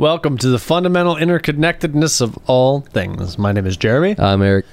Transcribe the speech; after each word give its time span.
Welcome 0.00 0.38
to 0.38 0.48
the 0.48 0.58
fundamental 0.58 1.16
interconnectedness 1.16 2.22
of 2.22 2.38
all 2.46 2.80
things. 2.80 3.36
My 3.36 3.52
name 3.52 3.66
is 3.66 3.76
Jeremy. 3.76 4.14
I'm 4.18 4.40
Eric. 4.40 4.64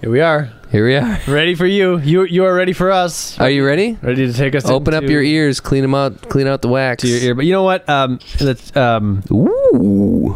Here 0.00 0.10
we 0.10 0.22
are, 0.22 0.50
Here 0.72 0.86
we 0.86 0.96
are. 0.96 1.20
ready 1.28 1.54
for 1.54 1.66
you. 1.66 1.98
You 1.98 2.22
you 2.22 2.46
are 2.46 2.54
ready 2.54 2.72
for 2.72 2.90
us. 2.90 3.38
Are 3.38 3.50
you 3.50 3.66
ready? 3.66 3.98
Ready 4.00 4.26
to 4.26 4.32
take 4.32 4.54
us? 4.54 4.64
Open 4.64 4.94
up 4.94 5.02
your 5.02 5.20
ears, 5.20 5.60
clean 5.60 5.82
them 5.82 5.94
out, 5.94 6.22
clean 6.30 6.46
out 6.46 6.62
the 6.62 6.68
wax. 6.68 7.02
to 7.02 7.08
your 7.08 7.18
ear. 7.20 7.34
But 7.34 7.44
you 7.44 7.52
know 7.52 7.64
what? 7.64 7.86
Um, 7.86 8.18
let's, 8.40 8.74
um, 8.74 9.22
Ooh. 9.30 10.34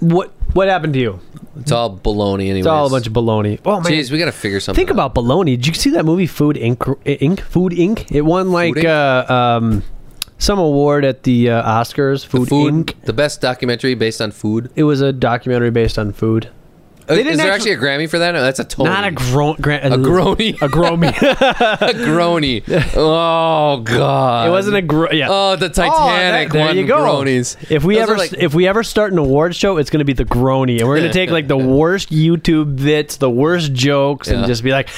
what 0.00 0.32
what 0.52 0.66
happened 0.66 0.94
to 0.94 0.98
you? 0.98 1.20
It's 1.60 1.70
all 1.70 1.96
baloney 1.96 2.46
anyways. 2.46 2.62
It's 2.62 2.66
all 2.66 2.88
a 2.88 2.90
bunch 2.90 3.06
of 3.06 3.12
baloney. 3.12 3.60
Oh 3.64 3.80
man. 3.80 3.92
Jeez, 3.92 4.10
we 4.10 4.18
gotta 4.18 4.32
figure 4.32 4.58
something 4.58 4.84
Think 4.84 4.90
about 4.90 5.14
baloney. 5.14 5.54
Did 5.54 5.68
you 5.68 5.74
see 5.74 5.90
that 5.90 6.04
movie 6.04 6.26
Food 6.26 6.56
Inc? 6.56 6.78
Inc? 7.04 7.38
Food 7.42 7.74
Inc. 7.74 8.10
It 8.10 8.22
won 8.22 8.50
like 8.50 8.74
Inc? 8.74 8.86
uh, 9.28 9.32
um, 9.32 9.84
some 10.42 10.58
award 10.58 11.04
at 11.04 11.22
the 11.22 11.50
uh, 11.50 11.62
Oscars. 11.62 12.22
The 12.22 12.28
Food, 12.28 12.48
food, 12.48 12.74
Inc. 12.74 13.04
the 13.04 13.12
best 13.12 13.40
documentary 13.40 13.94
based 13.94 14.20
on 14.20 14.32
food. 14.32 14.70
It 14.74 14.82
was 14.82 15.00
a 15.00 15.12
documentary 15.12 15.70
based 15.70 15.98
on 15.98 16.12
food. 16.12 16.50
Uh, 17.08 17.14
didn't 17.16 17.32
Is 17.32 17.38
there 17.38 17.50
actually- 17.52 17.72
actually 17.72 17.86
a 17.88 17.90
Grammy 17.90 18.08
for 18.08 18.18
that? 18.20 18.32
No, 18.32 18.42
that's 18.42 18.58
a 18.60 18.64
Tony. 18.64 18.88
Not 18.90 19.04
a 19.04 19.10
gro- 19.10 19.54
gra- 19.60 19.80
a 19.82 19.90
grony. 19.98 20.54
a 20.62 20.68
gromy. 20.68 21.08
a 21.08 21.92
grony. 21.94 22.62
Oh 22.96 23.80
god. 23.80 24.46
it 24.48 24.50
wasn't 24.50 24.76
a 24.76 24.82
gro- 24.82 25.10
yeah. 25.10 25.26
Oh, 25.30 25.56
the 25.56 25.66
Oh, 25.66 25.68
Titanic 25.68 26.48
that- 26.48 26.52
there 26.52 26.66
won 26.66 26.76
you 26.76 26.86
go. 26.86 26.98
gronies. 26.98 27.56
If 27.70 27.84
we 27.84 27.94
Those 27.96 28.02
ever 28.04 28.16
like- 28.18 28.32
if 28.34 28.54
we 28.54 28.66
ever 28.68 28.82
start 28.82 29.12
an 29.12 29.18
award 29.18 29.54
show, 29.56 29.78
it's 29.78 29.90
going 29.90 29.98
to 29.98 30.04
be 30.04 30.12
the 30.12 30.24
Grony, 30.24 30.78
and 30.78 30.88
we're 30.88 30.98
going 30.98 31.08
to 31.10 31.12
take 31.12 31.30
like 31.30 31.48
the 31.48 31.56
worst 31.78 32.10
YouTube 32.10 32.76
bits, 32.82 33.16
the 33.16 33.30
worst 33.30 33.72
jokes, 33.72 34.28
and 34.28 34.40
Yeah. 34.42 34.46
just 34.46 34.62
be 34.62 34.70
like, 34.70 34.88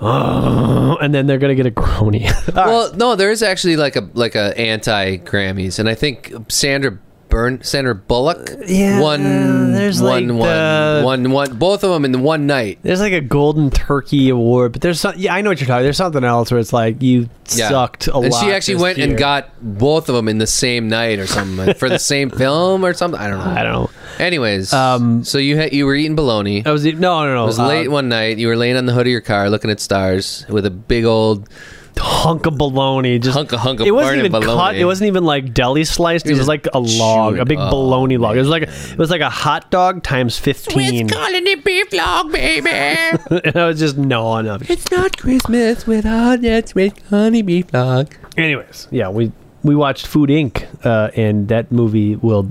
oh, 0.00 0.96
and 1.00 1.12
then 1.14 1.26
they're 1.26 1.38
going 1.38 1.56
to 1.56 1.62
get 1.62 1.66
a 1.66 1.74
Grony. 1.74 2.26
All 2.48 2.54
right. 2.54 2.66
Well, 2.66 2.94
no, 2.94 3.16
there 3.16 3.30
is 3.30 3.42
actually 3.42 3.76
like 3.76 3.96
a 3.96 4.08
like 4.14 4.34
a 4.34 4.56
anti 4.58 5.18
Grammys, 5.18 5.78
and 5.78 5.88
I 5.88 5.94
think 5.94 6.32
Sandra 6.48 6.98
Byrne, 7.28 7.62
Sandra 7.62 7.94
Bullock, 7.94 8.50
Yeah, 8.66 9.00
won, 9.00 9.72
there's 9.72 10.00
won, 10.00 10.28
like 10.28 10.38
one, 10.38 10.48
the- 10.48 11.02
one, 11.04 11.30
one, 11.30 11.56
both 11.58 11.84
of 11.84 11.90
them 11.90 12.04
in 12.04 12.12
the 12.12 12.18
one 12.18 12.46
night. 12.46 12.78
There's 12.82 13.00
like 13.00 13.12
a 13.12 13.20
Golden 13.20 13.70
Turkey 13.70 14.28
Award, 14.30 14.72
but 14.72 14.80
there's 14.80 15.00
some. 15.00 15.14
Yeah, 15.16 15.34
I 15.34 15.42
know 15.42 15.50
what 15.50 15.60
you're 15.60 15.68
talking. 15.68 15.82
There's 15.84 15.96
something 15.96 16.24
else 16.24 16.50
where 16.50 16.58
it's 16.60 16.72
like 16.72 17.02
you 17.02 17.28
Yeah. 17.54 17.68
sucked 17.68 18.08
a 18.08 18.14
and 18.16 18.30
lot. 18.32 18.42
she 18.44 18.50
actually 18.52 18.76
went 18.76 18.98
year. 18.98 19.08
and 19.08 19.18
got 19.18 19.50
both 19.60 20.08
of 20.08 20.14
them 20.14 20.28
in 20.28 20.38
the 20.38 20.46
same 20.46 20.88
night 20.88 21.18
or 21.18 21.26
something 21.26 21.66
like, 21.66 21.76
for 21.76 21.88
the 21.88 21.98
same 21.98 22.30
film 22.42 22.84
or 22.84 22.94
something. 22.94 23.20
I 23.20 23.28
don't 23.28 23.38
know. 23.44 23.50
I 23.50 23.62
don't 23.62 23.72
know. 23.72 23.90
Anyways, 24.18 24.72
Um, 24.72 25.22
so 25.24 25.38
you 25.38 25.56
had 25.56 25.72
you 25.72 25.86
were 25.86 25.94
eating 25.94 26.16
bologna. 26.16 26.64
I 26.66 26.70
was 26.72 26.84
no, 26.84 26.92
no, 27.24 27.34
no. 27.34 27.42
It 27.44 27.46
was 27.46 27.58
uh, 27.58 27.66
late 27.68 27.88
one 27.88 28.08
night. 28.08 28.38
You 28.38 28.48
were 28.48 28.56
laying 28.56 28.76
on 28.76 28.86
the 28.86 28.92
hood 28.92 29.06
of 29.06 29.10
your 29.10 29.20
car, 29.20 29.50
looking 29.50 29.70
at 29.70 29.80
stars, 29.80 30.44
with 30.48 30.64
a 30.66 30.70
big 30.70 31.04
old 31.04 31.48
hunk 31.98 32.46
of 32.46 32.56
bologna. 32.58 33.18
Just 33.18 33.36
hunk 33.36 33.52
of 33.52 33.60
hunk 33.60 33.80
of 33.80 33.86
it 33.86 33.90
wasn't 33.90 34.16
burning 34.18 34.26
even 34.26 34.42
cut. 34.42 34.76
It 34.76 34.84
wasn't 34.84 35.08
even 35.08 35.24
like 35.24 35.52
deli 35.54 35.84
sliced. 35.84 36.26
It, 36.26 36.30
You 36.30 36.32
was 36.34 36.40
just 36.40 36.48
like 36.48 36.66
a 36.72 36.78
log, 36.78 37.34
chew 37.36 37.40
a 37.42 37.44
big 37.44 37.58
Oh, 37.60 37.70
bologna 37.70 38.16
log. 38.16 38.36
It 38.36 38.40
was 38.40 38.48
like 38.48 38.62
a, 38.64 38.70
it 38.92 38.98
was 38.98 39.10
like 39.10 39.20
a 39.20 39.30
hot 39.30 39.70
dog 39.70 40.02
times 40.02 40.38
fifteen. 40.38 41.08
colony 41.08 41.54
beef 41.56 41.92
log, 41.92 42.32
baby. 42.32 42.68
and 42.70 43.56
I 43.56 43.66
was 43.66 43.78
just 43.78 43.96
gnawing 43.98 44.48
on 44.48 44.62
it. 44.62 44.70
it's 44.70 44.90
not 44.90 45.16
Christmas 45.18 45.86
without 45.86 46.40
that 46.42 46.68
sweet 46.70 46.98
honey 47.10 47.42
beef 47.42 47.72
log. 47.72 48.14
Anyways, 48.36 48.88
yeah, 48.90 49.08
we 49.08 49.32
we 49.62 49.74
watched 49.74 50.06
Food 50.06 50.30
Inc. 50.30 50.66
Uh, 50.84 51.10
and 51.16 51.48
that 51.48 51.70
movie 51.72 52.16
will. 52.16 52.50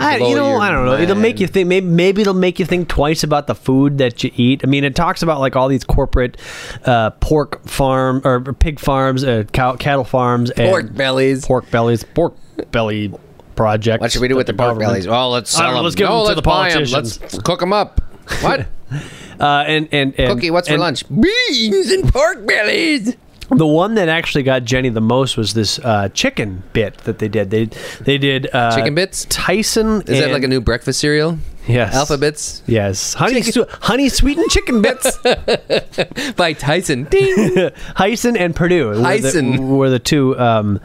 I, 0.00 0.16
you 0.16 0.34
know, 0.34 0.56
I 0.56 0.70
don't 0.70 0.86
know. 0.86 0.96
It'll 0.96 1.14
make 1.14 1.40
you 1.40 1.46
think. 1.46 1.68
Maybe, 1.68 1.86
maybe 1.86 2.22
it'll 2.22 2.32
make 2.32 2.58
you 2.58 2.64
think 2.64 2.88
twice 2.88 3.22
about 3.22 3.46
the 3.46 3.54
food 3.54 3.98
that 3.98 4.24
you 4.24 4.30
eat. 4.34 4.62
I 4.64 4.66
mean, 4.66 4.82
it 4.82 4.96
talks 4.96 5.22
about 5.22 5.40
like 5.40 5.56
all 5.56 5.68
these 5.68 5.84
corporate 5.84 6.38
uh, 6.86 7.10
pork 7.10 7.66
farm 7.68 8.22
or 8.24 8.40
pig 8.54 8.80
farms, 8.80 9.24
uh, 9.24 9.44
cow, 9.52 9.76
cattle 9.76 10.04
farms, 10.04 10.50
and 10.50 10.70
Pork 10.70 10.94
bellies. 10.94 11.44
pork 11.44 11.70
bellies, 11.70 12.02
pork 12.02 12.34
belly 12.72 13.12
project. 13.56 14.00
What 14.00 14.10
should 14.10 14.22
we 14.22 14.28
do 14.28 14.36
with 14.36 14.46
the 14.46 14.54
pork 14.54 14.78
bellies? 14.78 15.06
Well, 15.06 15.30
let's 15.30 15.50
sell 15.50 15.74
them. 15.74 15.84
let's 15.84 15.94
give 15.94 16.08
no, 16.08 16.24
them 16.24 16.32
to 16.32 16.34
the 16.36 16.42
politicians. 16.42 16.92
Let's 17.20 17.38
cook 17.42 17.60
them 17.60 17.72
up. 17.72 18.00
What? 18.40 18.66
Uh, 19.40 19.64
and 19.66 19.88
and, 19.90 20.14
and 20.20 20.28
Cookie, 20.28 20.50
what's 20.50 20.68
for 20.68 20.76
lunch? 20.76 21.02
Beans 21.08 21.90
and 21.90 22.12
pork 22.12 22.46
bellies. 22.46 23.16
The 23.50 23.66
one 23.66 23.94
that 23.96 24.08
actually 24.08 24.44
got 24.44 24.64
Jenny 24.64 24.88
the 24.90 25.00
most 25.00 25.36
was 25.36 25.54
this 25.54 25.78
uh, 25.80 26.08
chicken 26.10 26.62
bit 26.72 26.96
that 26.98 27.18
they 27.18 27.28
did. 27.28 27.50
They 27.50 27.64
they 28.00 28.16
did 28.18 28.48
uh, 28.54 28.76
Chicken 28.76 28.94
bits? 28.94 29.26
Tyson. 29.28 30.02
Is 30.02 30.20
that 30.20 30.30
like 30.30 30.44
a 30.44 30.48
new 30.48 30.60
breakfast 30.60 31.00
cereal? 31.00 31.38
yes 31.66 31.94
Alphabets 31.94 32.62
Yes, 32.66 33.12
honey, 33.14 33.42
honey 33.82 34.08
sweetened 34.08 34.50
chicken 34.50 34.80
bits. 34.82 35.18
by 36.36 36.52
Tyson. 36.54 37.04
Ding. 37.04 37.70
Tyson 37.96 38.36
and 38.36 38.56
Perdue 38.56 38.88
were 38.88 38.94
the, 39.18 39.58
were 39.60 39.90
the 39.90 39.98
two. 39.98 40.38
Um, 40.38 40.80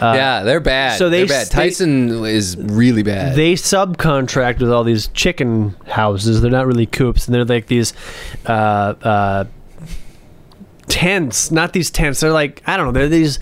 yeah, 0.00 0.42
they're 0.42 0.60
bad. 0.60 0.98
so 0.98 1.08
they 1.10 1.24
bad. 1.24 1.42
s- 1.42 1.48
they- 1.50 1.54
Tyson 1.54 2.24
is 2.24 2.56
really 2.56 3.02
bad. 3.02 3.36
they 3.36 3.52
subcontract 3.54 4.60
with 4.60 4.70
all 4.72 4.82
these 4.84 5.08
chicken 5.08 5.76
houses. 5.86 6.40
They're 6.40 6.50
not 6.50 6.66
really 6.66 6.86
coops, 6.86 7.26
and 7.26 7.34
they're 7.34 7.44
like 7.44 7.66
these 7.66 7.92
uh, 8.46 8.50
uh, 9.02 9.44
tents. 10.88 11.50
Not 11.50 11.72
these 11.72 11.90
tents. 11.90 12.20
They're 12.20 12.32
like 12.32 12.62
I 12.66 12.76
don't 12.76 12.86
know. 12.86 12.92
They're 12.92 13.08
these 13.08 13.38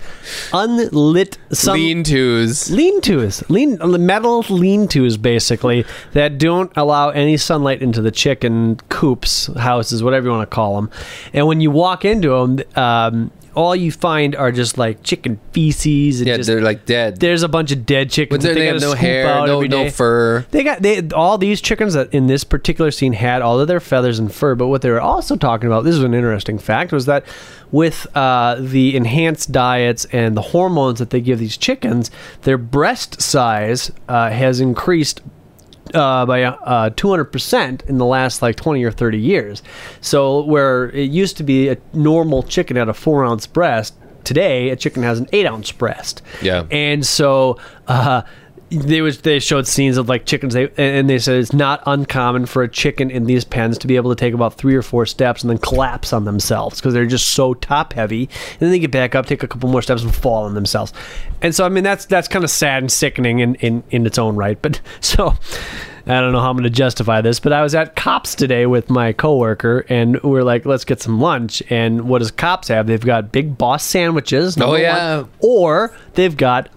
unlit 0.53 1.37
some 1.51 1.75
Lean 1.75 2.03
tos. 2.03 2.69
lean 2.69 3.01
tos, 3.01 3.49
lean 3.49 3.77
metal 4.05 4.39
lean 4.49 4.87
tos, 4.87 5.17
basically 5.17 5.85
that 6.13 6.37
don't 6.37 6.71
allow 6.75 7.09
any 7.09 7.37
sunlight 7.37 7.81
into 7.81 8.01
the 8.01 8.11
chicken 8.11 8.77
coops, 8.89 9.47
houses, 9.57 10.03
whatever 10.03 10.27
you 10.27 10.31
want 10.31 10.49
to 10.49 10.53
call 10.53 10.75
them. 10.75 10.89
And 11.33 11.47
when 11.47 11.61
you 11.61 11.71
walk 11.71 12.05
into 12.05 12.29
them, 12.29 12.59
um, 12.75 13.31
all 13.55 13.75
you 13.75 13.91
find 13.91 14.35
are 14.35 14.51
just 14.51 14.77
like 14.77 15.03
chicken 15.03 15.39
feces 15.51 16.19
and 16.21 16.27
Yeah, 16.27 16.37
just 16.37 16.47
they're 16.47 16.61
like 16.61 16.85
dead. 16.85 17.19
there's 17.19 17.43
a 17.43 17.47
bunch 17.47 17.71
of 17.71 17.85
dead 17.85 18.09
chickens. 18.09 18.43
They, 18.43 18.53
they 18.53 18.65
have 18.67 18.81
no 18.81 18.93
hair, 18.93 19.25
no 19.45 19.61
no 19.61 19.89
fur. 19.89 20.45
They 20.51 20.63
got 20.63 20.81
they 20.81 21.07
all 21.09 21.37
these 21.37 21.61
chickens 21.61 21.93
that 21.93 22.13
in 22.13 22.27
this 22.27 22.43
particular 22.43 22.91
scene 22.91 23.13
had 23.13 23.41
all 23.41 23.59
of 23.59 23.67
their 23.67 23.79
feathers 23.79 24.19
and 24.19 24.33
fur, 24.33 24.55
but 24.55 24.67
what 24.67 24.81
they 24.81 24.89
were 24.89 25.01
also 25.01 25.35
talking 25.35 25.67
about, 25.67 25.83
this 25.83 25.95
is 25.95 26.03
an 26.03 26.13
interesting 26.13 26.57
fact, 26.57 26.91
was 26.91 27.05
that 27.05 27.25
with 27.71 28.05
uh, 28.15 28.55
the 28.59 28.95
enhanced 28.95 29.51
diets 29.51 30.05
and 30.11 30.37
the 30.37 30.41
hormones 30.41 30.99
that 30.99 31.09
they 31.09 31.19
give 31.21 31.39
these 31.39 31.57
chickens, 31.57 32.11
their 32.43 32.57
breast 32.57 33.19
size 33.21 33.91
uh, 34.07 34.29
has 34.29 34.59
increased 34.59 35.21
uh, 35.93 36.25
by 36.25 36.43
uh, 36.43 36.89
200% 36.91 37.89
in 37.89 37.97
the 37.97 38.05
last 38.05 38.41
like 38.41 38.55
20 38.55 38.83
or 38.83 38.91
30 38.91 39.17
years. 39.17 39.63
So, 40.01 40.43
where 40.43 40.89
it 40.89 41.09
used 41.11 41.37
to 41.37 41.43
be 41.43 41.69
a 41.69 41.77
normal 41.93 42.43
chicken 42.43 42.77
had 42.77 42.89
a 42.89 42.93
four 42.93 43.23
ounce 43.25 43.47
breast, 43.47 43.95
today 44.23 44.69
a 44.69 44.75
chicken 44.75 45.03
has 45.03 45.19
an 45.19 45.27
eight 45.31 45.45
ounce 45.45 45.71
breast. 45.71 46.21
Yeah. 46.41 46.65
And 46.71 47.05
so, 47.05 47.57
uh, 47.87 48.23
they 48.73 49.01
was 49.01 49.21
they 49.21 49.39
showed 49.39 49.67
scenes 49.67 49.97
of 49.97 50.09
like 50.09 50.25
chickens 50.25 50.53
they 50.53 50.69
and 50.77 51.09
they 51.09 51.19
said 51.19 51.35
it's 51.39 51.53
not 51.53 51.81
uncommon 51.85 52.45
for 52.45 52.63
a 52.63 52.67
chicken 52.67 53.11
in 53.11 53.25
these 53.25 53.43
pens 53.43 53.77
to 53.77 53.87
be 53.87 53.95
able 53.95 54.13
to 54.13 54.19
take 54.19 54.33
about 54.33 54.55
three 54.55 54.75
or 54.75 54.81
four 54.81 55.05
steps 55.05 55.41
and 55.43 55.49
then 55.49 55.57
collapse 55.57 56.11
on 56.13 56.25
themselves 56.25 56.79
because 56.79 56.93
they're 56.93 57.05
just 57.05 57.29
so 57.29 57.53
top 57.53 57.93
heavy 57.93 58.23
and 58.23 58.59
then 58.59 58.71
they 58.71 58.79
get 58.79 58.91
back 58.91 59.15
up 59.15 59.25
take 59.25 59.43
a 59.43 59.47
couple 59.47 59.69
more 59.69 59.81
steps 59.81 60.03
and 60.03 60.13
fall 60.13 60.43
on 60.43 60.53
themselves 60.53 60.93
and 61.41 61.53
so 61.53 61.65
i 61.65 61.69
mean 61.69 61.83
that's 61.83 62.05
that's 62.05 62.27
kind 62.27 62.43
of 62.43 62.49
sad 62.49 62.83
and 62.83 62.91
sickening 62.91 63.39
in 63.39 63.55
in, 63.55 63.83
in 63.91 64.05
its 64.05 64.17
own 64.17 64.35
right 64.35 64.61
but 64.61 64.81
so 65.01 65.35
I 66.05 66.19
don't 66.19 66.33
know 66.33 66.41
how 66.41 66.49
I'm 66.49 66.57
going 66.57 66.65
to 66.65 66.69
justify 66.69 67.21
this, 67.21 67.39
but 67.39 67.53
I 67.53 67.61
was 67.61 67.73
at 67.73 67.95
Cops 67.95 68.35
today 68.35 68.65
with 68.65 68.89
my 68.89 69.13
coworker, 69.13 69.85
and 69.87 70.21
we 70.21 70.37
are 70.37 70.43
like, 70.43 70.65
"Let's 70.65 70.83
get 70.83 71.01
some 71.01 71.21
lunch." 71.21 71.63
And 71.69 72.09
what 72.09 72.19
does 72.19 72.29
Cops 72.29 72.67
have? 72.67 72.87
They've 72.87 72.99
got 72.99 73.31
Big 73.31 73.57
Boss 73.57 73.85
sandwiches. 73.85 74.57
Oh, 74.59 74.75
yeah. 74.75 75.19
one, 75.19 75.29
or 75.39 75.95
they've 76.15 76.35
got 76.35 76.67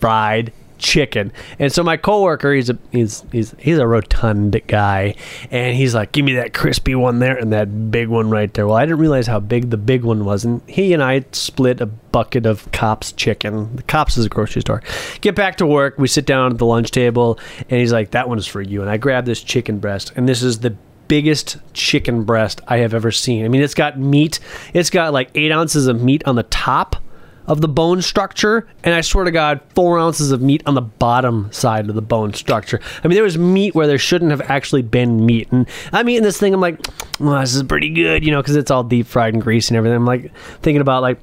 fried 0.00 0.52
chicken. 0.78 1.32
And 1.58 1.72
so 1.72 1.82
my 1.82 1.96
coworker, 1.96 2.52
he's 2.52 2.70
a 2.70 2.78
he's 2.92 3.24
he's 3.32 3.54
he's 3.58 3.78
a 3.78 3.86
rotund 3.86 4.60
guy, 4.66 5.14
and 5.50 5.76
he's 5.76 5.94
like, 5.94 6.12
"Give 6.12 6.24
me 6.24 6.34
that 6.34 6.54
crispy 6.54 6.94
one 6.94 7.18
there 7.18 7.36
and 7.36 7.52
that 7.52 7.90
big 7.90 8.08
one 8.08 8.30
right 8.30 8.52
there." 8.52 8.66
Well, 8.66 8.76
I 8.76 8.84
didn't 8.84 8.98
realize 8.98 9.26
how 9.26 9.40
big 9.40 9.70
the 9.70 9.76
big 9.76 10.04
one 10.04 10.24
was, 10.24 10.44
and 10.44 10.62
he 10.68 10.92
and 10.92 11.02
I 11.02 11.24
split 11.32 11.80
a 11.80 11.86
bucket 11.86 12.46
of 12.46 12.70
Cops 12.72 13.12
chicken. 13.12 13.76
The 13.76 13.82
Cops 13.82 14.16
is 14.16 14.26
a 14.26 14.28
grocery 14.28 14.62
store. 14.62 14.82
Get 15.20 15.34
back 15.34 15.56
to 15.56 15.66
work. 15.66 15.98
We 15.98 16.08
sit 16.08 16.26
down 16.26 16.52
at 16.52 16.58
the 16.58 16.66
lunch 16.66 16.90
table, 16.90 17.38
and 17.70 17.80
he's 17.80 17.92
like, 17.92 18.12
"That 18.12 18.28
one's 18.28 18.46
for 18.46 18.62
you." 18.62 18.82
And 18.82 18.90
I 18.90 18.96
grab 18.96 19.24
this 19.26 19.42
chicken 19.42 19.78
breast, 19.78 20.12
and 20.16 20.28
this 20.28 20.42
is 20.42 20.60
the 20.60 20.76
biggest 21.08 21.58
chicken 21.74 22.24
breast 22.24 22.60
I 22.66 22.78
have 22.78 22.94
ever 22.94 23.10
seen. 23.10 23.44
I 23.44 23.48
mean, 23.48 23.62
it's 23.62 23.74
got 23.74 23.98
meat. 23.98 24.40
It's 24.72 24.90
got 24.90 25.12
like 25.12 25.30
eight 25.34 25.52
ounces 25.52 25.86
of 25.86 26.02
meat 26.02 26.22
on 26.26 26.36
the 26.36 26.44
top 26.44 26.96
of 27.46 27.60
the 27.60 27.68
bone 27.68 28.00
structure, 28.02 28.66
and 28.82 28.94
I 28.94 29.00
swear 29.02 29.24
to 29.24 29.30
God, 29.30 29.60
four 29.74 29.98
ounces 29.98 30.30
of 30.30 30.40
meat 30.40 30.62
on 30.66 30.74
the 30.74 30.80
bottom 30.82 31.52
side 31.52 31.88
of 31.88 31.94
the 31.94 32.02
bone 32.02 32.32
structure. 32.34 32.80
I 33.02 33.08
mean, 33.08 33.14
there 33.16 33.24
was 33.24 33.36
meat 33.38 33.74
where 33.74 33.86
there 33.86 33.98
shouldn't 33.98 34.30
have 34.30 34.42
actually 34.50 34.82
been 34.82 35.24
meat, 35.26 35.50
and 35.52 35.66
I'm 35.92 36.08
eating 36.08 36.22
this 36.22 36.38
thing. 36.38 36.54
I'm 36.54 36.60
like, 36.60 36.78
well, 37.20 37.40
this 37.40 37.54
is 37.54 37.62
pretty 37.64 37.90
good, 37.90 38.24
you 38.24 38.30
know, 38.30 38.40
because 38.42 38.56
it's 38.56 38.70
all 38.70 38.82
deep 38.84 39.06
fried 39.06 39.34
and 39.34 39.42
greasy 39.42 39.74
and 39.74 39.76
everything. 39.78 39.96
I'm 39.96 40.06
like 40.06 40.34
thinking 40.62 40.80
about 40.80 41.02
like. 41.02 41.18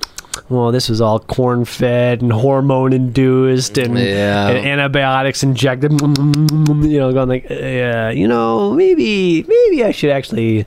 Well, 0.47 0.71
this 0.71 0.87
was 0.87 1.01
all 1.01 1.19
corn 1.19 1.65
fed 1.65 2.21
and 2.21 2.31
hormone 2.31 2.93
induced 2.93 3.77
and, 3.77 3.97
Yeah. 3.99 4.47
and 4.47 4.65
antibiotics 4.65 5.43
injected. 5.43 5.91
You 6.01 6.99
know, 6.99 7.11
going 7.11 7.27
like, 7.27 7.47
yeah, 7.49 8.11
you 8.11 8.27
know, 8.29 8.71
maybe, 8.73 9.43
maybe 9.43 9.83
I 9.83 9.91
should 9.91 10.09
actually 10.09 10.63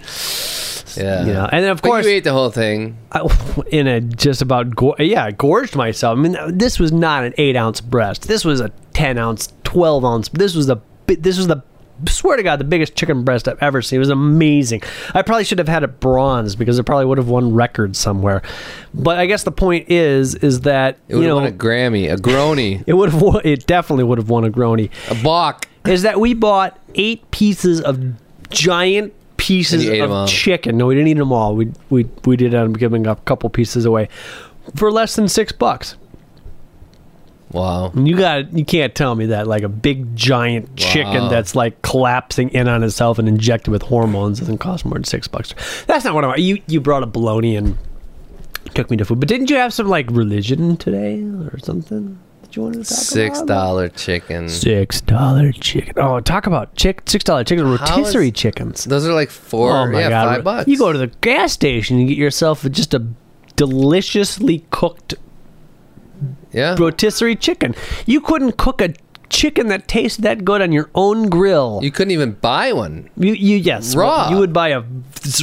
Yeah. 0.97 1.25
you 1.27 1.33
know, 1.33 1.49
and 1.51 1.65
then 1.65 1.71
of 1.71 1.83
But 1.83 1.89
course 1.89 2.07
you 2.07 2.13
ate 2.13 2.25
the 2.25 2.33
whole 2.33 2.51
thing. 2.51 2.97
I, 3.13 3.27
in 3.71 3.87
a 3.87 4.01
just 4.01 4.43
about 4.43 4.75
go- 4.75 4.97
yeah, 4.99 5.25
I 5.25 5.31
gorged 5.33 5.77
myself. 5.77 6.19
I 6.19 6.21
mean, 6.21 6.37
this 6.49 6.79
was 6.79 6.93
not 6.93 7.25
an 7.25 7.35
eight 7.39 7.57
ounce 7.57 7.81
breast. 7.81 8.29
This 8.29 8.45
was 8.45 8.61
a 8.61 8.71
ten 8.93 9.19
ounce, 9.19 9.53
twelve 9.65 10.05
ounce. 10.05 10.29
This 10.31 10.55
was 10.55 10.67
the 10.67 10.77
this 11.07 11.37
was 11.37 11.47
the 11.49 11.63
swear 12.09 12.37
to 12.37 12.43
God 12.43 12.59
the 12.59 12.65
biggest 12.65 12.97
chicken 12.97 13.23
breast 13.23 13.47
I've 13.47 13.63
ever 13.63 13.81
seen. 13.81 13.99
It 13.99 14.01
was 14.01 14.09
amazing. 14.11 14.83
I 15.15 15.23
probably 15.23 15.45
should 15.45 15.59
have 15.59 15.69
had 15.69 15.85
it 15.85 16.01
bronze 16.01 16.57
because 16.57 16.77
it 16.79 16.83
probably 16.85 17.05
would 17.07 17.19
have 17.19 17.29
won 17.29 17.55
records 17.55 17.99
somewhere. 18.01 18.43
But 18.93 19.19
I 19.19 19.27
guess 19.27 19.45
the 19.45 19.53
point 19.53 19.89
is 19.91 20.35
is 20.35 20.63
that 20.63 20.99
It 21.09 21.15
would 21.15 21.23
you 21.23 21.29
have 21.29 21.37
know 21.37 21.43
won 21.43 21.53
a 21.53 21.57
Grammy, 21.57 22.13
a 22.13 22.17
Grony, 22.17 22.83
it 22.89 22.95
would 22.95 23.11
have 23.11 23.23
won, 23.23 23.43
it 23.45 23.67
definitely 23.67 24.05
would 24.05 24.19
have 24.19 24.29
won 24.29 24.45
a 24.45 24.51
Grony. 24.51 24.91
a 25.09 25.23
Bach. 25.23 25.69
Is 25.87 26.03
that 26.03 26.19
we 26.19 26.35
bought 26.35 26.79
eight 26.97 27.31
pieces 27.31 27.81
of 27.81 28.03
giant 28.51 29.13
pieces 29.47 29.75
And 29.75 29.83
you 29.85 29.93
ate 29.93 30.03
'em 30.03 30.11
all. 30.13 30.25
of 30.25 30.29
chicken. 30.31 30.77
No, 30.77 30.87
we 30.87 30.95
didn't 30.95 31.09
eat 31.09 31.15
them 31.19 31.33
all. 31.33 31.55
We 31.55 31.71
we 31.91 32.07
we 32.25 32.37
did 32.37 32.55
end 32.55 32.75
up 32.75 32.79
giving 32.81 33.07
a 33.07 33.17
couple 33.17 33.49
pieces 33.51 33.85
away 33.85 34.09
for 34.75 34.91
less 34.91 35.17
than 35.17 35.29
six 35.29 35.53
bucks. 35.53 35.97
Wow. 37.53 37.93
And 37.95 38.09
you 38.09 38.17
got 38.17 38.53
you 38.57 38.65
can't 38.65 38.95
tell 38.95 39.15
me 39.15 39.27
that 39.27 39.47
like 39.47 39.63
a 39.63 39.69
big 39.69 40.17
giant 40.17 40.75
chicken 40.77 41.29
that's 41.29 41.55
like 41.55 41.81
collapsing 41.83 42.49
in 42.51 42.67
on 42.69 42.83
itself 42.83 43.19
and 43.19 43.29
injected 43.29 43.71
with 43.71 43.83
hormones 43.83 44.41
doesn't 44.41 44.59
cost 44.59 44.85
more 44.85 44.95
than 44.95 45.05
six 45.05 45.29
bucks. 45.29 45.55
That's 45.87 46.05
not 46.05 46.15
what 46.15 46.25
I 46.25 46.29
want. 46.29 46.41
You 46.41 46.61
you 46.67 46.81
brought 46.81 47.05
a 47.05 47.07
bologna 47.07 47.55
and 47.57 47.77
took 48.75 48.91
me 48.91 48.97
to 48.97 49.05
food, 49.05 49.21
but 49.21 49.29
didn't 49.29 49.51
you 49.51 49.57
have 49.57 49.73
some 49.73 49.87
like 49.89 50.11
religion 50.11 50.77
today 50.77 51.21
or 51.23 51.59
something 51.59 52.19
you 52.57 52.63
wanted 52.63 52.85
to 52.85 52.89
talk 52.89 52.99
Six 52.99 53.43
dollar 53.43 53.89
chicken. 53.89 54.49
Six 54.49 55.01
dollar 55.01 55.53
chicken. 55.53 55.95
Oh, 55.97 56.21
talk 56.21 56.47
about 56.47 56.75
chick 56.77 57.03
six 57.07 57.25
dollar 57.25 57.45
chicken 57.45 57.67
rotisserie 57.67 58.29
is- 58.29 58.35
chickens. 58.35 58.85
Those 58.85 59.07
are 59.07 59.13
like 59.13 59.31
four, 59.31 59.73
oh 59.77 59.87
my 59.91 60.01
yeah, 60.01 60.11
god! 60.11 60.35
five 60.37 60.45
bucks. 60.45 60.69
You 60.69 60.79
go 60.79 60.93
to 60.93 60.99
the 60.99 61.09
gas 61.21 61.53
station 61.53 61.99
and 61.99 62.09
get 62.09 62.19
yourself 62.19 62.63
just 62.71 62.95
a 62.95 63.07
deliciously 63.57 64.65
cooked 64.71 65.15
yeah. 66.53 66.77
rotisserie 66.79 67.37
chicken. 67.37 67.75
You 68.07 68.21
couldn't 68.21 68.57
cook 68.57 68.81
a 68.81 68.95
chicken 69.29 69.67
that 69.69 69.89
tasted 69.89 70.23
that 70.23 70.45
good 70.45 70.63
on 70.63 70.73
your 70.73 70.91
own 70.95 71.29
grill. 71.29 71.81
You 71.83 71.91
couldn't 71.91 72.13
even 72.13 72.33
buy 72.33 72.73
one. 72.73 73.11
You, 73.17 73.33
you 73.33 73.57
yes, 73.57 73.97
Raw. 73.97 74.31
You 74.31 74.39
would 74.39 74.53
buy 74.53 74.69
a 74.69 74.83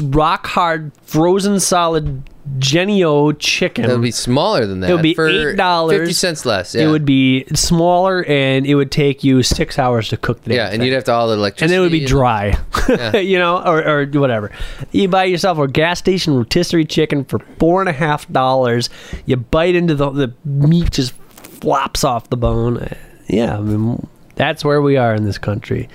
rock 0.01 0.47
hard, 0.47 0.91
frozen 1.03 1.59
solid 1.59 2.23
Jennie-O 2.57 3.31
chicken. 3.33 3.85
It 3.85 3.89
would 3.89 4.01
be 4.01 4.11
smaller 4.11 4.65
than 4.65 4.79
that. 4.81 4.89
It 4.89 4.93
would 4.93 5.03
be 5.03 5.13
for 5.13 5.29
$8. 5.29 6.07
Fifty 6.07 6.49
less. 6.49 6.73
Yeah. 6.75 6.83
It 6.83 6.88
would 6.88 7.05
be 7.05 7.45
smaller, 7.53 8.23
and 8.25 8.65
it 8.65 8.75
would 8.75 8.91
take 8.91 9.23
you 9.23 9.43
six 9.43 9.77
hours 9.77 10.09
to 10.09 10.17
cook 10.17 10.41
the 10.43 10.55
Yeah, 10.55 10.65
and 10.67 10.79
thing. 10.79 10.83
you'd 10.83 10.93
have 10.95 11.03
to 11.05 11.13
all 11.13 11.27
the 11.27 11.35
electricity. 11.35 11.75
and 11.75 11.79
it 11.79 11.81
would 11.81 11.91
be 11.91 12.05
dry, 12.05 12.57
Yeah. 12.89 13.17
you 13.17 13.38
know, 13.38 13.57
or, 13.63 13.83
or 13.88 14.05
whatever. 14.05 14.51
You 14.91 15.07
buy 15.07 15.25
yourself 15.25 15.57
a 15.59 15.67
gas 15.67 15.99
station 15.99 16.35
rotisserie 16.35 16.85
chicken 16.85 17.25
for 17.25 17.39
four 17.59 17.81
and 17.81 17.89
a 17.89 17.93
half 17.93 18.27
dollars. 18.31 18.89
You 19.25 19.38
bite 19.38 19.75
into 19.75 19.95
the 19.95 20.09
the 20.09 20.33
meat 20.45 20.91
just 20.91 21.13
flops 21.13 22.03
off 22.03 22.29
the 22.29 22.38
bone. 22.38 22.77
Uh, 22.77 22.95
yeah, 23.27 23.57
I 23.57 23.61
mean 23.61 24.07
that's 24.35 24.65
where 24.65 24.81
we 24.81 24.97
are 24.97 25.13
in 25.13 25.25
this 25.25 25.38
country, 25.38 25.88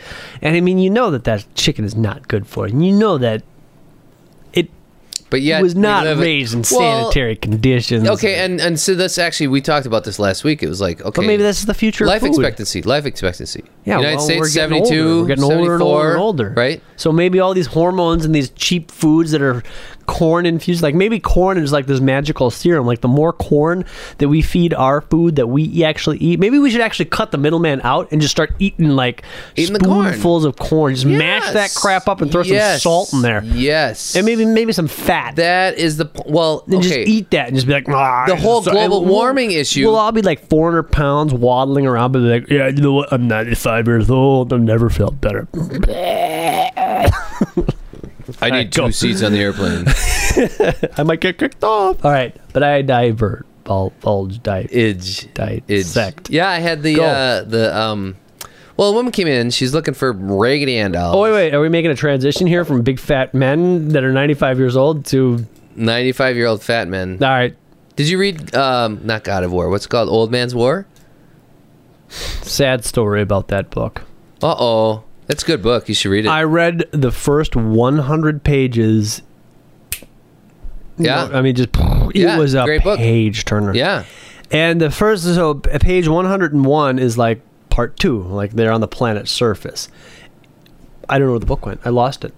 and 0.43 0.55
I 0.57 0.61
mean 0.61 0.79
you 0.79 0.91
know 0.91 1.11
that 1.11 1.25
that 1.25 1.45
chicken 1.55 1.85
is 1.85 1.97
not 1.97 2.29
good 2.29 2.47
for 2.47 2.67
you. 2.69 2.75
And 2.75 2.87
you 2.87 2.93
know 2.93 3.19
that 3.19 3.43
But 5.29 5.43
yet 5.43 5.61
it 5.61 5.63
was 5.65 5.75
not 5.75 6.07
raised 6.19 6.55
in 6.55 6.61
Well, 6.61 7.11
sanitary 7.11 7.37
conditions. 7.37 8.09
Okay, 8.09 8.45
and 8.45 8.61
and 8.61 8.79
so 8.79 8.95
that's 8.95 9.19
actually 9.19 9.49
we 9.49 9.61
talked 9.61 9.87
about 9.87 10.05
this 10.05 10.19
last 10.19 10.45
week. 10.45 10.63
It 10.63 10.69
was 10.69 10.81
like 10.81 11.01
okay, 11.01 11.21
but 11.21 11.27
maybe 11.27 11.43
that's 11.43 11.65
the 11.65 11.75
future. 11.75 12.05
of 12.05 12.09
life 12.09 12.23
expectancy. 12.23 12.83
Life 12.83 13.07
expectancy. 13.07 13.65
Yeah, 13.85 13.99
United 13.99 14.17
well, 14.17 14.25
States 14.25 14.53
seventy 14.53 14.89
two. 14.89 15.09
older. 15.09 15.21
We're 15.23 15.27
getting 15.27 15.45
older 15.45 15.75
and 15.75 15.83
older 15.83 16.11
and 16.13 16.21
older. 16.21 16.55
Right. 16.57 16.83
So 16.97 17.11
maybe 17.11 17.41
all 17.41 17.55
these 17.55 17.67
hormones 17.67 18.25
and 18.25 18.35
these 18.35 18.51
cheap 18.51 18.91
foods 18.91 19.33
that 19.33 19.43
are 19.43 19.63
corn 20.07 20.47
infused, 20.47 20.83
like 20.83 20.95
maybe 20.95 21.19
corn 21.21 21.59
is 21.59 21.73
like 21.73 21.87
this 21.87 22.01
magical 22.01 22.51
serum. 22.51 22.87
Like 22.87 23.01
the 23.01 23.09
more 23.09 23.33
corn 23.33 23.85
that 24.19 24.29
we 24.29 24.43
feed 24.43 24.75
our 24.75 25.01
food 25.01 25.37
that 25.37 25.49
we 25.49 25.85
actually 25.85 26.19
eat, 26.19 26.41
maybe 26.41 26.59
we 26.59 26.71
should 26.71 26.81
actually 26.81 27.07
cut 27.07 27.31
the 27.33 27.39
middleman 27.39 27.81
out 27.83 28.11
and 28.13 28.21
just 28.21 28.33
start 28.33 28.53
eating 28.59 28.91
like 28.91 29.23
Eating 29.57 29.75
the 29.75 29.81
corn. 29.81 30.07
spoonfuls 30.09 30.45
of 30.45 30.57
corn. 30.57 30.95
Just 30.95 31.07
mash 31.07 31.51
that 31.53 31.73
crap 31.75 32.09
up 32.09 32.21
and 32.21 32.31
throw 32.31 32.43
Yes. 32.43 32.83
some 32.83 32.91
salt 32.91 33.13
in 33.13 33.23
there, 33.23 33.43
Yes. 33.45 34.15
and 34.17 34.25
maybe 34.25 34.45
maybe 34.45 34.73
some 34.73 34.89
fat. 34.89 35.37
that 35.37 35.79
is 35.79 35.97
the 35.97 36.09
well. 36.27 36.63
and 36.67 36.77
okay. 36.77 36.89
just 37.05 37.09
eat 37.09 37.31
that 37.31 37.49
and 37.49 37.57
just 37.57 37.67
be 37.67 37.73
like, 37.73 37.89
"Ah, 37.89 38.25
The 38.27 38.37
whole 38.37 38.63
global 38.63 39.03
we'll- 39.05 39.13
warming 39.13 39.51
issue- 39.53 39.87
We'll 39.87 39.97
all 39.97 40.13
be 40.13 40.23
like 40.23 40.49
400 40.49 40.85
pounds 40.93 41.33
waddling 41.35 41.87
around, 41.87 42.13
but 42.13 42.21
like, 42.23 42.49
yeah, 42.49 42.69
you 42.69 42.81
know 42.83 42.93
what? 42.93 43.13
I'm 43.13 43.29
95 43.29 43.87
years 43.87 44.11
old. 44.11 44.53
I've 44.53 44.61
never 44.61 44.91
felt 44.91 45.21
better. 45.21 45.47
I 48.41 48.47
need 48.47 48.53
Alright, 48.53 48.75
go. 48.75 48.87
two 48.87 48.93
seats 48.93 49.23
on 49.23 49.33
the 49.33 49.41
airplane. 49.41 49.87
I 50.99 51.03
might 51.03 51.21
get 51.21 51.39
kicked 51.39 51.65
off. 51.65 52.05
All 52.05 52.11
right, 52.11 52.37
but 52.53 52.63
I 52.63 52.83
divert. 52.83 53.47
Bul- 53.65 53.93
bulge, 54.01 54.43
di- 54.43 54.69
Idge. 54.71 55.33
dissect. 55.67 56.31
Yeah, 56.31 56.49
I 56.49 56.59
had 56.61 56.83
the 56.83 56.95
Go. 56.97 57.05
uh, 57.05 57.43
the 57.45 57.77
um. 57.77 58.17
Well, 58.77 58.91
a 58.91 58.93
woman 58.93 59.11
came 59.11 59.27
in. 59.27 59.51
She's 59.51 59.73
looking 59.73 59.95
for 59.95 60.13
Raggedy 60.13 60.77
Ann 60.79 60.93
dolls. 60.93 61.17
Oh 61.17 61.23
wait, 61.23 61.33
wait. 61.33 61.55
Are 61.55 61.61
we 61.61 61.69
making 61.71 61.91
a 61.91 61.95
transition 61.97 62.47
here 62.47 62.65
from 62.65 62.83
big 62.83 63.01
fat 63.01 63.33
men 63.35 63.89
that 63.89 64.05
are 64.05 64.13
95 64.13 64.59
years 64.59 64.77
old 64.77 65.07
to? 65.07 65.47
Ninety-five 65.75 66.37
year 66.37 66.47
old 66.47 66.63
fat 66.63 66.87
men. 66.89 67.19
All 67.23 67.29
right, 67.31 67.57
Did 67.97 68.09
you 68.09 68.19
read 68.19 68.55
um 68.55 69.01
not 69.03 69.25
God 69.25 69.45
of 69.45 69.53
War? 69.53 69.69
What's 69.71 69.87
it 69.87 69.89
called? 69.89 70.09
Old 70.11 70.31
Man's 70.31 70.55
War. 70.55 70.87
sad 72.09 72.85
story 72.85 73.23
about 73.23 73.49
that 73.49 73.71
book. 73.71 74.03
Uh 74.43 74.55
oh, 74.59 75.05
that's 75.27 75.43
a 75.43 75.47
good 75.47 75.63
book. 75.63 75.89
You 75.89 75.95
should 75.95 76.11
read 76.11 76.25
it. 76.27 76.29
I 76.29 76.43
read 76.45 76.85
the 76.93 77.11
first 77.13 77.57
100 77.57 78.43
pages. 78.45 79.23
Yeah. 80.99 81.29
I 81.33 81.43
mean, 81.43 81.55
just 81.55 81.71
it 81.77 82.17
Yeah, 82.17 82.39
was 82.39 82.55
a 82.55 82.65
great 82.65 82.83
book. 82.83 82.99
page 82.99 83.45
turner. 83.45 83.75
yeah. 83.75 84.05
And 84.51 84.81
the 84.81 84.91
first, 84.91 85.25
so 85.25 85.55
page 85.55 86.07
101 86.09 86.99
is 87.01 87.19
like 87.19 87.43
part 87.69 87.99
two, 87.99 88.23
like 88.23 88.53
they're 88.53 88.71
on 88.73 88.81
the 88.81 88.87
planet's 88.89 89.31
surface. 89.33 89.89
I 91.09 91.19
don't 91.19 91.27
know 91.27 91.33
where 91.33 91.41
the 91.41 91.47
book 91.47 91.67
went. 91.67 91.81
I 91.85 91.91
lost 91.91 92.25
it. 92.25 92.33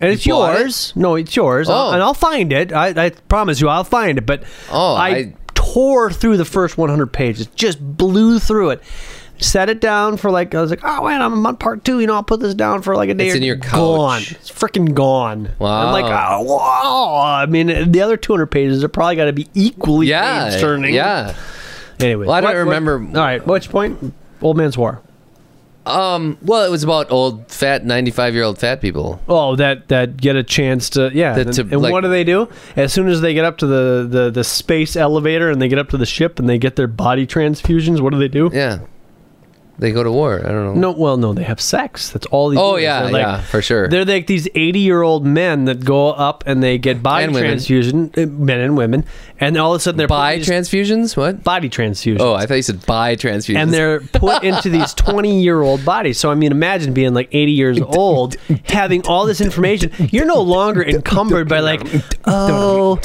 And 0.00 0.10
it's 0.12 0.26
bought 0.26 0.56
it? 0.56 0.60
yours. 0.60 0.92
No, 0.96 1.14
it's 1.14 1.36
yours. 1.36 1.68
Oh. 1.68 1.74
I'll- 1.74 1.92
and 1.92 2.02
I'll 2.02 2.14
find 2.14 2.52
it. 2.52 2.72
I, 2.72 2.88
I 3.06 3.10
promise 3.28 3.60
you, 3.60 3.68
I'll 3.68 3.84
find 3.84 4.18
it. 4.18 4.26
But 4.26 4.44
Oh, 4.70 4.94
I, 4.94 5.08
I- 5.08 5.34
tore 5.54 6.10
through 6.10 6.38
the 6.38 6.44
first 6.44 6.76
100 6.78 7.12
pages, 7.12 7.46
just 7.48 7.78
blew 7.80 8.38
through 8.38 8.70
it. 8.70 8.82
Set 9.38 9.68
it 9.68 9.80
down 9.80 10.16
for 10.16 10.30
like 10.30 10.54
I 10.54 10.60
was 10.60 10.70
like, 10.70 10.84
oh 10.84 11.04
man, 11.08 11.20
I'm 11.20 11.44
on 11.44 11.56
part 11.56 11.84
two. 11.84 11.98
You 12.00 12.06
know, 12.06 12.14
I'll 12.14 12.22
put 12.22 12.40
this 12.40 12.54
down 12.54 12.82
for 12.82 12.94
like 12.94 13.08
a 13.08 13.14
day. 13.14 13.26
It's 13.26 13.36
in 13.36 13.42
your 13.42 13.56
Gone. 13.56 14.22
It's 14.22 14.50
freaking 14.50 14.94
gone. 14.94 15.50
Wow. 15.58 15.86
I'm 15.86 15.92
like, 15.92 16.04
oh, 16.04 16.42
wow. 16.42 17.16
I 17.20 17.46
mean, 17.46 17.90
the 17.90 18.00
other 18.00 18.16
200 18.16 18.46
pages 18.46 18.84
are 18.84 18.88
probably 18.88 19.16
got 19.16 19.24
to 19.24 19.32
be 19.32 19.48
equally 19.54 20.06
Yeah. 20.06 20.56
turning. 20.60 20.94
Yeah. 20.94 21.34
Anyway, 22.00 22.26
Well, 22.26 22.34
I 22.36 22.40
don't 22.40 22.50
what- 22.50 22.56
what- 22.56 22.74
remember- 22.74 23.18
all 23.18 23.24
right, 23.24 23.44
which 23.46 23.70
point? 23.70 24.14
Old 24.40 24.56
Man's 24.56 24.78
War. 24.78 25.00
Um. 25.86 26.38
Well, 26.42 26.64
it 26.64 26.70
was 26.70 26.82
about 26.82 27.10
old, 27.12 27.48
fat, 27.48 27.84
ninety-five-year-old 27.84 28.56
fat 28.58 28.80
people. 28.80 29.20
Oh, 29.28 29.54
that 29.56 29.88
that 29.88 30.16
get 30.16 30.34
a 30.34 30.42
chance 30.42 30.88
to 30.90 31.10
yeah. 31.12 31.34
That 31.34 31.46
and 31.48 31.54
to, 31.56 31.60
and 31.62 31.82
like- 31.82 31.92
what 31.92 32.00
do 32.00 32.08
they 32.08 32.24
do? 32.24 32.48
As 32.74 32.90
soon 32.90 33.06
as 33.08 33.20
they 33.20 33.34
get 33.34 33.44
up 33.44 33.58
to 33.58 33.66
the, 33.66 34.06
the 34.08 34.30
the 34.30 34.44
space 34.44 34.96
elevator 34.96 35.50
and 35.50 35.60
they 35.60 35.68
get 35.68 35.78
up 35.78 35.90
to 35.90 35.98
the 35.98 36.06
ship 36.06 36.38
and 36.38 36.48
they 36.48 36.56
get 36.56 36.76
their 36.76 36.86
body 36.86 37.26
transfusions, 37.26 38.00
what 38.00 38.12
do 38.14 38.18
they 38.18 38.28
do? 38.28 38.48
Yeah. 38.50 38.78
They 39.76 39.90
go 39.90 40.04
to 40.04 40.12
war. 40.12 40.38
I 40.38 40.50
don't 40.50 40.66
know. 40.66 40.74
No, 40.74 40.90
well, 40.92 41.16
no, 41.16 41.34
they 41.34 41.42
have 41.42 41.60
sex. 41.60 42.10
That's 42.10 42.26
all 42.26 42.48
they 42.50 42.56
Oh 42.56 42.76
yeah, 42.76 43.02
like- 43.04 43.14
yeah, 43.14 43.40
for 43.40 43.60
sure. 43.60 43.88
They're 43.88 44.04
like 44.04 44.28
these 44.28 44.46
80 44.54 44.78
year 44.78 45.02
old 45.02 45.26
men 45.26 45.64
that 45.64 45.84
go 45.84 46.10
up 46.10 46.44
and 46.46 46.62
they 46.62 46.78
get 46.78 47.02
body 47.02 47.24
And 47.24 47.34
transfusion, 47.34 48.12
uh, 48.16 48.26
men 48.26 48.60
and 48.60 48.76
women, 48.76 49.04
and 49.40 49.56
all 49.56 49.74
of 49.74 49.78
a 49.78 49.80
sudden 49.80 49.98
they're 49.98 50.06
Buy 50.06 50.34
put 50.38 50.48
in 50.48 50.54
these 50.62 50.68
transfusions? 50.70 51.16
What? 51.16 51.42
body 51.42 51.68
transfusions. 51.68 52.20
Oh, 52.20 52.34
I 52.34 52.46
thought 52.46 52.54
you 52.54 52.62
said 52.62 52.86
buy 52.86 53.16
transfusions. 53.16 53.56
and 53.56 53.74
they're 53.74 54.00
put 54.00 54.44
into 54.44 54.70
these 54.70 54.94
20 54.94 55.42
year 55.42 55.60
old 55.60 55.84
bodies. 55.84 56.18
So, 56.20 56.30
I 56.30 56.34
mean, 56.36 56.52
imagine 56.52 56.94
being 56.94 57.12
like 57.12 57.28
80 57.32 57.52
years 57.52 57.80
old, 57.86 58.36
having 58.66 59.04
all 59.08 59.26
this 59.26 59.40
information. 59.40 59.90
You're 59.98 60.24
no 60.26 60.40
longer 60.40 60.84
encumbered 60.84 61.48
by, 61.48 61.58
like, 61.60 61.82
oh, 62.26 62.98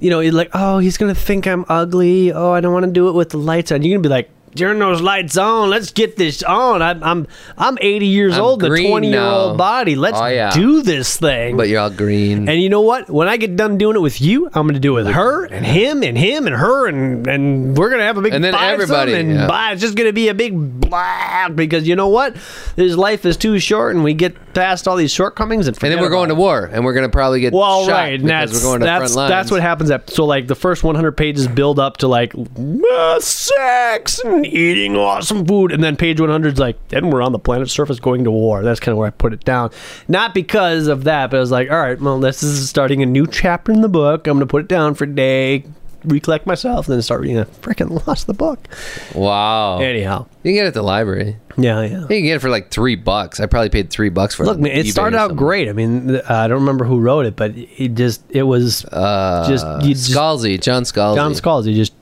you 0.00 0.10
know, 0.10 0.20
you're 0.20 0.32
like, 0.32 0.50
oh, 0.52 0.78
he's 0.78 0.98
going 0.98 1.14
to 1.14 1.18
think 1.20 1.46
I'm 1.46 1.64
ugly. 1.68 2.32
Oh, 2.32 2.52
I 2.52 2.60
don't 2.60 2.72
want 2.72 2.84
to 2.84 2.92
do 2.92 3.08
it 3.08 3.12
with 3.12 3.30
the 3.30 3.38
lights 3.38 3.72
on. 3.72 3.82
You're 3.82 3.96
going 3.96 4.02
to 4.02 4.08
be 4.08 4.12
like, 4.12 4.30
turn 4.56 4.78
those 4.78 5.00
lights 5.00 5.36
on. 5.36 5.70
Let's 5.70 5.90
get 5.90 6.16
this 6.16 6.42
on. 6.42 6.82
I'm 6.82 7.02
I'm 7.02 7.26
I'm 7.58 7.78
80 7.80 8.06
years 8.06 8.34
I'm 8.36 8.42
old, 8.42 8.60
the 8.60 8.68
20 8.68 9.10
year 9.10 9.20
old 9.20 9.58
body. 9.58 9.96
Let's 9.96 10.18
Oh, 10.18 10.26
yeah. 10.26 10.50
do 10.52 10.82
this 10.82 11.16
thing. 11.16 11.56
but 11.56 11.68
you're 11.68 11.80
all 11.80 11.90
green. 11.90 12.48
And 12.48 12.60
you 12.62 12.68
know 12.68 12.80
what? 12.80 13.10
When 13.10 13.28
I 13.28 13.36
get 13.36 13.56
done 13.56 13.78
doing 13.78 13.96
it 13.96 14.00
with 14.00 14.20
you, 14.20 14.46
I'm 14.46 14.62
going 14.66 14.74
to 14.74 14.80
do 14.80 14.96
it 14.98 15.04
with 15.04 15.14
her 15.14 15.44
and 15.44 15.64
him 15.66 16.02
and 16.02 16.16
him 16.16 16.46
and 16.46 16.56
her 16.56 16.86
and 16.86 17.26
and 17.26 17.76
we're 17.76 17.88
going 17.88 18.00
to 18.00 18.04
have 18.06 18.16
a 18.16 18.22
big 18.22 18.32
And 18.34 18.42
then 18.44 18.54
everybody, 18.54 19.14
and 19.14 19.30
yeah. 19.34 19.46
blah, 19.46 19.70
it's 19.72 19.80
just 19.80 19.96
going 19.96 20.08
to 20.08 20.12
be 20.12 20.28
a 20.28 20.34
big 20.34 20.80
blah 20.80 21.48
because 21.48 21.86
you 21.86 21.96
know 21.96 22.08
what? 22.08 22.36
This 22.76 22.96
life 22.96 23.24
is 23.26 23.36
too 23.36 23.58
short 23.58 23.94
and 23.94 24.04
we 24.04 24.14
get 24.14 24.34
past 24.54 24.86
all 24.86 24.96
these 24.96 25.10
shortcomings 25.12 25.66
and 25.66 25.76
And 25.82 25.92
then 25.92 26.00
we're 26.00 26.08
going 26.10 26.28
to 26.28 26.34
war, 26.34 26.70
and 26.72 26.84
we're 26.84 26.92
going 26.94 27.04
to 27.06 27.10
probably 27.12 27.40
get 27.40 27.52
well, 27.52 27.86
shot 27.86 27.92
right, 27.92 28.14
and 28.14 28.24
because 28.24 28.52
that's 28.52 28.64
we're 28.64 28.70
going 28.70 28.80
to 28.80 28.86
that's 28.86 29.14
that's 29.14 29.50
what 29.50 29.60
happens. 29.62 29.90
At, 29.90 30.10
so 30.10 30.24
like 30.24 30.46
the 30.46 30.54
first 30.54 30.84
100 30.84 31.12
pages 31.12 31.48
build 31.48 31.78
up 31.78 31.98
to 31.98 32.08
like 32.08 32.32
uh, 32.34 33.20
sex 33.20 34.20
and 34.20 34.43
and 34.44 34.52
eating 34.54 34.96
awesome 34.96 35.44
food. 35.46 35.72
And 35.72 35.82
then 35.82 35.96
page 35.96 36.20
100 36.20 36.54
is 36.54 36.58
like, 36.58 36.76
then 36.88 37.10
we're 37.10 37.22
on 37.22 37.32
the 37.32 37.38
planet's 37.38 37.72
surface 37.72 37.98
going 38.00 38.24
to 38.24 38.30
war. 38.30 38.62
That's 38.62 38.80
kind 38.80 38.92
of 38.92 38.98
where 38.98 39.06
I 39.08 39.10
put 39.10 39.32
it 39.32 39.44
down. 39.44 39.70
Not 40.08 40.34
because 40.34 40.86
of 40.86 41.04
that, 41.04 41.30
but 41.30 41.36
I 41.36 41.40
was 41.40 41.50
like, 41.50 41.70
all 41.70 41.78
right, 41.80 42.00
well, 42.00 42.20
this 42.20 42.42
is 42.42 42.68
starting 42.68 43.02
a 43.02 43.06
new 43.06 43.26
chapter 43.26 43.72
in 43.72 43.80
the 43.80 43.88
book. 43.88 44.26
I'm 44.26 44.34
going 44.38 44.40
to 44.40 44.50
put 44.50 44.62
it 44.62 44.68
down 44.68 44.94
for 44.94 45.04
a 45.04 45.06
day, 45.14 45.64
recollect 46.04 46.46
myself, 46.46 46.86
and 46.86 46.94
then 46.94 47.02
start 47.02 47.20
reading. 47.22 47.38
I 47.38 47.44
freaking 47.44 48.06
lost 48.06 48.26
the 48.26 48.34
book. 48.34 48.68
Wow. 49.14 49.78
Anyhow, 49.78 50.26
You 50.42 50.50
can 50.50 50.54
get 50.54 50.64
it 50.64 50.68
at 50.68 50.74
the 50.74 50.82
library. 50.82 51.36
yeah, 51.56 51.80
yeah. 51.82 52.00
You 52.00 52.06
can 52.06 52.22
get 52.24 52.36
it 52.36 52.40
for 52.40 52.50
like 52.50 52.70
three 52.70 52.96
bucks. 52.96 53.40
I 53.40 53.46
probably 53.46 53.70
paid 53.70 53.90
three 53.90 54.08
bucks 54.10 54.34
for 54.34 54.42
it. 54.42 54.46
Look, 54.46 54.58
it. 54.58 54.62
man, 54.62 54.72
it 54.72 54.86
started 54.86 55.16
out 55.16 55.36
great. 55.36 55.68
I 55.68 55.72
mean, 55.72 56.20
I 56.28 56.46
don't 56.48 56.60
remember 56.60 56.84
who 56.84 57.00
wrote 57.00 57.26
it, 57.26 57.36
but 57.36 57.52
it 57.56 57.94
just, 57.94 58.22
it 58.30 58.42
was 58.42 58.84
Uh, 58.86 59.46
just, 59.48 59.66
you 59.86 59.94
just 59.94 60.10
Scalzi, 60.12 60.60
John 60.60 60.82
Scalzi. 60.82 61.14
John 61.16 61.32
Scalzi 61.32 61.74
just 61.74 61.92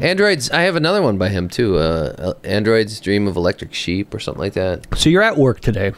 Androids. 0.00 0.50
I 0.50 0.62
have 0.62 0.76
another 0.76 1.02
one 1.02 1.18
by 1.18 1.28
him 1.28 1.48
too. 1.48 1.76
Uh, 1.78 2.34
Androids 2.44 3.00
Dream 3.00 3.26
of 3.26 3.36
Electric 3.36 3.74
Sheep 3.74 4.12
or 4.14 4.18
something 4.18 4.40
like 4.40 4.54
that. 4.54 4.86
So 4.96 5.08
you're 5.10 5.22
at 5.22 5.36
work 5.36 5.60
today, 5.60 5.92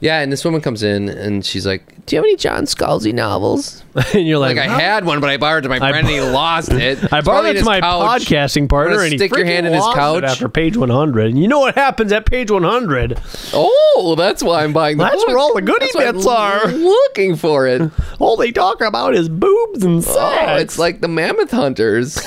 Yeah, 0.00 0.20
and 0.20 0.30
this 0.30 0.44
woman 0.44 0.60
comes 0.60 0.84
in 0.84 1.08
and 1.08 1.44
she's 1.44 1.66
like, 1.66 2.06
"Do 2.06 2.14
you 2.14 2.20
have 2.20 2.24
any 2.24 2.36
John 2.36 2.66
Scalzi 2.66 3.12
novels?" 3.12 3.82
and 4.14 4.24
you're 4.28 4.38
like, 4.38 4.56
Like, 4.56 4.68
I 4.68 4.80
had 4.80 5.04
one, 5.04 5.20
but 5.20 5.28
I 5.28 5.38
borrowed 5.38 5.64
it 5.64 5.68
to 5.68 5.68
my 5.70 5.80
friend 5.80 5.96
and 5.96 6.08
he 6.08 6.20
lost 6.20 6.70
it. 6.72 7.12
I 7.12 7.20
borrowed 7.20 7.46
it 7.56 7.58
to 7.58 7.64
my 7.64 7.80
couch. 7.80 8.22
podcasting 8.26 8.68
partner, 8.68 9.02
and 9.02 9.10
he 9.10 9.18
stick 9.18 9.34
your 9.34 9.44
hand 9.44 9.66
in 9.66 9.72
his 9.72 9.82
couch? 9.82 10.22
after 10.22 10.48
page 10.48 10.76
100. 10.76 11.26
And 11.30 11.42
you 11.42 11.48
know 11.48 11.58
what 11.58 11.74
happens 11.74 12.12
at 12.12 12.26
page 12.26 12.48
100? 12.48 13.20
Oh, 13.52 14.14
that's 14.16 14.40
why 14.40 14.62
I'm 14.62 14.72
buying 14.72 14.98
the 14.98 15.02
That's 15.04 15.16
book. 15.16 15.26
where 15.28 15.38
all 15.38 15.52
the 15.52 15.62
goodie 15.62 15.88
That's 15.92 16.12
bits 16.12 16.26
are. 16.28 16.66
Looking 16.68 17.34
for 17.34 17.66
it. 17.66 17.90
All 18.20 18.36
they 18.36 18.52
talk 18.52 18.80
about 18.80 19.16
is 19.16 19.28
boobs 19.28 19.82
and 19.82 20.04
sex. 20.04 20.16
Oh, 20.16 20.56
it's 20.58 20.78
like 20.78 21.00
the 21.00 21.08
Mammoth 21.08 21.50
Hunters. 21.50 22.18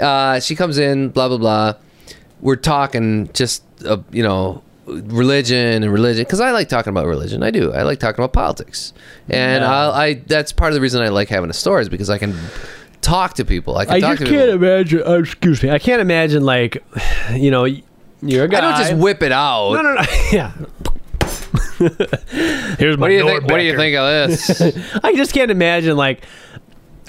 uh, 0.00 0.40
she 0.40 0.54
comes 0.56 0.78
in, 0.78 1.10
blah 1.10 1.28
blah 1.28 1.38
blah. 1.38 1.74
We're 2.40 2.56
talking 2.56 3.30
just 3.32 3.64
uh, 3.84 3.98
you 4.10 4.22
know 4.22 4.62
religion 4.86 5.82
and 5.82 5.92
religion 5.92 6.22
because 6.24 6.40
I 6.40 6.50
like 6.52 6.68
talking 6.68 6.90
about 6.90 7.06
religion. 7.06 7.42
I 7.42 7.50
do. 7.50 7.72
I 7.72 7.82
like 7.82 7.98
talking 7.98 8.22
about 8.22 8.32
politics, 8.32 8.92
and 9.28 9.62
Yeah. 9.62 9.70
I'll, 9.72 9.90
I 9.92 10.14
that's 10.14 10.52
part 10.52 10.70
of 10.70 10.74
the 10.74 10.80
reason 10.80 11.02
I 11.02 11.08
like 11.08 11.28
having 11.28 11.50
a 11.50 11.54
store 11.54 11.80
is 11.80 11.88
because 11.88 12.08
I 12.10 12.18
can 12.18 12.34
talk 13.02 13.34
to 13.34 13.44
people. 13.44 13.76
I 13.76 13.84
can 13.84 13.94
I 13.94 14.00
talk 14.00 14.18
just 14.18 14.22
to 14.22 14.28
can't 14.30 14.50
people. 14.52 14.64
imagine. 14.66 15.02
Uh, 15.06 15.12
excuse 15.18 15.62
me. 15.62 15.70
I 15.70 15.78
can't 15.78 16.00
imagine 16.00 16.44
like, 16.44 16.82
you 17.32 17.50
know, 17.50 17.64
you're 18.22 18.44
a 18.44 18.48
guy. 18.48 18.58
I 18.58 18.60
don't 18.60 18.76
just 18.78 18.96
whip 18.96 19.22
it 19.22 19.32
out. 19.32 19.72
No, 19.72 19.82
no, 19.82 19.94
no. 19.94 20.02
yeah. 20.32 20.52
Here's 22.78 22.96
my 22.96 23.02
What 23.02 23.08
do 23.08 23.14
you 23.14 23.24
think? 23.26 23.42
What 23.44 23.58
do 23.58 23.62
you 23.64 23.76
think 23.76 23.96
of 23.96 24.06
this? 24.30 24.60
I 25.04 25.14
just 25.14 25.32
can't 25.34 25.50
imagine 25.50 25.96
like 25.96 26.22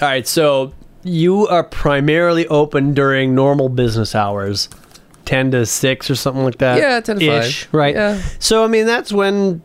all 0.00 0.06
right, 0.08 0.26
so 0.26 0.72
you 1.02 1.46
are 1.48 1.64
primarily 1.64 2.46
open 2.48 2.94
during 2.94 3.34
normal 3.34 3.68
business 3.68 4.14
hours. 4.14 4.68
10 5.28 5.50
to 5.50 5.66
6 5.66 6.10
or 6.10 6.14
something 6.14 6.42
like 6.42 6.56
that. 6.56 6.78
Yeah, 6.78 7.00
10 7.00 7.18
to 7.18 7.40
5. 7.42 7.68
Right? 7.72 7.94
Yeah. 7.94 8.18
So 8.38 8.64
I 8.64 8.66
mean 8.66 8.86
that's 8.86 9.12
when 9.12 9.60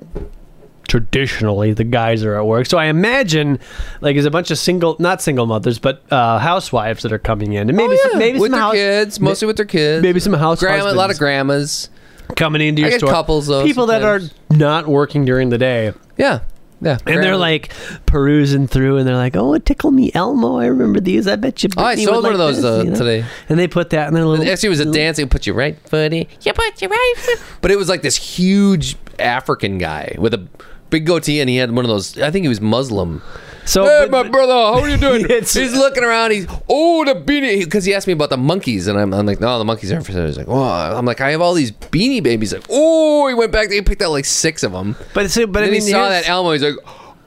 traditionally 0.89 1.72
the 1.74 1.86
guys 1.86 2.22
are 2.24 2.36
at 2.36 2.46
work. 2.46 2.65
So 2.65 2.77
I 2.77 2.86
imagine 2.86 3.60
like 4.01 4.15
there's 4.15 4.25
a 4.25 4.32
bunch 4.32 4.51
of 4.51 4.58
single 4.58 4.98
not 5.00 5.22
single 5.22 5.46
mothers, 5.46 5.79
but 5.79 6.03
uh, 6.12 6.38
housewives 6.39 7.03
that 7.03 7.13
are 7.13 7.17
coming 7.20 7.53
in. 7.53 7.70
And 7.70 7.77
maybe 7.77 7.93
Oh, 7.98 8.10
some, 8.10 8.20
maybe 8.20 8.39
with 8.39 8.51
some 8.51 8.60
their 8.60 8.62
house, 8.62 8.74
kids, 8.74 9.20
mostly 9.22 9.46
with 9.46 9.55
their 9.55 9.65
kids. 9.65 10.03
maybe 10.03 10.20
some 10.20 10.34
house 10.34 10.60
Grandma, 10.60 10.91
a 10.91 10.93
lot 10.93 11.10
of 11.12 11.17
grandmas. 11.17 11.89
coming 12.36 12.62
into 12.62 12.82
your 12.82 12.91
store. 12.91 13.10
couples, 13.10 13.48
though, 13.48 13.63
People 13.63 13.86
that 13.88 14.03
are 14.03 14.20
not 14.50 14.88
working 14.88 15.24
during 15.24 15.48
the 15.50 15.58
day. 15.58 15.93
Yeah, 16.17 16.39
yeah. 16.84 16.98
And 17.06 17.24
they're 17.24 17.38
like 17.38 17.74
perusing 18.06 18.68
through, 18.68 18.98
and 18.98 19.08
they're 19.08 19.16
like, 19.16 19.36
"Oh, 19.36 19.58
tickle 19.58 19.92
me 19.92 20.12
Elmo! 20.13 20.58
I 20.58 20.66
remember 20.66 21.00
these. 21.00 21.28
I 21.28 21.36
bet 21.36 21.63
you." 21.63 21.70
Oh, 21.78 21.84
I 21.84 21.96
sold 21.96 22.24
one 22.24 22.34
of 22.34 22.40
those, 22.40 22.58
this," 22.58 22.66
uh, 22.66 22.84
you 22.84 22.92
know? 22.92 22.98
today. 22.98 23.25
And 23.50 23.58
they 23.58 23.68
put 23.68 23.90
that 23.92 24.08
in 24.08 24.13
their 24.13 24.25
little. 24.25 24.48
Actually, 24.48 24.68
it 24.68 24.70
was 24.70 24.80
a 24.80 24.86
dance. 24.86 24.96
dancing. 24.96 25.30
Put 25.30 25.46
your 25.46 25.56
right 25.56 25.78
foot 25.88 26.13
in. 26.13 26.28
You 26.42 26.54
put 26.54 26.82
your 26.82 26.90
right 26.90 27.13
foot. 27.18 27.40
But 27.62 27.72
it 27.72 27.78
was 27.78 27.90
like 27.90 28.02
this 28.02 28.18
huge 28.18 28.96
African 29.20 29.78
guy 29.78 30.16
with 30.18 30.34
a 30.34 30.48
big 30.90 31.06
goatee, 31.06 31.40
and 31.40 31.50
he 31.50 31.58
had 31.58 31.72
one 31.72 31.86
of 31.86 31.90
those. 31.90 32.20
I 32.20 32.32
think 32.32 32.44
he 32.44 32.50
was 32.50 32.62
Muslim. 32.62 33.22
So, 33.65 33.86
hey, 33.86 34.08
but- 34.10 34.25
my 34.25 34.29
brother, 34.29 34.53
how 34.53 34.79
are 34.79 34.89
you 34.89 34.98
doing? 34.98 35.27
He's 35.29 35.74
looking 35.74 36.03
around. 36.03 36.32
He's 36.32 36.48
oh 36.70 37.05
the 37.05 37.15
beanie 37.15 37.63
because 37.63 37.86
he 37.86 37.93
asked 37.93 38.08
me 38.08 38.13
about 38.13 38.29
the 38.29 38.38
monkeys, 38.38 38.88
and 38.88 39.00
I'm, 39.00 39.13
I'm 39.13 39.25
like, 39.25 39.39
no, 39.39 39.58
the 39.58 39.65
monkeys 39.65 39.91
aren't 39.91 40.05
for 40.05 40.12
sale. 40.12 40.25
He's 40.25 40.38
like, 40.38 40.48
oh, 40.50 40.62
I'm 40.62 41.05
like, 41.05 41.22
I 41.22 41.32
have 41.32 41.41
all 41.41 41.53
these 41.53 41.72
beanie 41.72 42.22
babies. 42.22 42.53
Like, 42.53 42.65
oh, 42.70 43.27
he 43.27 43.34
went 43.34 43.51
back. 43.51 43.72
He 43.72 43.82
picked 43.82 44.01
out 44.01 44.12
like 44.12 44.25
six 44.25 44.63
of 44.63 44.72
them. 44.72 44.96
but 45.13 45.29
see, 45.32 45.46
but 45.46 45.63
I 45.63 45.67
mean, 45.67 45.75
he 45.75 45.82
saw 45.82 46.10
that 46.10 46.27
Elmo. 46.27 46.51
He's 46.51 46.63
like, 46.63 46.75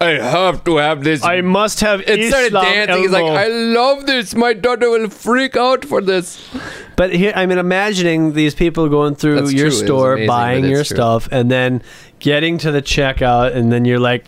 I 0.01 0.11
have 0.11 0.63
to 0.65 0.77
have 0.77 1.05
this. 1.05 1.25
I 1.25 1.41
must 1.41 1.81
have. 1.81 2.01
it 2.03 2.29
started 2.29 2.49
Islam 2.49 2.65
dancing. 2.65 3.03
He's 3.03 3.11
like, 3.11 3.25
I 3.25 3.49
love 3.49 4.07
this. 4.07 4.35
My 4.35 4.53
daughter 4.53 4.91
will 4.91 5.09
freak 5.09 5.57
out 5.57 5.87
for 5.87 6.03
this. 6.03 6.47
But 6.97 7.15
here, 7.15 7.33
I 7.35 7.47
mean, 7.47 7.59
imagining 7.59 8.35
these 8.35 8.55
people 8.55 8.89
going 8.91 9.15
through 9.15 9.41
That's 9.41 9.53
your 9.53 9.71
true. 9.71 9.87
Store, 9.87 10.13
amazing, 10.15 10.29
buying 10.29 10.65
your 10.65 10.85
true. 10.85 10.97
stuff, 10.97 11.29
and 11.33 11.51
then 11.51 11.83
getting 12.19 12.59
to 12.59 12.71
the 12.73 12.83
checkout, 12.83 13.55
and 13.55 13.73
then 13.73 13.87
you're 13.87 13.99
like, 14.01 14.27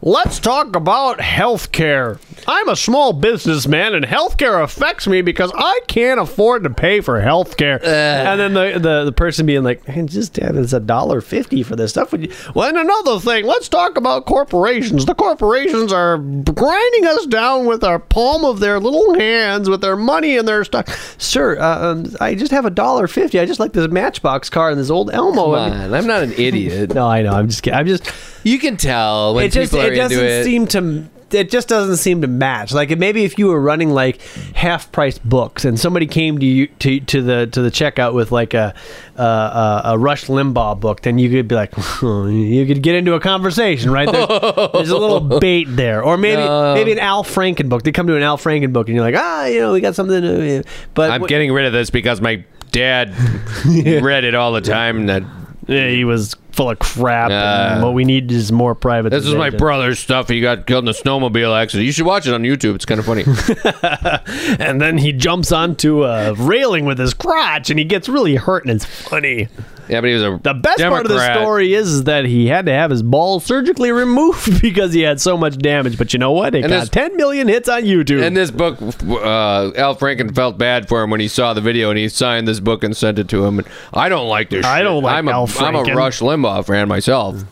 "Let's 0.00 0.38
talk 0.38 0.76
about 0.76 1.18
healthcare. 1.18 2.18
I'm 2.46 2.68
a 2.68 2.76
small 2.76 3.12
businessman, 3.12 3.94
and 3.94 4.04
healthcare 4.04 4.62
affects 4.62 5.06
me 5.06 5.22
because 5.22 5.52
I 5.54 5.80
can't 5.86 6.20
afford 6.20 6.64
to 6.64 6.70
pay 6.70 7.00
for 7.00 7.20
healthcare." 7.20 7.82
and 7.84 8.40
then 8.40 8.54
the, 8.54 8.78
the 8.78 9.04
the 9.04 9.12
person 9.12 9.46
being 9.46 9.62
like, 9.62 9.86
"Man, 9.88 10.06
just 10.06 10.36
have 10.36 10.56
it's 10.56 10.72
a 10.72 10.80
dollar 10.80 11.20
fifty 11.20 11.62
for 11.62 11.76
this 11.76 11.90
stuff." 11.90 12.12
Would 12.12 12.22
you? 12.22 12.32
Well, 12.54 12.68
and 12.68 12.78
another 12.78 13.18
thing, 13.20 13.44
let's 13.46 13.68
talk 13.68 13.96
about 13.96 14.26
corporations. 14.26 15.06
The 15.06 15.14
corporations 15.14 15.92
are 15.92 16.18
grinding 16.18 17.06
us 17.06 17.26
down 17.26 17.66
with 17.66 17.84
our 17.84 17.98
palm 17.98 18.44
of 18.44 18.60
their 18.60 18.80
little 18.80 19.14
hands, 19.14 19.68
with 19.68 19.80
their 19.80 19.96
money 19.96 20.36
and 20.36 20.46
their 20.46 20.64
stock. 20.64 20.88
Sir, 21.18 21.58
uh, 21.58 21.92
um, 21.92 22.06
I 22.20 22.34
just 22.34 22.52
have 22.52 22.64
a 22.64 22.70
dollar 22.70 23.06
fifty. 23.06 23.38
I 23.38 23.46
just 23.46 23.60
like 23.60 23.72
this 23.72 23.88
Matchbox 23.88 24.50
car 24.50 24.70
and 24.70 24.78
this 24.78 24.90
old 24.90 25.10
Elmo. 25.12 25.54
Come 25.54 25.72
on, 25.72 25.94
I'm 25.94 26.06
not 26.06 26.22
an 26.22 26.32
idiot. 26.32 26.94
no, 26.94 27.06
I 27.06 27.22
know. 27.22 27.32
I'm 27.32 27.48
just 27.48 27.62
kidding. 27.62 27.78
I'm 27.78 27.86
just. 27.86 28.10
You 28.44 28.58
can 28.58 28.76
tell 28.76 29.34
when 29.34 29.44
it 29.46 29.52
just 29.52 29.72
people 29.72 29.86
are 29.86 29.92
it 29.92 29.96
doesn't 29.96 30.18
into 30.18 30.30
it. 30.30 30.44
seem 30.44 30.66
to. 30.68 31.04
It 31.32 31.48
just 31.50 31.66
doesn't 31.66 31.96
seem 31.96 32.20
to 32.20 32.26
match. 32.26 32.74
Like 32.74 32.98
maybe 32.98 33.24
if 33.24 33.38
you 33.38 33.46
were 33.46 33.58
running 33.58 33.88
like 33.88 34.20
half 34.54 34.92
price 34.92 35.16
books 35.18 35.64
and 35.64 35.80
somebody 35.80 36.06
came 36.06 36.38
to 36.38 36.44
you 36.44 36.66
to, 36.80 37.00
to 37.00 37.22
the 37.22 37.46
to 37.46 37.62
the 37.62 37.70
checkout 37.70 38.12
with 38.12 38.32
like 38.32 38.52
a 38.52 38.74
a, 39.16 39.22
a, 39.22 39.82
a 39.94 39.98
Rush 39.98 40.26
Limbaugh 40.26 40.78
book, 40.78 41.00
then 41.00 41.16
you 41.18 41.30
could 41.30 41.48
be 41.48 41.54
like, 41.54 41.72
you 42.02 42.66
could 42.66 42.82
get 42.82 42.96
into 42.96 43.14
a 43.14 43.20
conversation, 43.20 43.90
right? 43.90 44.12
There's, 44.12 44.28
there's 44.74 44.90
a 44.90 44.98
little 44.98 45.20
bait 45.40 45.64
there, 45.70 46.04
or 46.04 46.18
maybe 46.18 46.42
No. 46.42 46.74
maybe 46.74 46.92
an 46.92 46.98
Al 46.98 47.24
Franken 47.24 47.70
book. 47.70 47.82
They 47.82 47.92
come 47.92 48.06
to 48.08 48.16
an 48.16 48.22
Al 48.22 48.36
Franken 48.36 48.74
book, 48.74 48.88
and 48.88 48.94
you're 48.94 49.04
like, 49.04 49.16
ah, 49.16 49.46
you 49.46 49.60
know, 49.60 49.72
we 49.72 49.80
got 49.80 49.94
something. 49.94 50.20
To, 50.20 50.62
but 50.92 51.10
I'm 51.10 51.22
what- 51.22 51.28
getting 51.30 51.50
rid 51.50 51.64
of 51.64 51.72
this 51.72 51.88
because 51.88 52.20
my 52.20 52.44
dad 52.72 53.14
read 53.64 54.24
it 54.24 54.34
all 54.34 54.52
the 54.52 54.60
time. 54.60 55.06
That 55.06 55.22
yeah, 55.66 55.88
he 55.88 56.04
was 56.04 56.36
full 56.52 56.68
of 56.70 56.78
crap. 56.78 57.30
and 57.30 57.80
Uh, 57.80 57.84
what 57.86 57.94
we 57.94 58.04
need 58.04 58.30
is 58.30 58.52
more 58.52 58.74
private. 58.74 59.10
this 59.10 59.26
is 59.26 59.34
my 59.34 59.50
brother's 59.50 59.98
stuff. 59.98 60.28
He 60.28 60.40
got 60.40 60.66
killed 60.66 60.84
in 60.84 60.88
a 60.88 60.92
snowmobile 60.92 61.58
accident. 61.60 61.86
You 61.86 61.92
should 61.92 62.04
watch 62.06 62.26
it 62.26 62.34
on 62.34 62.42
YouTube. 62.42 62.74
It's 62.74 62.84
kind 62.84 62.98
of 63.00 63.06
funny. 63.06 63.24
and 64.58 64.80
then 64.80 64.98
he 64.98 65.12
jumps 65.12 65.52
onto 65.52 66.04
a 66.04 66.34
railing 66.34 66.84
with 66.84 66.98
his 66.98 67.14
crotch 67.14 67.70
and 67.70 67.78
he 67.78 67.84
gets 67.84 68.08
really 68.08 68.36
hurt 68.36 68.64
and 68.64 68.72
it's 68.74 68.84
funny. 68.84 69.48
Yeah, 69.92 70.00
but 70.00 70.08
he 70.08 70.14
was 70.14 70.22
a 70.22 70.40
The 70.42 70.54
best 70.54 70.80
part 70.82 71.06
of 71.06 71.12
the 71.12 71.34
story 71.34 71.74
is, 71.74 71.88
is 71.88 72.04
that 72.04 72.24
he 72.24 72.46
had 72.48 72.66
to 72.66 72.72
have 72.72 72.90
his 72.90 73.02
ball 73.02 73.38
surgically 73.40 73.92
removed 73.92 74.60
because 74.62 74.92
he 74.92 75.02
had 75.02 75.20
so 75.20 75.36
much 75.36 75.56
damage. 75.58 75.98
But 75.98 76.12
you 76.12 76.18
know 76.18 76.32
what? 76.32 76.54
It 76.54 76.64
And 76.64 76.70
got 76.72 76.80
this- 76.80 76.88
10 76.88 77.16
million 77.16 77.46
hits 77.48 77.68
on 77.68 77.82
YouTube. 77.82 78.22
In 78.22 78.34
this 78.34 78.50
book, 78.50 78.78
uh, 78.80 79.72
Al 79.76 79.94
Franken 79.96 80.34
felt 80.34 80.58
bad 80.58 80.88
for 80.88 81.02
him 81.02 81.10
when 81.10 81.20
he 81.20 81.28
saw 81.28 81.52
the 81.54 81.60
video, 81.60 81.90
and 81.90 81.98
he 81.98 82.08
signed 82.08 82.48
this 82.48 82.58
book 82.60 82.82
and 82.82 82.96
sent 82.96 83.18
it 83.18 83.28
to 83.28 83.44
him. 83.44 83.58
And 83.60 83.68
I 83.92 84.08
don't 84.08 84.28
like 84.28 84.50
this. 84.50 84.64
I 84.64 84.78
shit. 84.78 84.84
don't 84.84 85.02
like 85.02 85.14
I'm 85.16 85.28
a, 85.28 85.32
Al 85.32 85.48
I'm 85.58 85.76
a 85.76 85.82
Rush 85.94 86.20
Limbaugh 86.20 86.66
fan 86.66 86.88
myself. 86.88 87.44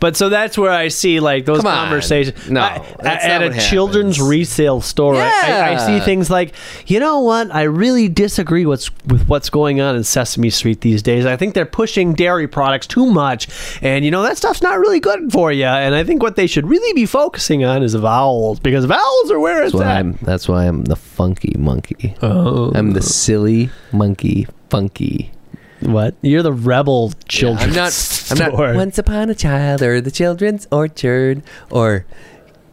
But 0.00 0.16
so 0.16 0.28
that's 0.28 0.56
where 0.56 0.70
I 0.72 0.88
see 0.88 1.20
like 1.20 1.44
those 1.44 1.58
Come 1.58 1.66
on. 1.68 1.84
conversations. 1.86 2.48
No, 2.48 2.60
I- 2.60 2.78
that's 3.00 3.24
at 3.24 3.40
not 3.40 3.50
a 3.50 3.54
what 3.54 3.60
children's 3.60 4.16
happens. 4.16 4.30
resale 4.30 4.80
store, 4.80 5.16
I- 5.16 5.74
I, 5.74 5.76
see 5.86 5.96
Yeah. 5.96 6.04
things 6.04 6.30
like, 6.30 6.54
you 6.86 7.00
know 7.00 7.20
what? 7.20 7.54
I 7.54 7.62
really 7.62 8.08
disagree 8.08 8.66
what's 8.66 8.90
with 9.06 9.28
what's 9.28 9.50
going 9.50 9.80
on 9.80 9.96
in 9.96 10.04
Sesame 10.04 10.50
Street 10.50 10.80
these 10.82 11.02
days. 11.02 11.26
I 11.26 11.36
think 11.36 11.54
they're 11.54 11.66
pushing 11.66 12.14
dairy 12.14 12.46
products 12.48 12.86
too 12.86 13.06
much, 13.06 13.48
and 13.82 14.04
you 14.04 14.10
know 14.10 14.22
that 14.22 14.36
stuff's 14.36 14.62
not 14.62 14.78
really 14.78 15.00
good 15.00 15.32
for 15.32 15.50
you. 15.52 15.64
And 15.64 15.94
I 15.94 16.04
think 16.04 16.22
what 16.22 16.36
they 16.36 16.46
should 16.46 16.66
really 16.68 16.92
be 16.92 17.06
focusing 17.06 17.64
on 17.64 17.82
is 17.82 17.94
vowels 17.94 18.60
because 18.60 18.84
vowels 18.84 19.30
are 19.30 19.38
where 19.40 19.62
it's 19.62 19.72
That's 19.72 19.84
why 19.84 19.90
at. 19.90 19.96
I'm. 19.98 20.18
That's 20.22 20.48
why 20.48 20.66
I'm 20.66 20.84
the 20.84 20.96
funky 20.96 21.54
monkey. 21.58 22.14
Oh. 22.22 22.70
I'm 22.74 22.92
the 22.92 23.02
silly 23.02 23.70
monkey, 23.92 24.46
funky. 24.70 25.30
What? 25.80 26.14
You're 26.22 26.42
the 26.42 26.52
rebel 26.52 27.12
children? 27.28 27.70
I'm 27.70 27.74
children's 27.74 28.30
not. 28.30 28.46
I'm 28.46 28.52
not. 28.52 28.74
Once 28.76 28.98
upon 28.98 29.30
a 29.30 29.34
child, 29.34 29.82
or 29.82 30.00
the 30.00 30.10
children's 30.10 30.66
orchard, 30.72 31.42
or 31.70 32.04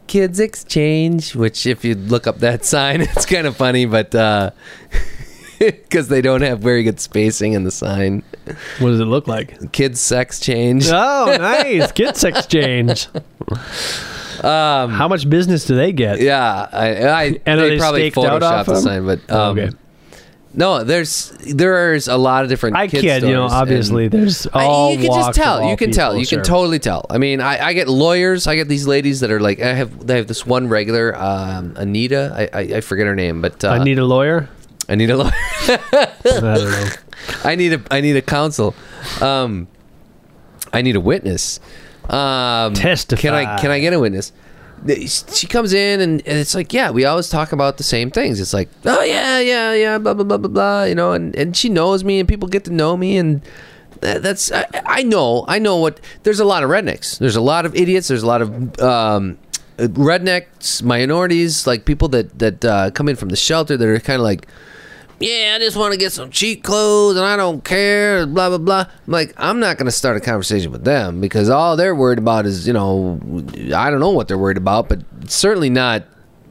kids 0.07 0.39
exchange. 0.39 1.35
Which, 1.35 1.65
if 1.65 1.85
you 1.85 1.95
look 1.95 2.27
up 2.27 2.39
that 2.39 2.65
sign, 2.73 3.01
it's 3.01 3.25
kind 3.25 3.45
of 3.47 3.55
funny, 3.55 3.85
but 3.85 4.11
because 5.59 6.07
they 6.09 6.21
don't 6.21 6.41
have 6.41 6.59
very 6.59 6.83
good 6.83 6.99
spacing 6.99 7.53
in 7.53 7.63
the 7.63 7.71
sign. 7.71 8.23
What 8.79 8.89
does 8.89 8.99
it 8.99 9.05
look 9.05 9.27
like? 9.27 9.71
Kids 9.71 9.99
sex 10.01 10.39
change. 10.39 10.87
Oh, 10.89 11.35
nice. 11.39 11.91
Kids 11.91 12.23
exchange. 12.23 13.07
Um, 14.43 14.91
How 14.91 15.07
much 15.07 15.29
business 15.29 15.65
do 15.65 15.75
they 15.75 15.93
get? 15.93 16.19
yeah, 16.19 16.67
I, 16.71 16.87
I 17.07 17.23
And 17.45 17.59
they, 17.59 17.69
they 17.69 17.77
probably 17.77 18.11
staked 18.11 18.17
out 18.17 18.41
photoshopped 18.41 18.51
off 18.51 18.65
the 18.65 18.75
sign, 18.81 19.05
but 19.05 19.31
um, 19.31 19.57
Okay. 19.57 19.75
No, 20.57 20.83
there's 20.83 21.31
there's 21.41 22.07
a 22.07 22.15
lot 22.17 22.43
of 22.43 22.49
different. 22.49 22.77
I 22.77 22.87
kid 22.87 23.01
kid, 23.01 23.23
you 23.23 23.33
know, 23.33 23.45
obviously 23.45 24.07
there's 24.07 24.47
I- 24.47 24.65
all 24.65 24.91
you 24.91 24.99
can 24.99 25.13
just 25.13 25.33
tell. 25.33 25.69
You 25.69 25.75
can 25.77 25.91
tell. 25.91 26.11
people, 26.11 26.21
You 26.21 26.27
can 26.27 26.43
totally 26.43 26.79
tell. 26.79 27.05
I 27.09 27.17
mean, 27.17 27.41
I, 27.41 27.67
I 27.67 27.73
get 27.73 27.87
lawyers. 27.89 28.47
I 28.47 28.55
get 28.55 28.67
these 28.67 28.87
ladies 28.87 29.19
that 29.19 29.31
are 29.31 29.39
like, 29.39 29.59
I 29.61 29.73
have 29.73 30.07
they 30.07 30.15
have 30.17 30.27
this 30.27 30.45
one 30.45 30.67
regular, 30.69 31.15
um, 31.17 31.73
Anita. 31.75 32.49
I, 32.53 32.59
I 32.59 32.61
I 32.77 32.81
forget 32.81 33.05
her 33.05 33.15
name, 33.15 33.41
but 33.41 33.63
uh, 33.63 33.69
I 33.69 33.83
need 33.83 33.99
a 33.99 34.05
lawyer. 34.05 34.49
I 34.87 34.95
need 34.95 35.09
a 35.09 35.17
lawyer. 35.17 35.31
I 35.67 36.07
don't 36.23 36.43
know. 36.43 36.89
I 37.43 37.55
need 37.55 37.73
a 37.73 37.81
I 37.91 38.01
need 38.01 38.15
a 38.15 38.21
counsel. 38.21 38.75
Um, 39.21 39.67
I 40.71 40.81
need 40.81 40.95
a 40.95 41.01
witness. 41.01 41.59
Um, 42.09 42.73
Testify. 42.75 43.21
Can 43.21 43.33
I 43.33 43.59
can 43.59 43.71
I 43.71 43.79
get 43.79 43.93
a 43.93 43.99
witness? 43.99 44.31
She 44.87 45.47
comes 45.47 45.73
in 45.73 45.99
and, 45.99 46.21
and 46.27 46.37
it's 46.37 46.53
like, 46.53 46.73
yeah, 46.73 46.91
we 46.91 47.05
always 47.05 47.29
talk 47.29 47.51
about 47.51 47.77
the 47.77 47.83
same 47.83 48.11
things. 48.11 48.39
It's 48.39 48.53
like, 48.53 48.69
oh 48.85 49.03
yeah, 49.03 49.39
yeah, 49.39 49.73
yeah, 49.73 49.97
blah 49.97 50.13
blah 50.13 50.23
blah 50.23 50.37
blah 50.37 50.49
blah. 50.49 50.83
You 50.83 50.95
know, 50.95 51.11
and 51.13 51.35
and 51.35 51.55
she 51.57 51.69
knows 51.69 52.03
me, 52.03 52.19
and 52.19 52.29
people 52.29 52.47
get 52.47 52.65
to 52.65 52.71
know 52.71 52.95
me, 52.95 53.17
and 53.17 53.41
that, 54.01 54.21
that's 54.21 54.51
I, 54.51 54.65
I 54.85 55.03
know 55.03 55.45
I 55.47 55.59
know 55.59 55.77
what. 55.77 55.99
There's 56.23 56.39
a 56.39 56.45
lot 56.45 56.63
of 56.63 56.69
rednecks. 56.69 57.17
There's 57.17 57.35
a 57.35 57.41
lot 57.41 57.65
of 57.65 57.75
idiots. 57.75 58.07
There's 58.07 58.23
a 58.23 58.27
lot 58.27 58.41
of 58.41 58.79
um, 58.79 59.37
rednecks, 59.77 60.83
minorities, 60.83 61.65
like 61.65 61.85
people 61.85 62.07
that 62.09 62.37
that 62.39 62.63
uh, 62.65 62.91
come 62.91 63.09
in 63.09 63.15
from 63.15 63.29
the 63.29 63.35
shelter 63.35 63.77
that 63.77 63.87
are 63.87 63.99
kind 63.99 64.19
of 64.19 64.23
like 64.23 64.47
yeah, 65.19 65.53
I 65.55 65.59
just 65.59 65.77
want 65.77 65.93
to 65.93 65.99
get 65.99 66.11
some 66.11 66.29
cheap 66.29 66.63
clothes 66.63 67.15
and 67.15 67.25
I 67.25 67.35
don't 67.37 67.63
care, 67.63 68.25
blah, 68.25 68.49
blah, 68.49 68.57
blah. 68.57 68.85
I'm 69.07 69.11
like, 69.11 69.33
I'm 69.37 69.59
not 69.59 69.77
going 69.77 69.85
to 69.85 69.91
start 69.91 70.17
a 70.17 70.19
conversation 70.19 70.71
with 70.71 70.83
them 70.83 71.21
because 71.21 71.49
all 71.49 71.75
they're 71.75 71.95
worried 71.95 72.19
about 72.19 72.45
is, 72.45 72.67
you 72.67 72.73
know, 72.73 73.19
I 73.75 73.89
don't 73.89 73.99
know 73.99 74.11
what 74.11 74.27
they're 74.27 74.37
worried 74.37 74.57
about, 74.57 74.89
but 74.89 74.99
certainly 75.27 75.69
not 75.69 76.03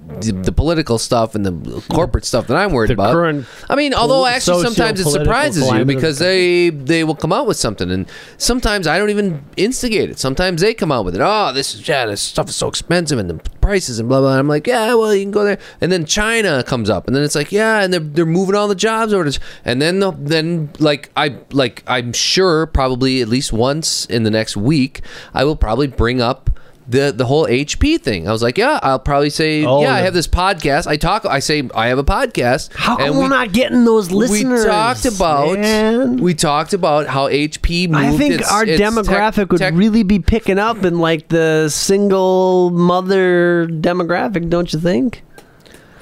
the, 0.06 0.32
the 0.32 0.52
political 0.52 0.98
stuff 0.98 1.34
and 1.34 1.46
the 1.46 1.80
corporate 1.88 2.24
stuff 2.24 2.46
that 2.48 2.56
I'm 2.56 2.72
worried 2.72 2.90
The 2.90 2.94
about. 2.94 3.44
I 3.68 3.74
mean, 3.74 3.94
although 3.94 4.26
actually 4.26 4.62
sometimes 4.62 5.00
it 5.00 5.08
surprises 5.08 5.70
you 5.70 5.84
because 5.84 6.18
they 6.18 6.70
they 6.70 7.04
will 7.04 7.14
come 7.14 7.32
out 7.32 7.46
with 7.46 7.56
something, 7.56 7.90
and 7.90 8.06
sometimes 8.36 8.86
I 8.86 8.98
don't 8.98 9.10
even 9.10 9.44
instigate 9.56 10.10
it. 10.10 10.18
Sometimes 10.18 10.60
they 10.60 10.74
come 10.74 10.92
out 10.92 11.04
with 11.04 11.14
it. 11.14 11.22
Oh, 11.22 11.52
this 11.52 11.74
is 11.74 11.88
yeah, 11.88 12.06
this 12.06 12.20
stuff 12.20 12.48
is 12.48 12.56
so 12.56 12.68
expensive 12.68 13.18
and 13.18 13.30
the 13.30 13.34
prices 13.60 13.98
and 13.98 14.08
blah 14.08 14.20
blah. 14.20 14.32
And 14.32 14.40
I'm 14.40 14.48
like, 14.48 14.66
yeah, 14.66 14.92
well, 14.94 15.14
you 15.14 15.24
can 15.24 15.30
go 15.30 15.44
there. 15.44 15.58
And 15.80 15.90
then 15.90 16.04
China 16.04 16.62
comes 16.62 16.90
up, 16.90 17.06
and 17.06 17.16
then 17.16 17.24
it's 17.24 17.34
like, 17.34 17.50
yeah, 17.50 17.82
and 17.82 17.92
they're 17.92 18.00
they're 18.00 18.26
moving 18.26 18.54
all 18.54 18.68
the 18.68 18.74
jobs 18.74 19.12
over 19.12 19.30
to, 19.30 19.40
and 19.64 19.80
then 19.80 20.00
the, 20.00 20.12
then 20.12 20.70
like 20.78 21.10
I 21.16 21.38
like 21.50 21.82
I'm 21.86 22.12
sure 22.12 22.66
probably 22.66 23.22
at 23.22 23.28
least 23.28 23.52
once 23.52 24.04
in 24.06 24.24
the 24.24 24.30
next 24.30 24.56
week 24.56 25.00
I 25.32 25.44
will 25.44 25.56
probably 25.56 25.86
bring 25.86 26.20
up. 26.20 26.50
The, 26.86 27.12
the 27.16 27.24
whole 27.24 27.46
HP 27.46 27.98
thing. 28.00 28.28
I 28.28 28.32
was 28.32 28.42
like, 28.42 28.58
yeah, 28.58 28.78
I'll 28.82 28.98
probably 28.98 29.30
say, 29.30 29.64
Oh, 29.64 29.80
yeah, 29.82 29.94
I 29.94 30.00
have 30.00 30.12
this 30.12 30.28
podcast. 30.28 30.86
I 30.86 30.96
talk, 30.98 31.24
I 31.24 31.38
say, 31.38 31.68
I 31.74 31.86
have 31.88 31.96
a 31.98 32.04
podcast. 32.04 32.70
How 32.74 32.96
and 32.96 33.06
come 33.06 33.16
we- 33.16 33.22
we're 33.22 33.28
not 33.30 33.52
getting 33.52 33.84
those 33.86 34.10
listeners? 34.10 34.64
we 34.64 34.70
talked 34.70 35.04
about 35.06 35.58
man? 35.58 36.16
we 36.18 36.34
talked 36.34 36.74
about 36.74 37.06
how 37.06 37.28
HP 37.28 37.88
moved. 37.88 38.04
I 38.04 38.16
think 38.18 38.34
its- 38.34 38.52
our 38.52 38.64
its 38.64 38.80
demographic 38.80 39.34
tech- 39.34 39.50
would 39.52 39.58
tech- 39.60 39.74
really 39.74 40.02
be 40.02 40.18
picking 40.18 40.58
up 40.58 40.84
in 40.84 40.98
like 40.98 41.28
the 41.28 41.70
single 41.70 42.70
mother 42.70 43.66
demographic, 43.66 44.50
don't 44.50 44.72
you 44.72 44.78
think? 44.78 45.22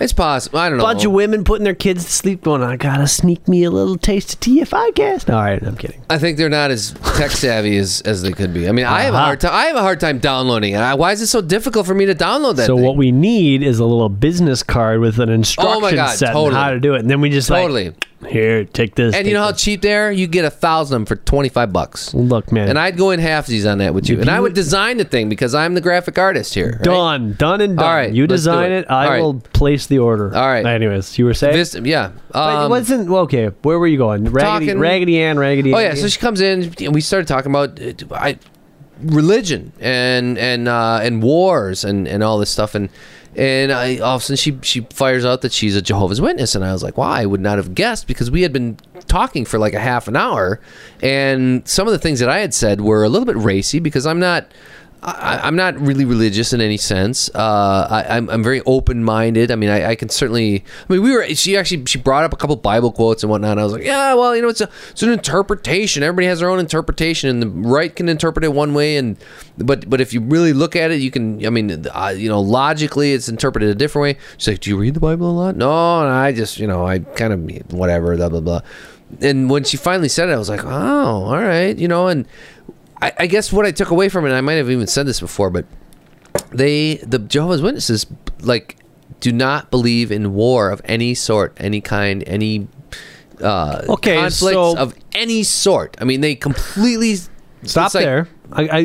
It's 0.00 0.12
possible. 0.12 0.58
I 0.58 0.68
don't 0.68 0.78
know. 0.78 0.84
A 0.84 0.86
bunch 0.88 1.04
of 1.04 1.12
women 1.12 1.44
putting 1.44 1.62
their 1.64 1.74
kids 1.76 2.04
to 2.04 2.10
sleep, 2.10 2.42
going, 2.42 2.62
"I 2.62 2.76
gotta 2.76 3.06
sneak 3.06 3.46
me 3.46 3.62
a 3.62 3.70
little 3.70 3.96
taste 3.96 4.34
of 4.34 4.40
TFI 4.40 4.90
gas." 4.94 5.28
All 5.28 5.36
right, 5.36 5.62
I'm 5.62 5.76
kidding. 5.76 6.00
I 6.10 6.18
think 6.18 6.38
they're 6.38 6.48
not 6.48 6.70
as 6.72 6.94
tech 7.16 7.30
savvy 7.30 7.76
as, 7.76 8.00
as 8.00 8.22
they 8.22 8.32
could 8.32 8.52
be. 8.52 8.68
I 8.68 8.72
mean, 8.72 8.84
I 8.86 9.02
have 9.02 9.14
a 9.14 9.16
Uh-huh. 9.16 9.26
hard 9.26 9.40
time. 9.40 9.52
I 9.54 9.64
have 9.66 9.76
a 9.76 9.80
hard 9.82 10.00
time 10.00 10.18
downloading 10.18 10.72
it. 10.74 10.78
I- 10.78 10.94
Why 10.94 11.12
is 11.12 11.20
it 11.22 11.28
so 11.28 11.40
difficult 11.40 11.86
for 11.86 11.94
me 11.94 12.06
to 12.06 12.14
download 12.16 12.56
that? 12.56 12.66
so 12.66 12.74
thing? 12.76 12.84
what 12.84 12.96
we 12.96 13.12
need 13.12 13.62
is 13.62 13.78
a 13.78 13.84
little 13.84 14.08
business 14.08 14.62
card 14.64 14.98
with 15.00 15.20
an 15.20 15.28
instruction 15.28 15.84
Oh 15.84 15.90
God, 15.92 16.16
set 16.16 16.30
on 16.30 16.34
totally. 16.34 16.60
how 16.60 16.70
to 16.70 16.80
do 16.80 16.94
it, 16.94 17.00
and 17.00 17.08
then 17.10 17.20
we 17.20 17.30
just 17.30 17.48
like, 17.50 17.62
Totally. 17.62 17.92
Here, 18.28 18.64
take 18.64 18.94
this. 18.94 19.14
and 19.14 19.24
take 19.24 19.26
you 19.26 19.34
know 19.34 19.42
how 19.42 19.52
this." 19.52 19.62
cheap 19.62 19.82
they 19.82 19.94
are? 19.94 20.10
You 20.12 20.26
get 20.26 20.44
a 20.44 20.50
thousand 20.50 20.94
of 20.94 21.00
them 21.00 21.06
for 21.06 21.16
twenty 21.24 21.48
five 21.48 21.72
bucks. 21.72 22.12
Look, 22.14 22.50
man, 22.52 22.68
And 22.68 22.78
I'd 22.78 22.96
go 22.96 23.10
in 23.10 23.20
halfsies 23.20 23.70
on 23.70 23.78
that 23.78 23.94
with 23.94 24.08
you, 24.08 24.16
If 24.16 24.22
and 24.22 24.30
I 24.30 24.40
would 24.40 24.54
design 24.54 24.96
the 24.96 25.04
thing 25.04 25.28
because 25.28 25.54
I'm 25.54 25.74
the 25.74 25.80
graphic 25.80 26.18
artist 26.18 26.54
here. 26.54 26.72
right? 26.72 26.82
done, 26.82 27.34
done 27.38 27.60
and 27.60 27.76
done. 27.76 27.86
All 27.86 27.94
right, 27.94 28.12
you 28.12 28.26
design 28.26 28.72
it. 28.72 28.80
it. 28.86 28.90
I 28.90 29.08
right. 29.08 29.20
will 29.22 29.40
place 29.52 29.86
the 29.86 29.98
order. 29.98 30.34
All 30.34 30.46
right. 30.48 30.64
Anyways, 30.64 31.18
you 31.18 31.24
were 31.24 31.34
saying. 31.34 31.54
This, 31.56 31.74
yeah. 31.74 32.12
But 32.32 32.52
it 32.54 32.64
Um, 32.64 32.70
wasn't 32.70 33.08
well, 33.10 33.22
okay. 33.22 33.46
Where 33.62 33.78
were 33.78 33.86
you 33.86 33.98
going? 33.98 34.24
Raggedy, 34.24 34.66
talking- 34.66 34.80
Raggedy 34.80 35.20
Ann, 35.20 35.38
Raggedy. 35.38 35.72
Oh 35.74 35.78
Ann. 35.78 35.94
yeah, 35.96 36.00
so 36.00 36.08
she 36.08 36.18
comes 36.18 36.40
in 36.40 36.72
and 36.80 36.94
we 36.94 37.00
started 37.00 37.26
talking 37.28 37.50
about 37.52 37.80
uh, 37.80 37.92
I, 38.14 38.38
religion 39.02 39.72
and 39.80 40.38
and 40.38 40.68
uh, 40.68 41.00
and 41.02 41.22
wars 41.22 41.84
and, 41.84 42.06
and 42.06 42.22
all 42.22 42.38
this 42.38 42.50
stuff 42.50 42.74
and 42.74 42.88
and 43.36 43.72
I 43.72 43.98
all 43.98 44.16
of 44.16 44.22
a 44.22 44.24
sudden 44.24 44.36
she 44.36 44.58
she 44.62 44.80
fires 44.90 45.24
out 45.24 45.40
that 45.42 45.52
she's 45.52 45.76
a 45.76 45.82
Jehovah's 45.82 46.20
Witness 46.20 46.54
and 46.54 46.64
I 46.64 46.72
was 46.72 46.82
like, 46.82 46.96
wow, 46.98 47.10
I 47.10 47.26
would 47.26 47.40
not 47.40 47.56
have 47.58 47.74
guessed 47.74 48.06
because 48.06 48.30
we 48.30 48.42
had 48.42 48.52
been 48.52 48.76
talking 49.06 49.44
for 49.44 49.58
like 49.58 49.74
a 49.74 49.80
half 49.80 50.08
an 50.08 50.16
hour 50.16 50.60
and 51.02 51.66
some 51.66 51.86
of 51.86 51.92
the 51.92 51.98
things 51.98 52.20
that 52.20 52.28
I 52.28 52.38
had 52.38 52.54
said 52.54 52.80
were 52.80 53.04
a 53.04 53.08
little 53.08 53.26
bit 53.26 53.36
racy 53.36 53.78
because 53.78 54.06
I'm 54.06 54.18
not. 54.20 54.46
I, 55.04 55.40
I'm 55.42 55.56
not 55.56 55.76
really 55.80 56.04
religious 56.04 56.52
in 56.52 56.60
any 56.60 56.76
sense. 56.76 57.28
Uh, 57.34 57.88
I, 57.90 58.16
I'm, 58.16 58.30
I'm 58.30 58.42
very 58.42 58.60
open 58.66 59.02
minded. 59.02 59.50
I 59.50 59.56
mean, 59.56 59.68
I, 59.68 59.90
I 59.90 59.94
can 59.96 60.08
certainly. 60.08 60.64
I 60.88 60.92
mean, 60.92 61.02
we 61.02 61.10
were. 61.10 61.26
She 61.34 61.56
actually 61.56 61.84
she 61.86 61.98
brought 61.98 62.22
up 62.22 62.32
a 62.32 62.36
couple 62.36 62.54
Bible 62.54 62.92
quotes 62.92 63.24
and 63.24 63.30
whatnot. 63.30 63.52
And 63.52 63.60
I 63.60 63.64
was 63.64 63.72
like, 63.72 63.82
yeah, 63.82 64.14
well, 64.14 64.36
you 64.36 64.42
know, 64.42 64.48
it's 64.48 64.60
a 64.60 64.70
it's 64.90 65.02
an 65.02 65.10
interpretation. 65.10 66.04
Everybody 66.04 66.28
has 66.28 66.38
their 66.38 66.48
own 66.48 66.60
interpretation, 66.60 67.30
and 67.30 67.42
the 67.42 67.48
right 67.68 67.94
can 67.94 68.08
interpret 68.08 68.44
it 68.44 68.52
one 68.52 68.74
way, 68.74 68.96
and 68.96 69.16
but 69.58 69.90
but 69.90 70.00
if 70.00 70.12
you 70.12 70.20
really 70.20 70.52
look 70.52 70.76
at 70.76 70.92
it, 70.92 71.00
you 71.00 71.10
can. 71.10 71.44
I 71.44 71.50
mean, 71.50 71.84
uh, 71.88 72.14
you 72.16 72.28
know, 72.28 72.40
logically, 72.40 73.12
it's 73.12 73.28
interpreted 73.28 73.70
a 73.70 73.74
different 73.74 74.02
way. 74.02 74.18
She's 74.38 74.48
like, 74.48 74.60
do 74.60 74.70
you 74.70 74.78
read 74.78 74.94
the 74.94 75.00
Bible 75.00 75.28
a 75.28 75.32
lot? 75.32 75.56
No, 75.56 76.00
and 76.02 76.12
I 76.12 76.30
just 76.32 76.60
you 76.60 76.68
know, 76.68 76.86
I 76.86 77.00
kind 77.00 77.32
of 77.32 77.72
whatever, 77.72 78.16
blah 78.16 78.28
blah 78.28 78.40
blah. 78.40 78.60
And 79.20 79.50
when 79.50 79.64
she 79.64 79.76
finally 79.76 80.08
said 80.08 80.28
it, 80.28 80.32
I 80.32 80.38
was 80.38 80.48
like, 80.48 80.64
oh, 80.64 81.24
all 81.24 81.40
right, 81.40 81.76
you 81.76 81.88
know, 81.88 82.06
and. 82.06 82.24
I, 83.02 83.12
I 83.20 83.26
guess 83.26 83.52
what 83.52 83.66
I 83.66 83.70
took 83.72 83.90
away 83.90 84.08
from 84.08 84.24
it, 84.24 84.28
and 84.28 84.36
I 84.36 84.40
might 84.40 84.54
have 84.54 84.70
even 84.70 84.86
said 84.86 85.06
this 85.06 85.20
before, 85.20 85.50
but 85.50 85.66
they, 86.50 86.96
the 86.96 87.18
Jehovah's 87.18 87.60
Witnesses, 87.60 88.06
like, 88.40 88.76
do 89.20 89.32
not 89.32 89.70
believe 89.70 90.10
in 90.12 90.34
war 90.34 90.70
of 90.70 90.80
any 90.84 91.14
sort, 91.14 91.52
any 91.58 91.80
kind, 91.80 92.22
any 92.26 92.68
uh, 93.40 93.82
Okay, 93.88 94.14
conflicts 94.14 94.54
so- 94.54 94.78
of 94.78 94.94
any 95.14 95.42
sort. 95.42 95.96
I 96.00 96.04
mean, 96.04 96.20
they 96.20 96.34
completely 96.34 97.16
Stop 97.64 97.94
like- 97.94 98.04
there. 98.04 98.28
I, 98.52 98.62
I 98.62 98.84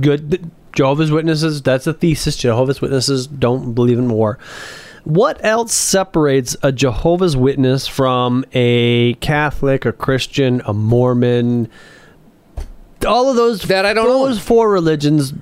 good. 0.00 0.50
Jehovah's 0.74 1.10
Witnesses. 1.10 1.60
That's 1.62 1.86
a 1.88 1.92
thesis. 1.92 2.36
Jehovah's 2.36 2.80
Witnesses 2.80 3.26
don't 3.26 3.72
believe 3.74 3.98
in 3.98 4.10
war. 4.10 4.38
What 5.02 5.44
else 5.44 5.72
separates 5.74 6.56
a 6.62 6.70
Jehovah's 6.70 7.36
Witness 7.36 7.88
from 7.88 8.44
a 8.52 9.14
Catholic, 9.14 9.84
a 9.84 9.92
Christian, 9.92 10.62
a 10.66 10.72
Mormon? 10.72 11.68
All 13.06 13.30
of 13.30 13.36
those 13.36 13.62
That 13.62 13.86
I 13.86 13.92
don't 13.94 14.06
know. 14.08 14.26
those 14.26 14.38
four 14.40 14.70
religions 14.70 15.32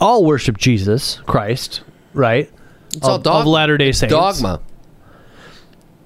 all 0.00 0.24
worship 0.24 0.58
Jesus 0.58 1.20
Christ, 1.26 1.82
right? 2.12 2.50
It's 2.94 3.06
all 3.06 3.16
of, 3.16 3.22
dogma. 3.22 3.50
Latter 3.50 3.78
Day 3.78 3.92
Saints. 3.92 4.12
dogma. 4.14 4.60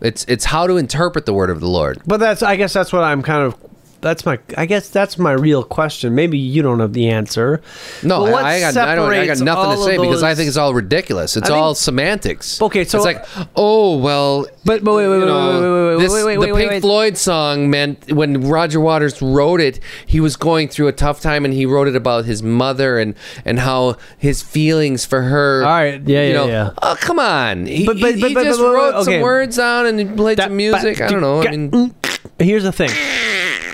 It's 0.01 0.25
it's 0.29 0.45
how 0.45 0.67
to 0.67 0.77
interpret 0.77 1.27
the 1.27 1.33
word 1.33 1.51
of 1.51 1.61
the 1.61 1.69
Lord. 1.69 2.01
But 2.07 2.21
that's 2.21 2.43
I 2.43 2.57
guess 2.57 2.73
that's 2.73 2.93
what 2.93 3.03
I'm 3.03 3.23
kind 3.23 3.43
of 3.43 3.57
that's 4.01 4.25
my 4.25 4.39
I 4.57 4.67
guess 4.67 4.89
that's 4.89 5.19
my 5.19 5.33
real 5.33 5.63
question. 5.65 6.15
Maybe 6.15 6.39
you 6.39 6.63
don't 6.63 6.81
have 6.81 6.93
the 6.93 7.09
answer. 7.09 7.61
No, 8.03 8.23
what 8.23 8.45
I, 8.45 8.57
I 8.57 8.61
got 8.61 8.77
I, 8.77 8.95
don't, 8.95 9.13
I 9.13 9.27
got 9.27 9.41
nothing 9.41 9.77
to 9.77 9.83
say 9.85 9.97
because 9.99 10.23
I 10.23 10.35
think 10.35 10.49
it's 10.49 10.57
all 10.57 10.75
ridiculous. 10.75 11.37
It's 11.37 11.49
think- 11.49 11.59
all 11.59 11.75
semantics. 11.75 12.61
Okay, 12.63 12.85
so- 12.85 12.99
it's 12.99 13.05
like, 13.05 13.25
oh 13.57 13.97
well, 13.99 14.47
But- 14.65 14.85
but 14.85 14.95
wait, 14.95 15.09
wait, 15.09 15.19
wait, 15.19 15.27
know, 15.27 15.49
wait, 15.51 15.61
wait, 15.61 15.71
wait, 15.71 15.97
wait, 15.97 16.03
this- 16.03 16.13
wait, 16.25 16.39
wait, 16.39 16.47
the 16.51 16.55
Pink 16.57 16.71
wait. 16.71 16.81
Floyd 16.83 17.17
song 17.17 17.71
meant 17.71 18.13
when 18.13 18.43
Roger 18.49 18.81
Waters 18.81 19.21
wrote 19.21 19.61
it, 19.61 19.81
he 20.07 20.21
was 20.21 20.37
going 20.37 20.69
through 20.69 20.89
a 20.89 20.93
tough 20.93 21.21
time, 21.21 21.45
and 21.45 21.53
he 21.53 21.67
wrote 21.67 21.89
it 21.89 21.97
about 21.97 22.25
his 22.25 22.43
mother 22.43 22.99
and 22.99 23.15
and 23.45 23.59
how 23.59 23.97
his 24.17 24.43
feelings 24.43 25.05
for 25.05 25.23
her. 25.23 25.63
All 25.65 25.71
right, 25.71 26.01
yeah, 26.07 26.23
you 26.23 26.29
yeah, 26.29 26.33
know, 26.35 26.47
yeah. 26.47 26.71
Oh 26.83 26.97
come 27.01 27.19
on, 27.19 27.67
he, 27.67 27.85
But- 27.87 28.01
but- 28.01 28.15
he- 28.15 28.21
but- 28.21 28.29
he 28.31 28.35
just 28.49 28.61
wrote 28.61 28.95
okay. 29.03 29.13
some 29.15 29.21
words 29.23 29.57
down 29.57 29.87
and 29.87 29.99
he 29.99 30.05
played 30.05 30.39
That- 30.39 30.49
some 30.49 30.57
music. 30.57 31.01
I 31.01 31.09
don't 31.09 31.21
know. 31.21 31.43
I 31.43 31.51
mean, 31.51 31.71
mm, 31.71 31.95
here's 32.39 32.63
the 32.63 32.73
thing: 32.73 32.91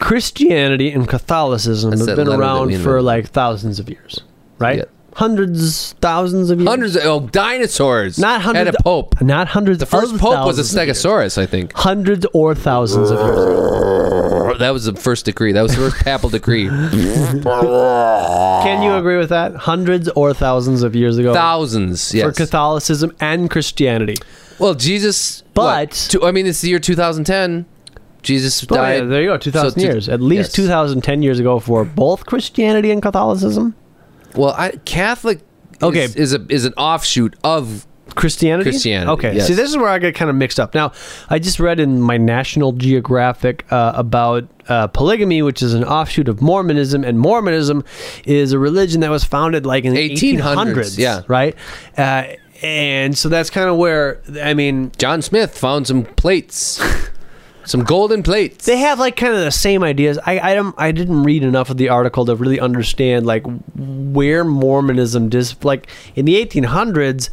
Christianity 0.00 0.90
and 0.90 1.08
Catholicism 1.08 1.90
That's 1.90 2.00
have 2.00 2.06
that 2.08 2.16
been 2.16 2.26
letter 2.28 2.40
that 2.42 2.46
around 2.46 2.68
for 2.68 2.74
invented. 2.98 3.04
like 3.04 3.28
thousands 3.30 3.78
of 3.78 3.88
years, 3.88 4.20
right? 4.58 4.78
Yeah. 4.78 4.84
Hundreds, 5.16 5.92
thousands 6.00 6.50
of 6.50 6.58
years. 6.58 6.68
hundreds 6.68 6.96
of 6.96 7.02
oh, 7.04 7.20
dinosaurs. 7.28 8.18
not 8.18 8.42
hundreds. 8.42 8.66
Had 8.66 8.74
a 8.74 8.82
pope. 8.82 9.20
Not 9.22 9.46
hundreds. 9.46 9.78
The 9.78 9.86
first 9.86 10.12
of 10.12 10.18
pope 10.20 10.44
was 10.44 10.58
a 10.58 10.62
thousands 10.62 10.76
of 10.76 10.86
years. 10.88 10.98
Stegosaurus, 11.04 11.38
I 11.38 11.46
think. 11.46 11.72
Hundreds 11.72 12.26
or 12.32 12.52
thousands 12.56 13.12
of 13.12 13.20
years. 13.20 14.58
That 14.58 14.70
was 14.72 14.86
the 14.86 14.94
first 14.96 15.24
decree. 15.24 15.52
That 15.52 15.62
was 15.62 15.76
the 15.76 15.88
first 15.88 16.04
papal 16.04 16.30
decree. 16.30 16.66
Can 16.68 17.42
you 18.82 18.94
agree 18.94 19.16
with 19.16 19.28
that? 19.28 19.54
Hundreds 19.54 20.08
or 20.10 20.34
thousands 20.34 20.82
of 20.82 20.96
years 20.96 21.16
ago. 21.18 21.32
Thousands, 21.32 22.10
For 22.10 22.16
yes. 22.16 22.36
Catholicism 22.36 23.12
and 23.20 23.48
Christianity. 23.50 24.16
well, 24.58 24.74
Jesus. 24.74 25.42
But-? 25.54 25.92
Two- 26.10 26.24
I 26.24 26.32
mean, 26.32 26.46
it's 26.46 26.60
the 26.60 26.70
year 26.70 26.80
2010. 26.80 27.66
Jesus 28.24 28.64
Oh, 28.70 28.74
died. 28.74 28.94
yeah, 28.96 29.04
there 29.04 29.22
you 29.22 29.28
go. 29.28 29.36
2,000 29.38 29.80
So 29.80 29.86
years. 29.86 30.08
At 30.08 30.20
least 30.20 30.48
yes. 30.48 30.52
2,010 30.54 31.22
years 31.22 31.38
ago 31.38 31.60
for 31.60 31.84
both 31.84 32.26
Christianity 32.26 32.90
and 32.90 33.00
Catholicism. 33.00 33.74
Well, 34.34 34.54
I, 34.58 34.72
Catholic. 34.84 35.40
Okay. 35.82 36.04
Is, 36.04 36.16
is 36.16 36.32
a 36.34 36.44
is 36.48 36.64
an 36.64 36.72
offshoot 36.76 37.36
of 37.44 37.86
Christianity? 38.14 38.70
Christianity, 38.70 39.10
Okay. 39.10 39.34
yes. 39.36 39.46
See, 39.48 39.54
this 39.54 39.68
is 39.70 39.76
where 39.76 39.88
I 39.88 39.98
get 39.98 40.14
kind 40.14 40.30
of 40.30 40.36
mixed 40.36 40.58
up. 40.60 40.74
Now, 40.74 40.92
I 41.30 41.38
just 41.38 41.58
read 41.60 41.80
in 41.80 42.00
my 42.00 42.16
National 42.16 42.72
Geographic 42.72 43.64
uh, 43.70 43.92
about 43.96 44.48
uh, 44.68 44.86
polygamy, 44.88 45.42
which 45.42 45.62
is 45.62 45.74
an 45.74 45.84
offshoot 45.84 46.28
of 46.28 46.40
Mormonism, 46.40 47.02
and 47.04 47.18
Mormonism 47.18 47.84
is 48.24 48.52
a 48.52 48.58
religion 48.58 49.00
that 49.00 49.10
was 49.10 49.24
founded 49.24 49.66
like 49.66 49.84
in 49.84 49.94
the 49.94 50.10
1800s, 50.10 50.40
1800s. 50.74 50.98
yeah. 50.98 51.22
Right? 51.28 51.54
Uh, 51.98 52.24
and 52.62 53.18
so 53.18 53.28
that's 53.28 53.50
kind 53.50 53.68
of 53.68 53.76
where, 53.76 54.22
I 54.42 54.54
mean, 54.54 54.92
John 54.96 55.20
Smith 55.22 55.56
found 55.58 55.86
some 55.86 56.04
plates, 56.04 56.80
some 57.64 57.84
golden 57.84 58.22
plates. 58.22 58.66
they 58.66 58.78
have 58.78 58.98
like 58.98 59.16
kind 59.16 59.34
of 59.34 59.40
the 59.40 59.50
same 59.50 59.82
ideas. 59.82 60.18
I 60.24 60.38
I, 60.38 60.54
don't, 60.54 60.74
I 60.78 60.92
didn't 60.92 61.22
read 61.22 61.42
enough 61.42 61.70
of 61.70 61.76
the 61.76 61.88
article 61.88 62.24
to 62.26 62.36
really 62.36 62.60
understand 62.60 63.26
like 63.26 63.44
where 63.74 64.44
Mormonism 64.44 65.28
dis 65.28 65.56
like 65.64 65.88
in 66.14 66.24
the 66.24 66.34
1800s. 66.44 67.30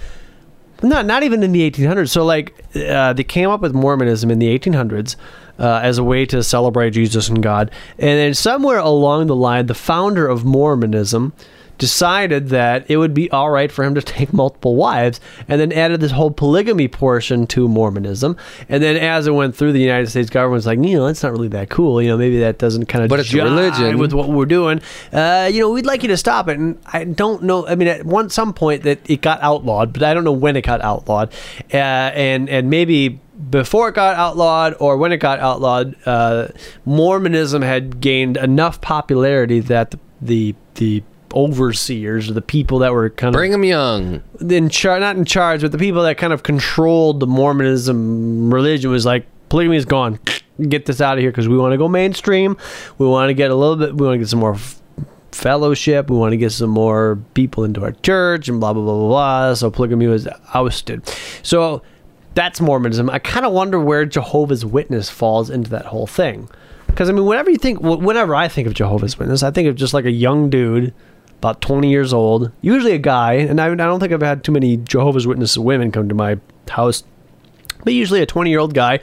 Not 0.84 1.06
not 1.06 1.24
even 1.24 1.44
in 1.44 1.52
the 1.52 1.70
1800s. 1.70 2.10
So 2.10 2.26
like 2.26 2.54
uh, 2.76 3.14
they 3.14 3.24
came 3.24 3.50
up 3.50 3.62
with 3.62 3.74
Mormonism 3.74 4.32
in 4.32 4.40
the 4.40 4.58
1800s 4.58 5.16
uh, 5.60 5.80
as 5.84 5.98
a 5.98 6.04
way 6.04 6.26
to 6.26 6.42
celebrate 6.44 6.92
Jesus 6.92 7.30
and 7.30 7.44
God, 7.44 7.70
and 8.00 8.18
then 8.20 8.34
somewhere 8.34 8.80
along 8.80 9.28
the 9.28 9.36
line, 9.36 9.68
the 9.68 9.76
founder 9.76 10.28
of 10.28 10.44
Mormonism 10.44 11.34
decided 11.82 12.50
that 12.50 12.86
it 12.92 12.98
would 12.98 13.12
be 13.12 13.30
all 13.32 13.50
right 13.50 13.72
for 13.72 13.84
him 13.84 13.96
to 13.96 14.02
take 14.18 14.32
multiple 14.32 14.76
wives 14.76 15.20
and 15.48 15.60
then 15.60 15.72
added 15.72 16.00
this 16.00 16.12
whole 16.12 16.30
polygamy 16.30 16.88
portion 16.88 17.48
to 17.48 17.68
Mormonism. 17.68 18.38
And 18.70 18.84
then 18.84 18.98
as 18.98 19.26
it 19.26 19.32
went 19.32 19.56
through, 19.56 19.74
the 19.74 19.80
United 19.82 20.08
States 20.08 20.30
government 20.30 20.54
was 20.58 20.68
like, 20.68 20.78
you 20.78 20.96
know, 20.96 21.08
that's 21.08 21.24
not 21.24 21.32
really 21.32 21.48
that 21.48 21.72
cool. 21.72 22.00
You 22.00 22.10
know, 22.10 22.18
maybe 22.18 22.40
that 22.42 22.60
doesn't 22.60 22.86
kind 22.86 23.04
of 23.04 23.10
But 23.10 23.20
it's 23.20 23.34
religion. 23.34 23.98
with 23.98 24.14
what 24.14 24.30
we're 24.30 24.46
doing. 24.46 24.80
Uh, 25.12 25.50
you 25.52 25.60
know, 25.60 25.72
we'd 25.72 25.88
like 25.88 26.04
you 26.04 26.10
to 26.10 26.18
stop 26.18 26.48
it. 26.48 26.60
And 26.60 26.80
I 26.86 27.04
don't 27.04 27.42
know. 27.42 27.66
I 27.66 27.74
mean, 27.74 27.88
at 27.88 28.06
one 28.06 28.30
some 28.30 28.54
point 28.54 28.84
that 28.84 29.10
it 29.10 29.22
got 29.22 29.42
outlawed, 29.42 29.92
but 29.92 30.04
I 30.04 30.14
don't 30.14 30.24
know 30.24 30.32
when 30.32 30.56
it 30.56 30.62
got 30.64 30.82
outlawed. 30.82 31.34
Uh, 31.74 31.78
and 31.78 32.48
and 32.48 32.70
maybe 32.70 33.20
before 33.50 33.90
it 33.90 33.96
got 33.96 34.16
outlawed 34.18 34.76
or 34.80 34.98
when 34.98 35.12
it 35.12 35.18
got 35.18 35.40
outlawed, 35.40 35.96
uh, 36.06 36.50
Mormonism 36.86 37.64
had 37.64 38.00
gained 38.00 38.38
enough 38.38 38.82
popularity 38.82 39.62
that 39.62 39.90
the 39.92 39.98
the, 40.22 40.54
the 40.76 41.04
overseers 41.34 42.30
or 42.30 42.34
the 42.34 42.42
people 42.42 42.80
that 42.80 42.94
were 42.94 43.10
kind 43.10 43.34
of 43.34 43.40
Brigham 43.40 43.64
Young. 43.64 44.22
in 44.50 44.70
charge, 44.70 45.00
not 45.02 45.16
in 45.16 45.26
charge, 45.26 45.62
but 45.62 45.72
the 45.72 45.78
people 45.78 46.04
that 46.04 46.18
kind 46.18 46.34
of 46.34 46.44
controlled 46.44 47.20
the 47.20 47.28
Mormonism 47.28 48.54
religion 48.54 48.92
was 48.92 49.06
like, 49.06 49.26
polygamy 49.50 49.78
is 49.78 49.86
gone. 49.86 50.20
Get 50.68 50.86
this 50.86 51.02
out 51.02 51.18
of 51.18 51.22
here 51.22 51.32
because 51.32 51.48
we 51.48 51.58
want 51.58 51.74
to 51.74 51.78
go 51.78 51.88
mainstream. 51.88 52.58
We 52.98 53.08
want 53.08 53.30
to 53.30 53.34
get 53.34 53.52
a 53.52 53.56
little 53.56 53.76
bit. 53.76 53.96
We 53.96 54.06
want 54.06 54.16
to 54.16 54.20
get 54.20 54.30
some 54.30 54.40
more 54.40 54.56
f- 54.56 54.80
fellowship. 55.32 56.10
We 56.10 56.18
want 56.18 56.32
to 56.34 56.38
get 56.38 56.52
some 56.52 56.70
more 56.70 57.20
people 57.34 57.64
into 57.64 57.84
our 57.84 57.92
church 57.94 58.48
and 58.48 58.60
blah 58.60 58.74
blah 58.74 58.84
blah 58.84 58.94
blah 58.94 59.08
blah. 59.08 59.54
So 59.56 59.72
polygamy 59.72 60.08
was 60.08 60.28
ousted. 60.54 61.08
So 61.42 61.82
that's 62.36 62.62
Mormonism. 62.62 63.10
I 63.10 63.20
kind 63.20 63.46
of 63.46 63.54
wonder 63.54 63.80
where 63.80 64.06
Jehovah's 64.06 64.66
Witness 64.66 65.10
falls 65.10 65.50
into 65.50 65.70
that 65.72 65.86
whole 65.86 66.08
thing. 66.08 66.50
Because 66.88 67.10
I 67.10 67.14
mean, 67.14 67.26
whenever 67.26 67.50
you 67.50 67.58
think, 67.58 67.80
whenever 67.82 68.36
I 68.36 68.48
think 68.48 68.68
of 68.68 68.74
Jehovah's 68.74 69.18
Witness, 69.18 69.44
I 69.44 69.52
think 69.52 69.68
of 69.68 69.76
just 69.76 69.94
like 69.94 70.06
a 70.06 70.12
young 70.12 70.50
dude, 70.50 70.94
about 71.42 71.60
20 71.60 71.90
years 71.90 72.14
old, 72.14 72.52
usually 72.62 72.92
a 72.92 73.00
guy. 73.00 73.34
And 73.34 73.60
I, 73.60 73.66
I 73.72 73.76
don't 73.76 74.00
think 74.00 74.14
I've 74.14 74.22
had 74.22 74.44
too 74.44 74.52
many 74.52 74.78
Jehovah's 74.78 75.26
Witness 75.26 75.58
women 75.58 75.92
come 75.92 76.08
to 76.08 76.14
my 76.14 76.38
house, 76.70 77.04
but 77.84 77.94
usually 77.96 78.22
a 78.22 78.28
20 78.28 78.52
year 78.52 78.60
old 78.60 78.76
guy, 78.76 79.00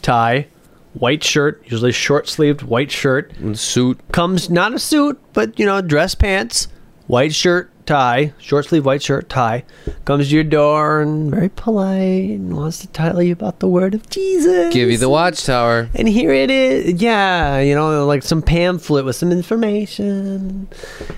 tie, 0.00 0.46
white 0.94 1.22
shirt, 1.22 1.62
usually 1.66 1.92
short 1.92 2.30
sleeved 2.30 2.62
white 2.62 2.90
shirt, 2.90 3.30
and 3.36 3.58
Suit. 3.58 4.00
comes 4.10 4.48
not 4.48 4.72
a 4.72 4.78
suit, 4.78 5.20
but 5.34 5.58
you 5.58 5.66
know, 5.66 5.82
dress 5.82 6.14
pants, 6.14 6.68
white 7.08 7.34
shirt, 7.34 7.70
tie, 7.86 8.32
short 8.38 8.66
sleeve 8.66 8.84
white 8.84 9.02
shirt, 9.02 9.28
tie, 9.28 9.64
comes 10.04 10.28
to 10.28 10.34
your 10.34 10.44
door 10.44 11.00
and 11.00 11.30
very 11.30 11.48
polite 11.48 12.30
and 12.30 12.56
wants 12.56 12.78
to 12.80 12.86
tell 12.88 13.22
you 13.22 13.32
about 13.32 13.58
the 13.60 13.68
word 13.68 13.94
of 13.94 14.08
Jesus. 14.10 14.72
Give 14.72 14.90
you 14.90 14.98
the 14.98 15.08
watchtower. 15.08 15.88
And 15.94 16.08
here 16.08 16.32
it 16.32 16.50
is. 16.50 17.00
Yeah, 17.00 17.60
you 17.60 17.74
know, 17.74 18.06
like 18.06 18.22
some 18.22 18.42
pamphlet 18.42 19.04
with 19.04 19.16
some 19.16 19.32
information. 19.32 20.68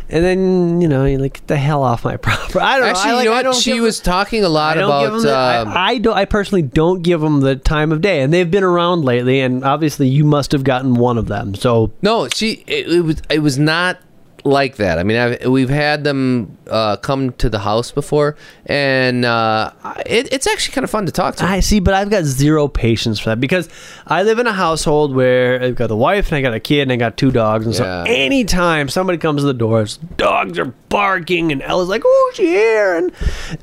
And 0.08 0.24
then, 0.24 0.80
you 0.80 0.88
know, 0.88 1.04
you 1.04 1.18
like, 1.18 1.34
get 1.34 1.46
the 1.46 1.56
hell 1.56 1.82
off 1.82 2.04
my 2.04 2.16
property. 2.18 2.58
I 2.58 2.78
don't 2.78 2.88
Actually, 2.88 3.04
know. 3.04 3.12
I, 3.12 3.14
like, 3.16 3.24
you 3.24 3.30
know 3.30 3.32
I 3.32 3.36
what? 3.38 3.42
don't 3.42 3.56
She 3.56 3.80
was 3.80 4.00
talking 4.00 4.44
a 4.44 4.48
lot 4.48 4.78
about. 4.78 5.20
the, 5.22 5.36
um, 5.36 5.68
I, 5.68 5.90
I 5.94 5.98
don't. 5.98 6.16
I 6.16 6.24
personally 6.24 6.62
don't 6.62 7.02
give 7.02 7.20
them 7.20 7.40
the 7.40 7.56
time 7.56 7.92
of 7.92 8.00
day, 8.00 8.20
and 8.22 8.32
they've 8.32 8.50
been 8.50 8.64
around 8.64 9.04
lately. 9.04 9.40
And 9.40 9.64
obviously, 9.64 10.08
you 10.08 10.24
must 10.24 10.52
have 10.52 10.64
gotten 10.64 10.94
one 10.94 11.18
of 11.18 11.26
them. 11.28 11.54
So 11.54 11.92
No, 12.02 12.28
she. 12.28 12.64
It, 12.66 12.88
it 12.88 13.00
was. 13.02 13.22
It 13.30 13.38
was 13.40 13.58
not 13.58 13.98
like 14.46 14.76
that. 14.76 14.98
I 14.98 15.02
mean, 15.04 15.16
I've, 15.16 15.46
we've 15.46 15.70
had 15.70 16.04
them 16.04 16.58
uh, 16.68 16.96
come 16.98 17.32
to 17.34 17.48
the 17.48 17.58
house 17.60 17.90
before, 17.90 18.36
and 18.66 19.24
uh, 19.24 19.72
it, 20.04 20.32
it's 20.32 20.46
actually 20.46 20.74
kind 20.74 20.84
of 20.84 20.90
fun 20.90 21.06
to 21.06 21.12
talk 21.12 21.36
to. 21.36 21.44
I 21.44 21.60
see, 21.60 21.80
but 21.80 21.94
I've 21.94 22.10
got 22.10 22.24
zero 22.24 22.68
patience 22.68 23.18
for 23.18 23.30
that 23.30 23.40
because 23.40 23.68
I 24.06 24.22
live 24.22 24.38
in 24.38 24.46
a 24.46 24.52
household 24.52 25.14
where 25.14 25.62
I've 25.62 25.76
got 25.76 25.86
the 25.88 25.96
wife 25.96 26.26
and 26.28 26.36
I 26.36 26.42
got 26.42 26.52
a 26.52 26.60
kid 26.60 26.82
and 26.82 26.92
I 26.92 26.96
got 26.96 27.16
two 27.16 27.30
dogs, 27.30 27.64
and 27.66 27.74
Yeah. 27.74 28.04
so 28.04 28.10
anytime 28.10 28.88
somebody 28.90 29.16
comes 29.18 29.40
to 29.42 29.46
the 29.46 29.54
doors, 29.54 29.96
dogs 30.18 30.58
are 30.58 30.72
barking 30.90 31.50
and 31.50 31.62
Ella's 31.62 31.88
like, 31.88 32.02
"Oh, 32.04 32.32
she 32.34 32.46
here," 32.46 32.96
and 32.96 33.12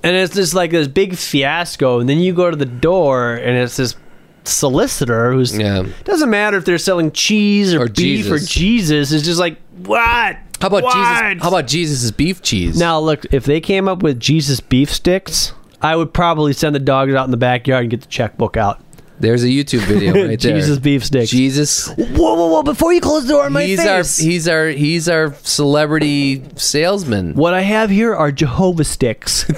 and 0.04 0.16
it's 0.16 0.34
just 0.36 0.54
like 0.54 0.72
this 0.72 0.88
big 0.88 1.16
fiasco. 1.16 2.00
And 2.00 2.10
then 2.10 2.20
you 2.20 2.34
go 2.34 2.50
to 2.50 2.58
the 2.58 2.66
door 2.66 3.36
and 3.36 3.56
it's 3.58 3.78
this 3.78 3.96
solicitor 4.44 5.34
who's 5.34 5.58
Yeah. 5.58 5.86
doesn't 6.04 6.30
matter 6.30 6.58
if 6.58 6.66
they're 6.66 6.78
selling 6.78 7.12
cheese 7.12 7.74
or, 7.74 7.84
Or 7.84 7.88
beef 7.88 8.26
or 8.32 8.38
Jesus. 8.40 8.50
Jesus. 8.50 9.12
It's 9.12 9.26
just 9.26 9.40
like 9.40 9.58
what? 9.86 10.38
how 10.60 10.68
about 10.68 10.84
What? 10.84 10.94
Jesus? 10.94 11.44
How 11.44 11.50
about 11.50 11.68
Jesus' 11.68 12.12
beef 12.12 12.42
cheese? 12.42 12.78
Now, 12.78 13.00
look, 13.00 13.26
if 13.32 13.46
they 13.46 13.60
came 13.60 13.88
up 13.88 14.04
with 14.04 14.20
Jesus 14.20 14.60
beef 14.60 14.92
sticks, 14.94 15.54
I 15.82 15.96
would 15.96 16.14
probably 16.14 16.54
send 16.54 16.76
the 16.76 16.80
dogs 16.80 17.14
out 17.16 17.26
in 17.26 17.32
the 17.32 17.38
backyard 17.38 17.84
and 17.86 17.92
get 17.92 18.02
the 18.02 18.08
checkbook 18.08 18.56
out. 18.58 18.80
There's 19.22 19.44
a 19.44 19.48
YouTube 19.48 19.82
video 19.82 20.14
right 20.28 20.40
there. 20.40 20.58
Jesus 20.58 20.80
beef 20.80 21.06
sticks. 21.06 21.30
Jesus. 21.30 21.88
Whoa, 21.90 22.34
whoa, 22.34 22.48
whoa! 22.48 22.64
Before 22.64 22.92
you 22.92 23.02
close 23.02 23.24
the 23.24 23.34
door 23.34 23.48
in 23.48 23.54
my 23.54 23.64
he's 23.64 23.82
face. 23.82 24.20
our 24.20 24.26
he's 24.26 24.48
our 24.48 24.68
he's 24.70 25.08
our 25.08 25.34
celebrity 25.44 26.44
salesman. 26.56 27.36
what 27.36 27.54
I 27.54 27.62
have 27.62 27.90
here 27.90 28.16
are 28.16 28.32
Jehovah 28.32 28.84
sticks. 28.84 29.46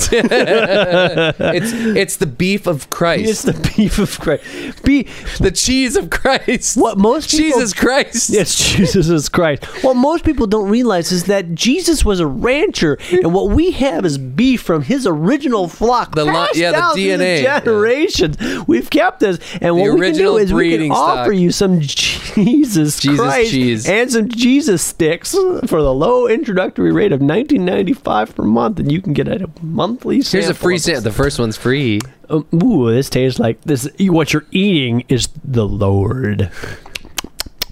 It's 1.54 1.72
it's 1.74 2.18
the 2.18 2.26
beef 2.26 2.68
of 2.68 2.90
Christ. 2.90 3.30
it's 3.30 3.42
the 3.44 3.74
beef 3.76 4.00
of 4.00 4.20
Christ. 4.20 4.84
Be 4.84 5.04
the 5.40 5.52
cheese 5.52 5.96
of 5.96 6.10
Christ. 6.10 6.78
what 6.78 6.98
most 6.98 7.32
people, 7.32 7.60
Jesus 7.60 7.74
Christ. 7.74 8.30
Yes, 8.30 8.56
Jesus 8.76 9.10
is 9.10 9.30
Christ. 9.30 9.66
What 9.84 9.96
most 9.96 10.26
people 10.26 10.48
don't 10.48 10.70
realize 10.70 11.12
is 11.12 11.26
that 11.26 11.54
Jesus 11.56 12.04
was 12.04 12.20
a 12.20 12.28
rancher, 12.28 12.98
and 13.12 13.34
what 13.34 13.50
we 13.50 13.72
have 13.72 14.06
is 14.06 14.18
beef 14.18 14.62
from 14.62 14.84
his 14.84 15.08
original 15.08 15.68
flock. 15.68 16.16
The 16.16 16.26
passed 16.26 16.56
yeah, 16.56 16.72
the 16.72 17.00
DNA, 17.00 17.44
yeah. 17.44 17.60
generations. 17.60 18.38
We've 18.68 18.90
kept 18.90 19.20
this, 19.20 19.40
and 19.62 19.76
what 19.76 19.94
we 19.94 20.02
can 20.02 20.16
do 20.16 20.38
is 20.38 20.54
we 20.54 20.70
can 20.72 20.78
breeding 20.78 20.92
offer 20.92 21.32
you 21.32 21.52
some 21.52 21.80
Jesus, 21.82 23.00
Jesus 23.00 23.20
Christ 23.20 23.52
cheese. 23.52 23.88
and 23.88 24.12
some 24.12 24.30
Jesus 24.30 24.82
sticks 24.82 25.32
for 25.32 25.82
the 25.82 25.94
low 25.94 26.28
introductory 26.28 26.92
rate 26.92 27.12
of 27.12 27.22
nineteen 27.22 27.66
ninety 27.66 27.94
five 27.94 28.36
per 28.36 28.44
month, 28.44 28.80
and 28.80 28.92
you 28.92 29.02
can 29.02 29.14
get 29.14 29.28
a 29.28 29.50
monthly. 29.62 30.22
Here's 30.22 30.50
a 30.50 30.54
free 30.54 30.78
sample. 30.78 31.02
The 31.04 31.12
first 31.12 31.40
one's 31.40 31.58
free. 31.58 32.00
Um, 32.30 32.46
ooh, 32.64 32.92
this 32.92 33.10
tastes 33.10 33.40
like 33.40 33.62
this. 33.62 33.88
What 34.00 34.34
you're 34.34 34.46
eating 34.52 35.04
is 35.10 35.30
the 35.44 35.68
Lord. 35.68 36.50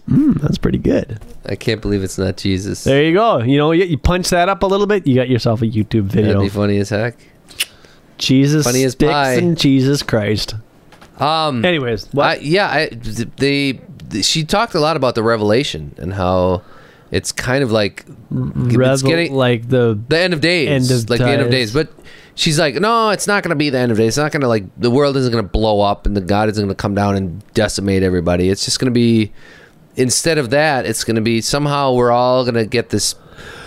Mm, 0.10 0.42
that's 0.42 0.58
pretty 0.58 0.78
good. 0.78 1.20
I 1.46 1.56
can't 1.56 1.82
believe 1.82 2.04
it's 2.04 2.18
not 2.18 2.38
Jesus. 2.38 2.84
There 2.84 3.04
you 3.04 3.14
go. 3.14 3.40
You 3.40 3.58
know, 3.58 3.72
you, 3.72 3.86
you 3.86 3.98
punch 3.98 4.30
that 4.30 4.50
up 4.50 4.62
a 4.64 4.66
little 4.66 4.88
bit, 4.88 5.08
you 5.08 5.16
got 5.16 5.30
yourself 5.30 5.62
a 5.62 5.66
YouTube 5.66 6.10
That'd 6.10 6.26
video. 6.26 6.42
be 6.42 6.50
funny 6.50 6.78
as 6.78 6.90
heck. 6.90 7.16
Jesus 8.18 8.66
funny 8.66 8.84
as 8.84 8.92
sticks 8.92 9.12
pie. 9.12 9.34
and 9.34 9.58
Jesus 9.58 10.04
Christ. 10.04 10.56
Um, 11.22 11.64
Anyways, 11.64 12.08
what? 12.12 12.26
I, 12.26 12.36
yeah, 12.42 12.68
I, 12.68 12.90
they, 12.90 13.80
she 14.22 14.44
talked 14.44 14.74
a 14.74 14.80
lot 14.80 14.98
about 14.98 15.16
the 15.16 15.24
revelation 15.24 15.96
and 15.98 16.14
how 16.14 16.64
it's 17.12 17.32
kind 17.32 17.64
of 17.64 17.72
like 17.72 18.06
it's 18.32 19.02
getting 19.04 19.34
like 19.34 19.70
the 19.70 20.00
the 20.08 20.18
end 20.18 20.34
of 20.34 20.42
days, 20.42 20.90
End 20.90 21.04
of 21.04 21.10
like 21.10 21.20
the 21.20 21.30
end 21.30 21.42
of 21.42 21.52
days. 21.52 21.74
days. 21.74 21.74
But 21.74 21.94
she's 22.36 22.58
like, 22.58 22.76
no, 22.76 23.10
it's 23.10 23.28
not 23.28 23.44
going 23.44 23.50
to 23.50 23.56
be 23.56 23.70
the 23.70 23.78
end 23.78 23.92
of 23.92 23.98
days. 23.98 24.10
It's 24.10 24.18
not 24.18 24.32
going 24.32 24.42
to 24.42 24.48
like 24.48 24.64
the 24.78 24.90
world 24.90 25.16
isn't 25.18 25.32
going 25.32 25.44
to 25.44 25.50
blow 25.50 25.82
up 25.82 26.06
and 26.06 26.18
the 26.18 26.22
God 26.22 26.50
isn't 26.50 26.62
going 26.64 26.76
to 26.76 26.82
come 26.82 26.96
down 26.96 27.16
and 27.16 27.54
decimate 27.54 28.02
everybody. 28.02 28.50
It's 28.50 28.66
just 28.66 28.80
going 28.80 28.92
to 28.92 28.98
be 28.98 29.32
instead 29.96 30.38
of 30.38 30.50
that, 30.52 30.86
it's 30.86 31.04
going 31.04 31.18
to 31.18 31.22
be 31.22 31.42
somehow 31.42 31.94
we're 31.94 32.12
all 32.12 32.44
going 32.44 32.56
to 32.56 32.66
get 32.66 32.90
this 32.90 33.16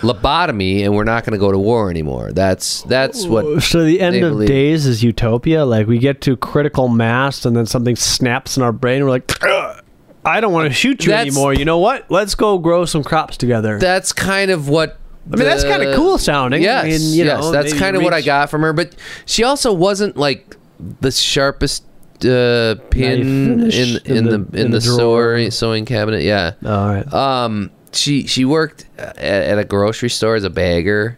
lobotomy 0.01 0.83
and 0.83 0.95
we're 0.95 1.03
not 1.03 1.23
going 1.25 1.33
to 1.33 1.39
go 1.39 1.51
to 1.51 1.57
war 1.57 1.89
anymore. 1.89 2.31
That's 2.31 2.83
that's 2.83 3.25
what 3.25 3.63
so 3.63 3.83
the 3.83 4.01
end 4.01 4.17
of 4.17 4.33
believe. 4.33 4.47
days 4.47 4.85
is 4.85 5.03
utopia. 5.03 5.65
Like 5.65 5.87
we 5.87 5.97
get 5.99 6.21
to 6.21 6.37
critical 6.37 6.87
mass, 6.87 7.45
and 7.45 7.55
then 7.55 7.65
something 7.65 7.95
snaps 7.95 8.57
in 8.57 8.63
our 8.63 8.71
brain. 8.71 8.97
And 8.97 9.05
we're 9.05 9.11
like, 9.11 9.43
"Ugh, 9.43 9.83
I 10.25 10.41
don't 10.41 10.53
want 10.53 10.67
to 10.67 10.73
shoot 10.73 11.03
you 11.05 11.11
That's- 11.11 11.27
anymore. 11.27 11.53
You 11.53 11.65
know 11.65 11.77
what? 11.77 12.09
Let's 12.09 12.35
go 12.35 12.57
grow 12.57 12.85
some 12.85 13.03
crops 13.03 13.37
together. 13.37 13.79
that's 13.79 14.11
kind 14.13 14.51
of 14.51 14.67
what. 14.69 14.97
I 15.31 15.37
mean, 15.37 15.45
that's 15.45 15.63
kind 15.63 15.81
of 15.81 15.95
cool 15.95 16.19
sounding. 16.19 16.61
Yes, 16.61 16.85
I 16.85 16.87
mean, 16.87 17.01
you 17.01 17.25
yes, 17.25 17.41
know, 17.41 17.51
that's 17.51 17.73
kind 17.73 17.95
of 17.95 18.03
what 18.03 18.13
I 18.13 18.21
got 18.21 18.51
from 18.51 18.61
her. 18.61 18.73
But 18.73 18.95
she 19.25 19.43
also 19.43 19.73
wasn't 19.73 20.17
like 20.17 20.55
the 21.01 21.09
sharpest 21.09 21.83
uh, 22.23 22.75
pin 22.91 23.21
in 23.21 23.71
in, 23.71 23.99
in 24.05 24.25
the, 24.25 24.35
in 24.53 24.69
the, 24.71 24.77
the 24.77 24.81
sewing 24.81 25.49
sewing 25.49 25.85
cabinet. 25.85 26.21
Yeah. 26.21 26.53
All 26.63 26.87
right. 26.89 27.11
Um, 27.13 27.71
she 27.95 28.27
she 28.27 28.45
worked 28.45 28.85
uh, 28.97 29.13
at, 29.15 29.43
at 29.43 29.57
a 29.57 29.65
grocery 29.65 30.09
store 30.09 30.35
as 30.35 30.43
a 30.43 30.49
bagger, 30.49 31.17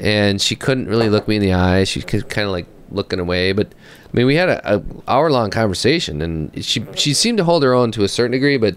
and 0.00 0.40
she 0.40 0.56
couldn't 0.56 0.86
really 0.86 1.08
look 1.08 1.28
me 1.28 1.36
in 1.36 1.42
the 1.42 1.52
eye. 1.52 1.84
She 1.84 2.02
could 2.02 2.28
kind 2.28 2.46
of 2.46 2.52
like 2.52 2.66
looking 2.90 3.20
away. 3.20 3.52
But 3.52 3.68
I 3.68 4.16
mean, 4.16 4.26
we 4.26 4.36
had 4.36 4.48
a, 4.48 4.76
a 4.76 4.82
hour 5.06 5.30
long 5.30 5.50
conversation, 5.50 6.22
and 6.22 6.64
she 6.64 6.84
she 6.94 7.14
seemed 7.14 7.38
to 7.38 7.44
hold 7.44 7.62
her 7.62 7.74
own 7.74 7.92
to 7.92 8.04
a 8.04 8.08
certain 8.08 8.32
degree. 8.32 8.56
But 8.56 8.76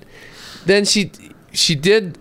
then 0.65 0.85
she 0.85 1.11
she 1.53 1.75
did 1.75 2.17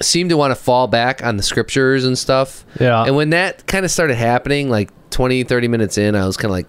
seem 0.00 0.28
to 0.28 0.36
want 0.36 0.50
to 0.50 0.54
fall 0.54 0.88
back 0.88 1.24
on 1.24 1.36
the 1.36 1.42
scriptures 1.42 2.04
and 2.04 2.18
stuff. 2.18 2.64
Yeah. 2.80 3.04
And 3.04 3.16
when 3.16 3.30
that 3.30 3.66
kind 3.66 3.84
of 3.84 3.90
started 3.90 4.16
happening, 4.16 4.68
like 4.68 4.90
20, 5.10 5.44
30 5.44 5.68
minutes 5.68 5.98
in, 5.98 6.16
I 6.16 6.26
was 6.26 6.36
kind 6.36 6.46
of 6.46 6.52
like, 6.52 6.66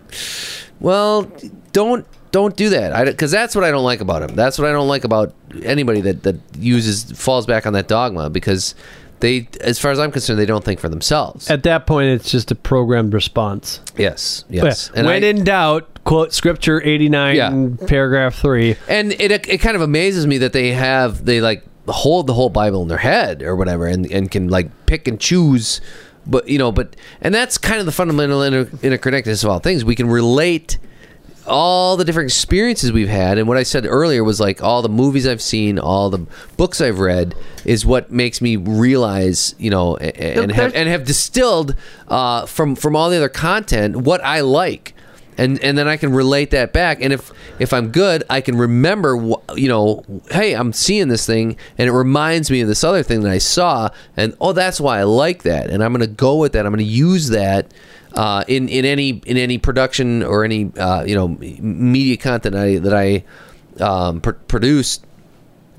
well, 0.79 1.31
don't 1.71 2.05
don't 2.33 2.57
do 2.57 2.67
that 2.69 3.05
because 3.05 3.31
that's 3.31 3.55
what 3.55 3.63
i 3.63 3.71
don't 3.71 3.85
like 3.85 4.01
about 4.01 4.21
him 4.21 4.35
that's 4.35 4.59
what 4.59 4.67
i 4.67 4.71
don't 4.73 4.89
like 4.89 5.05
about 5.05 5.33
anybody 5.63 6.01
that 6.01 6.23
that 6.23 6.35
uses 6.59 7.09
falls 7.13 7.45
back 7.45 7.65
on 7.65 7.71
that 7.73 7.87
dogma 7.87 8.29
because 8.29 8.75
they 9.21 9.47
as 9.61 9.79
far 9.79 9.91
as 9.91 9.99
i'm 9.99 10.11
concerned 10.11 10.37
they 10.37 10.45
don't 10.45 10.65
think 10.65 10.79
for 10.81 10.89
themselves 10.89 11.49
At 11.49 11.63
that 11.63 11.87
point, 11.87 12.09
it's 12.09 12.29
just 12.29 12.51
a 12.51 12.55
programmed 12.55 13.13
response. 13.13 13.79
yes 13.97 14.43
yes 14.49 14.91
when 14.93 15.07
I- 15.07 15.15
in 15.17 15.45
doubt, 15.45 16.03
quote 16.03 16.33
Scripture 16.33 16.81
eighty 16.83 17.07
nine, 17.07 17.35
Yeah. 17.37 17.87
paragraph 17.87 18.35
three. 18.35 18.75
and 18.89 19.13
it 19.13 19.31
it 19.47 19.59
kind 19.59 19.75
of 19.77 19.81
amazes 19.81 20.27
me 20.27 20.37
that 20.39 20.51
they 20.51 20.71
have 20.73 21.23
they 21.23 21.39
like 21.39 21.63
hold 21.87 22.27
the 22.27 22.33
whole 22.33 22.49
bible 22.49 22.81
in 22.81 22.87
their 22.89 22.97
head 22.97 23.43
or 23.43 23.55
whatever 23.55 23.85
and 23.85 24.11
and 24.11 24.29
can 24.31 24.47
like 24.49 24.69
pick 24.87 25.07
and 25.07 25.19
choose 25.19 25.79
but 26.25 26.47
you 26.49 26.57
know 26.57 26.71
but 26.71 26.95
and 27.21 27.33
that's 27.35 27.57
kind 27.57 27.79
of 27.79 27.85
the 27.85 27.91
fundamental 27.91 28.41
inter- 28.41 28.65
interconnectedness 28.81 29.43
of 29.43 29.49
all 29.49 29.59
things 29.59 29.85
we 29.85 29.95
can 29.95 30.07
relate 30.09 30.77
all 31.47 31.97
the 31.97 32.05
different 32.05 32.27
experiences 32.29 32.91
we've 32.91 33.09
had 33.09 33.37
and 33.37 33.47
what 33.47 33.57
i 33.57 33.63
said 33.63 33.85
earlier 33.85 34.23
was 34.23 34.39
like 34.39 34.63
all 34.63 34.81
the 34.81 34.89
movies 34.89 35.27
i've 35.27 35.41
seen 35.41 35.77
all 35.77 36.09
the 36.09 36.25
books 36.57 36.79
i've 36.79 36.99
read 36.99 37.35
is 37.65 37.85
what 37.85 38.11
makes 38.11 38.41
me 38.41 38.55
realize 38.55 39.53
you 39.57 39.69
know 39.69 39.97
a- 39.97 40.03
a- 40.05 40.41
and 40.41 40.51
have, 40.51 40.73
and 40.75 40.87
have 40.89 41.03
distilled 41.05 41.75
uh, 42.07 42.45
from 42.45 42.75
from 42.75 42.95
all 42.95 43.09
the 43.09 43.17
other 43.17 43.29
content 43.29 43.95
what 43.97 44.23
i 44.23 44.39
like 44.41 44.93
and 45.37 45.59
and 45.63 45.77
then 45.77 45.87
I 45.87 45.97
can 45.97 46.13
relate 46.13 46.51
that 46.51 46.73
back. 46.73 47.01
And 47.01 47.13
if 47.13 47.31
if 47.59 47.73
I'm 47.73 47.89
good, 47.91 48.23
I 48.29 48.41
can 48.41 48.57
remember, 48.57 49.17
wh- 49.17 49.57
you 49.57 49.67
know, 49.69 50.03
hey, 50.31 50.53
I'm 50.53 50.73
seeing 50.73 51.07
this 51.07 51.25
thing, 51.25 51.57
and 51.77 51.87
it 51.87 51.91
reminds 51.91 52.49
me 52.51 52.61
of 52.61 52.67
this 52.67 52.83
other 52.83 53.03
thing 53.03 53.21
that 53.21 53.31
I 53.31 53.37
saw, 53.39 53.89
and 54.17 54.35
oh, 54.41 54.53
that's 54.53 54.79
why 54.81 54.99
I 54.99 55.03
like 55.03 55.43
that, 55.43 55.69
and 55.69 55.83
I'm 55.83 55.91
going 55.93 56.01
to 56.01 56.07
go 56.15 56.37
with 56.37 56.53
that. 56.53 56.65
I'm 56.65 56.71
going 56.71 56.85
to 56.85 56.91
use 56.91 57.29
that. 57.29 57.71
Uh, 58.15 58.43
in, 58.47 58.69
in 58.69 58.85
any 58.85 59.09
in 59.25 59.37
any 59.37 59.57
production 59.57 60.21
or 60.21 60.43
any 60.45 60.71
uh, 60.77 61.03
you 61.03 61.15
know 61.15 61.29
media 61.29 62.15
content 62.15 62.55
I, 62.55 62.77
that 62.77 62.93
I 62.93 63.23
um, 63.83 64.21
pr- 64.21 64.33
produce 64.47 64.99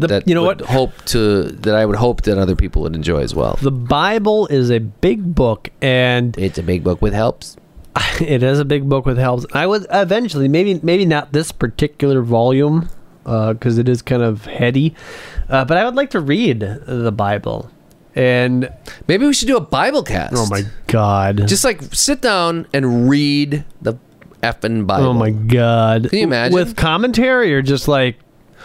The, 0.00 0.08
that 0.08 0.26
you 0.28 0.34
know 0.34 0.42
would 0.42 0.60
what? 0.62 0.68
hope 0.70 1.04
to 1.14 1.44
that 1.44 1.76
I 1.76 1.86
would 1.86 1.94
hope 1.94 2.22
that 2.22 2.36
other 2.36 2.56
people 2.56 2.82
would 2.82 2.96
enjoy 2.96 3.20
as 3.20 3.36
well. 3.36 3.56
The 3.62 3.70
Bible 3.70 4.48
is 4.48 4.72
a 4.72 4.80
big 4.80 5.36
book, 5.36 5.70
and 5.80 6.36
It's 6.36 6.58
a 6.58 6.64
big 6.64 6.82
book 6.82 7.00
with 7.00 7.12
helps. 7.14 7.56
it 8.20 8.42
is 8.42 8.59
a 8.59 8.64
big 8.64 8.88
book 8.88 9.07
with 9.07 9.18
helps. 9.18 9.46
I 9.52 9.66
would 9.66 9.87
eventually, 9.90 10.48
maybe 10.48 10.80
maybe 10.83 11.04
not 11.07 11.33
this 11.33 11.52
particular 11.52 12.22
volume, 12.22 12.88
because 13.24 13.78
it 13.78 13.88
is 13.88 14.02
kind 14.02 14.22
of 14.22 14.44
heady, 14.46 14.94
uh, 15.48 15.64
but 15.64 15.76
I 15.76 15.85
would 15.85 15.94
like 15.94 16.11
to 16.11 16.20
read 16.20 16.61
the 16.61 17.12
Bible. 17.12 17.70
And 18.16 18.70
Maybe 19.09 19.26
we 19.26 19.35
should 19.35 19.48
do 19.48 19.57
a 19.57 19.61
Bible 19.61 20.04
cast. 20.04 20.35
oh 20.37 20.46
my 20.48 20.62
god, 20.87 21.48
Just 21.48 21.64
like 21.64 21.83
sit 21.92 22.20
down 22.20 22.66
and 22.72 23.09
read 23.09 23.64
the 23.83 23.94
effing 24.40 24.87
Bible. 24.87 25.07
oh 25.09 25.12
my 25.14 25.30
god, 25.30 26.11
Can 26.11 26.18
you 26.20 26.24
imagine? 26.24 26.54
with 26.54 26.76
commentary 26.76 27.52
or 27.54 27.61
just 27.62 27.88
like 27.88 28.18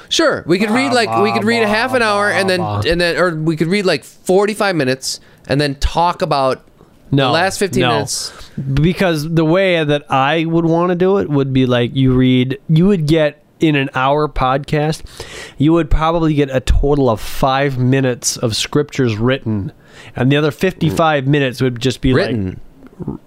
Sure, 0.08 0.44
we 0.48 0.58
could 0.60 0.70
read 0.72 0.92
like 0.94 1.10
we 1.24 1.32
could 1.32 1.44
read 1.46 1.62
a 1.64 1.68
half 1.68 1.94
an 1.94 2.02
hour 2.02 2.30
and 2.32 2.50
then 2.50 2.62
and 2.62 3.00
then 3.02 3.18
or 3.18 3.36
we 3.36 3.56
could 3.56 3.68
read 3.68 3.86
like 3.86 4.04
forty 4.04 4.54
five 4.54 4.76
minutes 4.76 5.20
and 5.48 5.60
then 5.62 5.76
talk 5.76 6.22
about 6.22 6.64
no 7.12 7.28
the 7.28 7.32
last 7.32 7.60
fifteen 7.60 7.82
no. 7.82 7.90
minutes. 7.90 8.50
because 8.58 9.30
the 9.34 9.46
way 9.46 9.84
that 9.84 10.12
I 10.12 10.46
would 10.46 10.66
want 10.66 10.90
to 10.90 10.96
do 10.96 11.18
it 11.18 11.30
would 11.30 11.54
be 11.54 11.66
like 11.66 11.96
you 11.96 12.14
read, 12.14 12.60
you 12.68 12.88
would 12.88 13.08
get 13.08 13.44
in 13.60 13.76
an 13.76 13.90
hour 13.94 14.28
podcast, 14.28 15.04
you 15.58 15.74
would 15.74 15.90
probably 15.90 16.34
get 16.34 16.50
a 16.50 16.60
total 16.60 17.10
of 17.10 17.20
five 17.20 17.78
minutes 17.78 18.38
of 18.38 18.56
scriptures 18.56 19.18
written, 19.18 19.72
and 20.16 20.32
the 20.32 20.38
other 20.38 20.52
fifty-five 20.52 21.26
mm. 21.26 21.28
minutes 21.28 21.62
would 21.62 21.80
just 21.80 22.02
be 22.02 22.14
Written. 22.14 22.60
like 23.00 23.20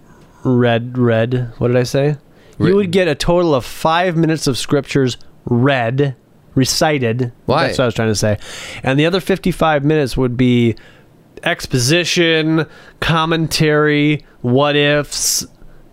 read, 0.44 0.98
read. 0.98 1.52
What 1.58 1.68
did 1.68 1.76
I 1.76 1.84
say? 1.84 2.16
You 2.58 2.76
would 2.76 2.92
get 2.92 3.08
a 3.08 3.16
total 3.16 3.56
of 3.56 3.64
five 3.64 4.16
minutes 4.16 4.46
of 4.46 4.56
scriptures 4.56 5.16
read, 5.46 6.14
recited. 6.54 7.32
Why? 7.46 7.66
That's 7.66 7.78
what 7.78 7.84
I 7.84 7.86
was 7.86 7.94
trying 7.94 8.08
to 8.08 8.14
say, 8.14 8.38
and 8.82 8.98
the 8.98 9.06
other 9.06 9.20
fifty-five 9.20 9.84
minutes 9.84 10.16
would 10.16 10.36
be 10.36 10.76
exposition, 11.44 12.66
commentary, 13.00 14.24
what 14.40 14.76
ifs. 14.76 15.46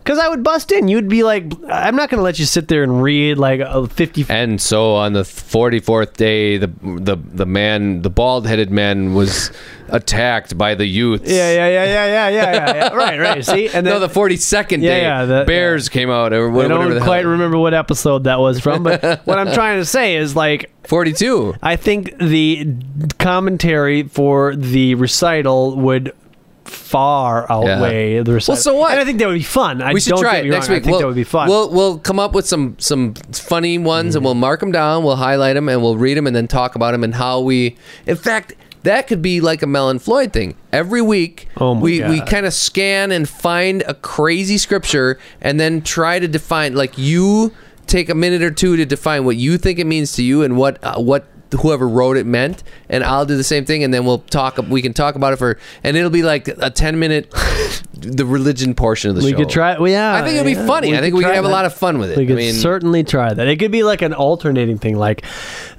Because 0.09 0.23
I 0.25 0.27
would 0.27 0.41
bust 0.43 0.71
in. 0.71 0.87
You'd 0.87 1.07
be 1.07 1.21
like, 1.21 1.43
I'm 1.69 1.95
not 1.95 2.09
going 2.09 2.17
to 2.17 2.23
let 2.23 2.39
you 2.39 2.45
sit 2.45 2.67
there 2.67 2.81
and 2.81 3.03
read 3.03 3.37
like 3.37 3.59
a 3.59 3.85
50. 3.87 4.25
And 4.27 4.59
so 4.59 4.95
on 4.95 5.13
the 5.13 5.23
forty 5.23 5.79
fourth 5.79 6.13
day, 6.17 6.57
the 6.57 6.65
the 6.81 7.15
the 7.15 7.45
man, 7.45 8.01
the 8.01 8.09
bald 8.09 8.47
headed 8.47 8.71
man, 8.71 9.13
was 9.13 9.51
attacked 9.89 10.57
by 10.57 10.73
the 10.73 10.87
youths. 10.87 11.29
Yeah, 11.29 11.51
yeah, 11.53 11.67
yeah, 11.67 11.83
yeah, 11.83 12.05
yeah, 12.07 12.29
yeah, 12.29 12.51
yeah, 12.51 12.75
yeah. 12.75 12.93
Right, 12.95 13.19
right. 13.19 13.45
See? 13.45 13.67
And 13.67 13.85
then 13.85 13.93
no, 13.93 13.99
the 13.99 14.09
forty 14.09 14.35
second 14.37 14.81
Yeah, 14.81 14.89
day. 14.95 15.01
yeah, 15.03 15.25
the- 15.25 15.43
Bears 15.45 15.89
came 15.89 16.09
out 16.09 16.33
or 16.33 16.49
I 16.59 16.67
don't 16.67 16.99
quite 17.03 17.21
hell. 17.21 17.31
remember 17.33 17.59
what 17.59 17.75
episode 17.75 18.23
that 18.23 18.39
was 18.39 18.59
from, 18.59 18.81
but 18.81 19.21
what 19.27 19.37
I'm 19.37 19.53
trying 19.53 19.77
to 19.77 19.85
say 19.85 20.15
is 20.15 20.35
like, 20.35 20.71
Forty 20.87 21.13
two. 21.13 21.53
I 21.61 21.75
think 21.75 22.17
the 22.17 22.73
commentary 23.19 24.01
for 24.07 24.55
the 24.55 24.95
recital 24.95 25.75
would 25.75 26.13
far 26.69 27.51
outweigh 27.51 28.21
the 28.23 28.33
recital. 28.33 28.55
so 28.61 28.75
what? 28.75 28.91
And 28.91 28.99
I 28.99 29.05
think 29.05 29.19
that 29.19 29.27
would 29.27 29.33
be 29.33 29.43
fun. 29.43 29.81
I 29.81 29.93
We 29.93 29.99
should 29.99 30.11
don't 30.11 30.21
try 30.21 30.37
it 30.37 30.45
next 30.45 30.69
wrong. 30.69 30.75
week. 30.75 30.83
I 30.83 30.85
think 30.85 30.91
we'll, 30.91 30.99
that 30.99 31.07
would 31.07 31.15
be 31.15 31.23
fun. 31.23 31.49
We'll 31.49 31.69
we'll 31.69 31.97
come 31.99 32.19
up 32.19 32.33
with 32.33 32.47
some 32.47 32.75
some 32.79 33.13
funny 33.31 33.77
ones 33.77 34.15
and 34.15 34.23
we'll 34.23 34.35
mark 34.35 34.59
them 34.59 34.71
down. 34.71 35.03
We'll 35.03 35.15
highlight 35.17 35.55
them 35.55 35.67
and 35.69 35.81
we'll 35.81 35.97
read 35.97 36.17
them 36.17 36.27
and 36.27 36.35
then 36.35 36.47
talk 36.47 36.75
about 36.75 36.91
them 36.91 37.03
and 37.03 37.15
how 37.15 37.41
we. 37.41 37.75
In 38.05 38.15
fact, 38.15 38.53
that 38.83 39.07
could 39.07 39.21
be 39.21 39.41
like 39.41 39.61
a 39.61 39.67
Mel 39.67 39.89
and 39.89 40.01
Floyd 40.01 40.31
thing. 40.31 40.55
Every 40.71 41.01
week, 41.01 41.47
Oh 41.57 41.75
my 41.75 41.81
we 41.81 42.03
we 42.03 42.21
kind 42.21 42.45
of 42.45 42.53
scan 42.53 43.11
and 43.11 43.27
find 43.27 43.83
a 43.87 43.93
crazy 43.93 44.57
scripture 44.57 45.19
and 45.41 45.59
then 45.59 45.81
try 45.81 46.19
to 46.19 46.27
define. 46.27 46.75
Like 46.75 46.97
you 46.97 47.53
take 47.87 48.07
a 48.09 48.15
minute 48.15 48.41
or 48.43 48.51
two 48.51 48.77
to 48.77 48.85
define 48.85 49.25
what 49.25 49.35
you 49.35 49.57
think 49.57 49.79
it 49.79 49.85
means 49.85 50.13
to 50.13 50.23
you 50.23 50.43
and 50.43 50.55
what 50.55 50.81
uh, 50.83 50.99
what 50.99 51.25
whoever 51.61 51.87
wrote 51.87 52.17
it 52.17 52.25
meant 52.25 52.63
and 52.89 53.03
I'll 53.03 53.25
do 53.25 53.35
the 53.35 53.43
same 53.43 53.65
thing 53.65 53.83
and 53.83 53.93
then 53.93 54.05
we'll 54.05 54.19
talk 54.19 54.57
we 54.69 54.81
can 54.81 54.93
talk 54.93 55.15
about 55.15 55.33
it 55.33 55.37
for 55.37 55.57
and 55.83 55.97
it'll 55.97 56.09
be 56.09 56.23
like 56.23 56.47
a 56.47 56.69
10 56.69 56.99
minute 56.99 57.33
the 58.01 58.25
religion 58.25 58.75
portion 58.75 59.09
of 59.09 59.15
the 59.15 59.23
we 59.23 59.31
show 59.31 59.37
We 59.37 59.43
could 59.43 59.51
try. 59.51 59.77
Well, 59.77 59.91
yeah, 59.91 60.13
I 60.13 60.21
think 60.21 60.35
it'd 60.35 60.45
be 60.45 60.55
funny. 60.55 60.95
I 60.95 61.01
think 61.01 61.15
we 61.15 61.21
could 61.21 61.27
try 61.27 61.35
have 61.35 61.45
a 61.45 61.49
lot 61.49 61.65
of 61.65 61.73
fun 61.73 61.99
with 61.99 62.11
it. 62.11 62.17
We 62.17 62.31
I 62.31 62.35
mean, 62.35 62.53
certainly 62.53 63.03
try 63.03 63.33
that. 63.33 63.47
It 63.47 63.57
could 63.57 63.71
be 63.71 63.83
like 63.83 64.01
an 64.01 64.13
alternating 64.13 64.77
thing. 64.77 64.97
Like 64.97 65.25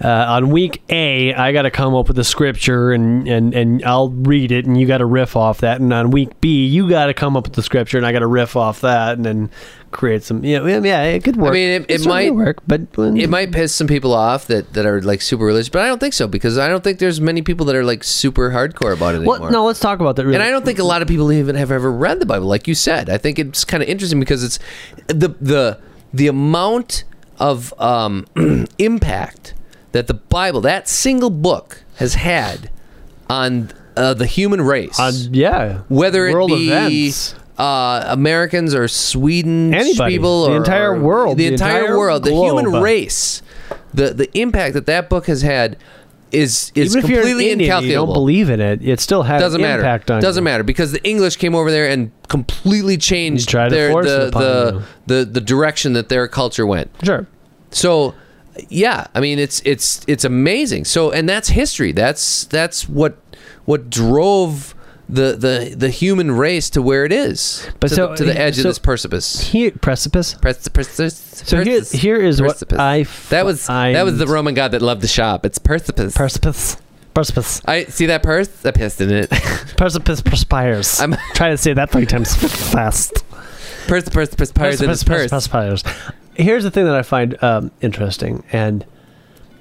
uh, 0.03 0.09
on 0.09 0.51
week 0.51 0.83
A, 0.91 1.35
I 1.35 1.53
got 1.53 1.63
to 1.63 1.71
come 1.71 1.95
up 1.95 2.09
with 2.09 2.19
a 2.19 2.25
scripture 2.25 2.93
and, 2.93 3.27
and, 3.29 3.55
and 3.55 3.85
I'll 3.85 4.11
read 4.11 4.53
it, 4.53 4.67
and 4.67 4.79
you 4.79 4.87
got 4.87 4.99
to 4.99 5.07
riff 5.07 5.37
off 5.37 5.59
that. 5.59 5.81
And 5.81 5.93
on 5.93 6.11
week 6.11 6.41
B, 6.41 6.67
you 6.67 6.89
got 6.89 7.07
to 7.07 7.15
come 7.15 7.37
up 7.37 7.45
with 7.45 7.55
the 7.55 7.63
scripture, 7.63 7.97
and 7.97 8.07
I 8.07 8.13
got 8.13 8.21
to 8.21 8.27
riff 8.27 8.57
off 8.57 8.81
that, 8.83 9.17
and 9.17 9.25
then 9.25 9.51
create 9.91 10.23
some. 10.23 10.45
Yeah, 10.45 10.65
yeah, 10.67 10.81
yeah 10.83 11.03
it 11.05 11.25
could 11.25 11.37
work. 11.37 11.51
I 11.51 11.53
mean, 11.55 11.69
it- 11.83 11.87
it 11.91 12.07
might- 12.07 12.35
work, 12.35 12.59
but 12.67 12.83
it 12.97 13.29
might 13.29 13.51
piss 13.53 13.75
some 13.75 13.87
people 13.87 14.15
off 14.15 14.47
that, 14.47 14.73
that 14.75 14.87
are 14.87 15.01
like 15.03 15.21
super 15.23 15.45
religious, 15.45 15.69
but 15.69 15.83
I 15.83 15.89
don't 15.89 15.99
think 15.99 16.15
so 16.15 16.27
because 16.29 16.59
I 16.59 16.69
don't 16.69 16.83
think 16.85 16.99
there's 16.99 17.21
many 17.21 17.43
people 17.43 17.67
that 17.67 17.75
are 17.77 17.85
like 17.85 18.05
super 18.05 18.51
hardcore 18.51 18.93
about 18.93 19.15
it 19.15 19.23
Well, 19.23 19.37
anymore. 19.37 19.51
no, 19.51 19.65
let's 19.65 19.81
talk 19.81 20.01
about 20.01 20.17
that. 20.17 20.25
Really. 20.25 20.37
And 20.37 20.43
I 20.43 20.51
don't 20.51 20.65
think 20.65 20.79
a 20.79 20.85
lot 20.85 21.03
of 21.03 21.09
people 21.09 21.33
even 21.33 21.57
have 21.57 21.71
ever 21.73 21.91
read 21.91 22.21
the 22.21 22.27
Bible, 22.27 22.47
like 22.47 22.69
you 22.69 22.75
said. 22.75 23.11
I 23.11 23.19
think 23.19 23.39
it's 23.39 23.65
kind 23.65 23.83
of 23.83 23.89
interesting 23.89 24.21
because 24.21 24.45
it's 24.45 24.59
the 25.09 25.35
the 25.41 25.79
the 26.13 26.27
amount 26.29 27.05
of 27.39 27.73
um, 27.81 28.27
impact 28.79 29.55
that 29.93 30.07
the 30.07 30.15
Bible, 30.15 30.61
that 30.61 30.89
single 30.89 31.31
book, 31.31 31.83
has 31.97 32.15
had 32.15 32.71
on 33.29 33.71
uh, 33.97 34.15
the 34.15 34.27
human 34.27 34.61
race. 34.61 34.99
Uh, 35.01 35.13
yeah, 35.33 35.81
whether 35.89 36.27
it 36.29 36.33
world 36.33 36.51
be 36.51 36.69
events. 36.69 37.35
Uh, 37.61 38.05
Americans 38.09 38.75
or 38.75 38.89
Sweden 38.89 39.75
Anybody. 39.75 40.15
people 40.15 40.45
The 40.47 40.53
or 40.53 40.57
entire 40.57 40.93
or 40.95 41.01
world. 41.01 41.37
the, 41.39 41.47
The 41.47 41.53
entire, 41.53 41.81
entire 41.83 41.99
world, 41.99 42.25
the 42.25 42.31
globe. 42.31 42.65
human 42.65 42.81
race, 42.83 43.43
the 43.93 44.15
the 44.15 44.39
impact 44.39 44.75
that 44.75 44.87
that 44.87 45.09
book 45.11 45.27
has 45.27 45.43
had 45.43 45.77
is 46.33 46.71
is 46.77 46.95
Even 46.97 47.05
if 47.11 47.15
completely 47.17 47.51
Indian, 47.51 47.53
and 47.53 47.61
you 47.61 47.67
incalculable. 47.67 48.15
don't 48.15 48.21
believe 48.23 48.51
in 48.51 48.61
it, 48.61 48.83
it 48.87 49.01
still 49.01 49.25
has 49.25 49.41
doesn't 49.43 49.61
matter. 49.61 49.85
on 49.85 50.21
Doesn't 50.23 50.41
you. 50.43 50.45
matter 50.45 50.63
because 50.63 50.93
the 50.93 51.03
English 51.07 51.37
came 51.37 51.55
over 51.57 51.71
there 51.73 51.89
and 51.89 52.13
completely 52.29 52.97
changed 52.97 53.53
their 53.53 53.93
the 54.03 54.27
it 54.29 54.33
the, 54.33 54.83
the 55.07 55.25
the 55.25 55.41
direction 55.41 55.93
that 55.95 56.09
their 56.09 56.29
culture 56.29 56.65
went. 56.65 56.91
Sure. 57.03 57.27
So 57.73 58.15
yeah, 58.69 59.07
I 59.15 59.21
mean 59.21 59.39
it's 59.41 59.61
it's 59.65 60.03
it's 60.07 60.25
amazing. 60.25 60.85
So 60.85 61.11
and 61.11 61.29
that's 61.29 61.49
history. 61.49 61.93
That's 61.93 62.45
that's 62.45 62.89
what 62.89 63.19
what 63.65 63.91
drove 63.91 64.75
the 65.13 65.37
the 65.37 65.75
the 65.77 65.91
human 65.91 66.31
race 66.31 66.71
to 66.71 66.83
where 66.83 67.05
it 67.05 67.13
is. 67.13 67.69
But 67.81 67.89
to, 67.89 67.95
so- 67.95 68.09
the, 68.09 68.17
to 68.17 68.25
the 68.25 68.39
edge 68.41 68.55
so- 68.57 68.61
of 68.61 68.65
this 68.65 68.79
precipice. 68.79 69.41
Here, 69.41 69.71
precipice. 69.73 70.35
Precipice. 70.35 71.13
So 71.47 71.63
here, 71.65 71.83
here 71.83 72.17
is 72.17 72.41
what 72.41 72.59
Precipice. 72.59 72.79
I. 72.79 73.03
That 73.31 73.45
was 73.45 73.67
that 73.67 74.05
was 74.05 74.19
the 74.19 74.27
Roman 74.27 74.55
god 74.55 74.73
that 74.73 74.83
loved 74.83 75.03
to 75.03 75.09
shop. 75.09 75.45
It's 75.45 75.59
precipice. 75.59 76.15
precipice. 76.17 76.77
Precipice. 77.13 77.61
I 77.67 77.85
see 77.85 78.07
that 78.07 78.23
purse. 78.23 78.65
I 78.65 78.71
pissed 78.71 79.01
in 79.01 79.11
it. 79.11 79.31
Precipice 79.77 80.21
perspires. 80.23 81.01
I'm- 81.01 81.17
trying 81.35 81.53
to 81.53 81.57
say 81.59 81.73
that 81.73 81.91
three 81.91 82.07
times 82.07 82.35
fast. 82.71 83.15
the 83.15 83.23
purse, 83.89 84.05
the 84.29 84.37
purse, 84.37 84.53
pirates 84.53 84.81
in 84.81 84.89
his 84.89 85.03
purse. 85.03 85.31
Pacifiers. 85.31 85.83
Here's 86.35 86.63
the 86.63 86.71
thing 86.71 86.85
that 86.85 86.95
I 86.95 87.03
find 87.03 87.43
um, 87.43 87.73
interesting, 87.81 88.45
and 88.53 88.87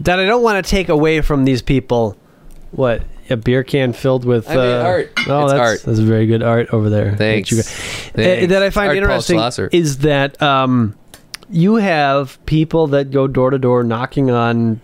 that 0.01 0.19
I 0.19 0.25
don't 0.25 0.43
want 0.43 0.63
to 0.63 0.69
take 0.69 0.89
away 0.89 1.21
from 1.21 1.43
these 1.45 1.61
people. 1.63 2.15
What 2.71 3.01
a 3.29 3.37
beer 3.37 3.63
can 3.63 3.93
filled 3.93 4.25
with 4.25 4.49
I 4.49 4.55
mean, 4.55 4.65
uh, 4.65 4.83
art. 4.83 5.11
Oh, 5.27 5.43
It's 5.43 5.51
that's, 5.53 5.59
art. 5.59 5.81
that's 5.83 5.99
very 5.99 6.25
good 6.27 6.43
art 6.43 6.69
over 6.73 6.89
there. 6.89 7.15
Thanks. 7.15 7.49
That, 7.49 7.55
you 7.57 7.63
Thanks. 7.63 8.43
Uh, 8.43 8.47
that 8.47 8.63
I 8.63 8.69
find 8.69 8.89
Art 8.89 8.97
interesting 8.97 9.69
is 9.71 9.99
that 9.99 10.41
um, 10.41 10.95
you 11.49 11.75
have 11.75 12.43
people 12.45 12.87
that 12.87 13.11
go 13.11 13.27
door 13.27 13.49
to 13.51 13.57
door 13.59 13.83
knocking 13.83 14.29
on 14.31 14.81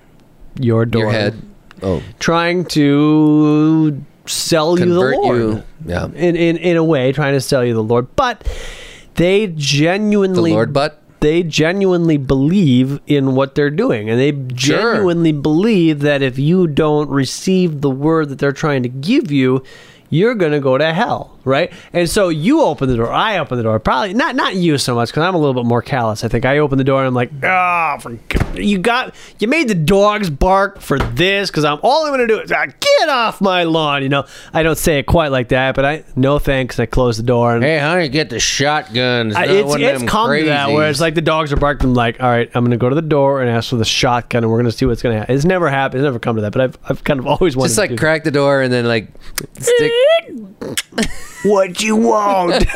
your 0.59 0.85
door, 0.85 1.03
Your 1.03 1.11
head. 1.11 1.41
Oh, 1.81 2.01
trying 2.19 2.65
to 2.65 4.03
sell 4.25 4.79
you 4.79 4.85
the 4.85 4.91
convert 4.91 5.15
Lord 5.17 5.37
you. 5.37 5.63
Yeah. 5.85 6.05
in, 6.07 6.35
in 6.35 6.57
in 6.57 6.77
a 6.77 6.83
way, 6.83 7.11
trying 7.11 7.33
to 7.33 7.41
sell 7.41 7.63
you 7.63 7.73
the 7.73 7.83
Lord, 7.83 8.15
but 8.15 8.47
they 9.15 9.47
genuinely 9.55 10.51
The 10.51 10.55
Lord 10.55 10.73
butt. 10.73 11.01
They 11.25 11.41
genuinely 11.41 12.17
believe 12.17 12.99
in 13.07 13.33
what 13.33 13.55
they're 13.55 13.71
doing 13.71 14.09
and 14.09 14.19
they 14.19 14.31
Sure. 14.55 14.93
genuinely 14.93 15.31
believe 15.31 15.99
that 16.01 16.21
if 16.21 16.37
you 16.37 16.67
don't 16.67 17.09
receive 17.09 17.81
the 17.81 17.89
word 17.89 18.29
that 18.29 18.37
they're 18.37 18.51
trying 18.51 18.83
to 18.83 18.89
give 18.89 19.31
you 19.31 19.63
you're 20.09 20.35
going 20.35 20.51
to 20.51 20.59
go 20.59 20.77
to 20.77 20.93
hell 20.93 21.31
right 21.45 21.71
and 21.93 22.09
so 22.09 22.29
you 22.29 22.61
open 22.61 22.89
the 22.89 22.95
door 22.95 23.11
i 23.11 23.37
open 23.37 23.57
the 23.57 23.63
door 23.63 23.79
probably 23.79 24.13
not 24.13 24.35
not 24.35 24.55
you 24.55 24.77
so 24.77 24.95
much 24.95 25.09
because 25.09 25.21
i'm 25.23 25.35
a 25.35 25.37
little 25.37 25.53
bit 25.53 25.65
more 25.67 25.81
callous 25.81 26.23
i 26.23 26.27
think 26.27 26.43
i 26.45 26.57
open 26.57 26.77
the 26.77 26.83
door 26.83 26.99
and 26.99 27.07
i'm 27.07 27.13
like 27.13 27.29
ah 27.43 27.99
God, 28.29 28.57
you 28.57 28.77
got 28.79 29.13
you 29.39 29.47
made 29.47 29.67
the 29.67 29.75
dogs 29.75 30.29
bark 30.29 30.79
for 30.81 30.97
this 30.99 31.49
because 31.51 31.63
i'm 31.65 31.79
all 31.83 32.05
i'm 32.05 32.13
going 32.15 32.27
to 32.27 32.33
do 32.33 32.39
is 32.39 32.51
ah, 32.51 32.65
get 32.65 33.09
off 33.09 33.41
my 33.41 33.63
lawn 33.63 34.01
you 34.01 34.09
know 34.09 34.25
i 34.53 34.63
don't 34.63 34.77
say 34.77 34.97
it 34.99 35.03
quite 35.05 35.31
like 35.31 35.49
that 35.49 35.75
but 35.75 35.85
i 35.85 36.03
no 36.15 36.39
thanks 36.39 36.79
i 36.79 36.85
close 36.87 37.17
the 37.17 37.23
door 37.23 37.55
and 37.55 37.63
Hey, 37.63 37.79
honey, 37.79 38.09
get 38.09 38.29
the 38.29 38.39
shotgun. 38.39 39.35
I- 39.35 39.45
it's 39.45 39.75
it's 39.75 40.03
come 40.03 40.29
to 40.35 40.45
that 40.45 40.69
where 40.71 40.89
it's 40.89 40.99
like 41.01 41.15
the 41.15 41.21
dogs 41.21 41.51
are 41.51 41.57
barking. 41.57 41.89
I'm 41.89 41.93
like, 41.93 42.21
all 42.21 42.29
right, 42.29 42.49
I'm 42.53 42.63
gonna 42.63 42.77
go 42.77 42.89
to 42.89 42.95
the 42.95 43.01
door 43.01 43.41
and 43.41 43.49
ask 43.49 43.69
for 43.69 43.75
the 43.77 43.85
shotgun, 43.85 44.43
and 44.43 44.51
we're 44.51 44.59
gonna 44.59 44.71
see 44.71 44.85
what's 44.85 45.01
gonna 45.01 45.17
happen. 45.19 45.35
It's 45.35 45.45
never 45.45 45.69
happened. 45.69 46.01
It's 46.01 46.05
never 46.05 46.19
come 46.19 46.35
to 46.35 46.41
that, 46.43 46.51
but 46.51 46.61
I've 46.61 46.77
I've 46.87 47.03
kind 47.03 47.19
of 47.19 47.27
always 47.33 47.55
wanted 47.55 47.69
to. 47.69 47.75
Just 47.75 47.75
to 47.75 47.81
like 47.81 47.89
do 47.91 47.95
crack 47.97 48.23
the 48.23 48.31
door 48.31 48.61
and 48.61 48.71
then 48.71 48.85
like 48.85 49.07
stick. 49.59 49.91
Dude 49.95 50.84
what 51.43 51.81
you 51.81 51.95
want. 51.95 52.65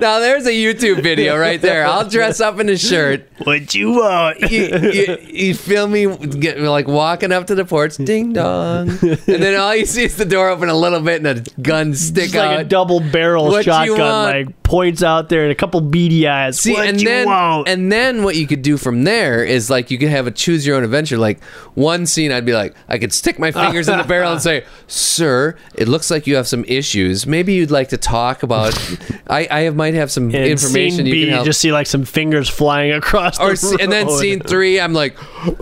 now 0.00 0.18
there's 0.20 0.46
a 0.46 0.52
YouTube 0.52 1.02
video 1.02 1.36
right 1.38 1.60
there. 1.60 1.86
I'll 1.86 2.08
dress 2.08 2.40
up 2.40 2.58
in 2.60 2.68
a 2.68 2.76
shirt. 2.76 3.28
what 3.44 3.74
you 3.74 3.92
want. 3.92 4.40
You, 4.50 4.66
you, 4.92 5.18
you 5.22 5.54
feel 5.54 5.88
me 5.88 6.14
get, 6.16 6.58
like 6.60 6.86
walking 6.86 7.32
up 7.32 7.46
to 7.48 7.54
the 7.54 7.64
porch, 7.64 7.96
ding 7.96 8.32
dong, 8.32 8.90
and 8.90 9.26
then 9.26 9.58
all 9.58 9.74
you 9.74 9.86
see 9.86 10.04
is 10.04 10.16
the 10.16 10.24
door 10.24 10.48
open 10.48 10.68
a 10.68 10.74
little 10.74 11.00
bit 11.00 11.24
and 11.24 11.38
a 11.38 11.60
gun 11.60 11.94
stick 11.94 12.26
It's 12.26 12.34
like 12.34 12.60
a 12.60 12.64
double 12.64 13.00
barrel 13.00 13.46
What 13.46 13.64
shotgun, 13.64 13.98
like 13.98 14.62
points 14.62 15.02
out 15.02 15.28
there 15.28 15.42
and 15.42 15.52
a 15.52 15.54
couple 15.54 15.80
beady 15.80 16.26
eyes. 16.26 16.58
See, 16.60 16.72
what 16.72 16.88
and 16.88 17.00
you 17.00 17.08
then 17.08 17.26
want? 17.26 17.68
and 17.68 17.90
then 17.90 18.22
what 18.24 18.36
you 18.36 18.46
could 18.46 18.62
do 18.62 18.76
from 18.76 19.04
there 19.04 19.44
is 19.44 19.70
like 19.70 19.90
you 19.90 19.98
could 19.98 20.08
have 20.08 20.26
a 20.26 20.30
choose 20.30 20.66
your 20.66 20.76
own 20.76 20.84
adventure. 20.84 21.18
Like 21.18 21.42
one 21.74 22.06
scene, 22.06 22.32
I'd 22.32 22.44
be 22.46 22.52
like, 22.54 22.74
I 22.88 22.98
could 22.98 23.12
stick 23.12 23.38
my 23.38 23.52
fingers 23.52 23.88
in 23.88 23.96
the 23.98 24.04
barrel 24.04 24.32
and 24.32 24.42
say, 24.42 24.64
"Sir, 24.86 25.35
it 25.74 25.88
looks 25.88 26.10
like 26.10 26.26
you 26.26 26.36
have 26.36 26.46
some 26.46 26.64
issues. 26.64 27.26
Maybe 27.26 27.54
you'd 27.54 27.70
like 27.70 27.88
to 27.90 27.96
talk 27.96 28.42
about. 28.42 28.74
I, 29.28 29.48
I 29.50 29.70
might 29.70 29.94
have 29.94 30.10
some 30.10 30.24
and 30.26 30.34
information 30.44 30.98
scene 30.98 31.06
you 31.06 31.12
B, 31.12 31.26
can 31.26 31.38
you 31.38 31.44
just 31.44 31.60
see 31.60 31.72
like 31.72 31.86
some 31.86 32.04
fingers 32.04 32.48
flying 32.48 32.92
across. 32.92 33.38
or 33.40 33.48
the 33.48 33.52
s- 33.52 33.76
and 33.80 33.90
then 33.90 34.08
scene 34.10 34.40
three, 34.40 34.80
I'm 34.80 34.92
like 34.92 35.16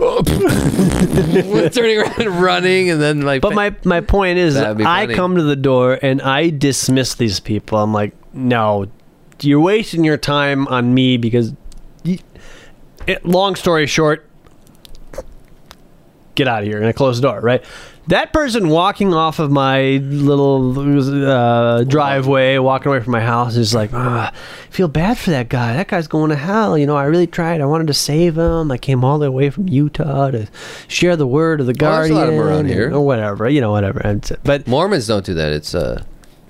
turning 1.73 1.97
around 1.99 2.19
and 2.21 2.41
running, 2.41 2.89
and 2.89 3.01
then 3.01 3.21
like. 3.21 3.41
But 3.41 3.53
my 3.53 3.75
my 3.83 4.01
point 4.01 4.37
is, 4.37 4.55
I 4.57 5.13
come 5.13 5.35
to 5.35 5.43
the 5.43 5.55
door 5.55 5.99
and 6.01 6.21
I 6.21 6.49
dismiss 6.49 7.15
these 7.15 7.39
people. 7.39 7.77
I'm 7.77 7.93
like, 7.93 8.13
no, 8.33 8.87
you're 9.41 9.59
wasting 9.59 10.03
your 10.03 10.17
time 10.17 10.67
on 10.67 10.93
me 10.93 11.17
because. 11.17 11.53
it, 13.07 13.23
long 13.25 13.55
story 13.55 13.85
short, 13.87 14.27
get 16.35 16.47
out 16.47 16.63
of 16.63 16.67
here, 16.67 16.77
and 16.77 16.87
I 16.87 16.91
close 16.91 17.21
the 17.21 17.27
door. 17.27 17.39
Right, 17.39 17.63
that 18.07 18.31
person 18.33 18.69
walking 18.69 19.13
off 19.13 19.39
of 19.39 19.51
my 19.51 19.97
little 19.97 20.77
uh, 21.27 21.83
driveway, 21.83 22.57
walking 22.57 22.89
away 22.91 22.99
from 23.01 23.11
my 23.11 23.21
house, 23.21 23.55
is 23.55 23.73
like, 23.73 23.91
ah, 23.93 24.31
I 24.31 24.71
feel 24.71 24.87
bad 24.87 25.17
for 25.17 25.31
that 25.31 25.49
guy. 25.49 25.73
That 25.73 25.87
guy's 25.87 26.07
going 26.07 26.29
to 26.29 26.35
hell. 26.35 26.77
You 26.77 26.85
know, 26.85 26.95
I 26.95 27.05
really 27.05 27.27
tried. 27.27 27.61
I 27.61 27.65
wanted 27.65 27.87
to 27.87 27.93
save 27.93 28.37
him. 28.37 28.71
I 28.71 28.77
came 28.77 29.03
all 29.03 29.17
the 29.19 29.31
way 29.31 29.49
from 29.49 29.67
Utah 29.67 30.31
to 30.31 30.47
share 30.87 31.15
the 31.15 31.27
word 31.27 31.59
of 31.61 31.65
the 31.65 31.73
Oh, 31.73 31.75
guardian 31.75 32.15
lot 32.17 32.27
of 32.27 32.33
'em 32.35 32.39
around 32.39 32.65
here. 32.67 32.93
or 32.93 33.01
whatever. 33.05 33.49
You 33.49 33.61
know, 33.61 33.71
whatever. 33.71 34.19
But 34.43 34.67
Mormons 34.67 35.07
don't 35.07 35.25
do 35.25 35.33
that. 35.33 35.51
It's 35.51 35.73
uh, 35.73 36.03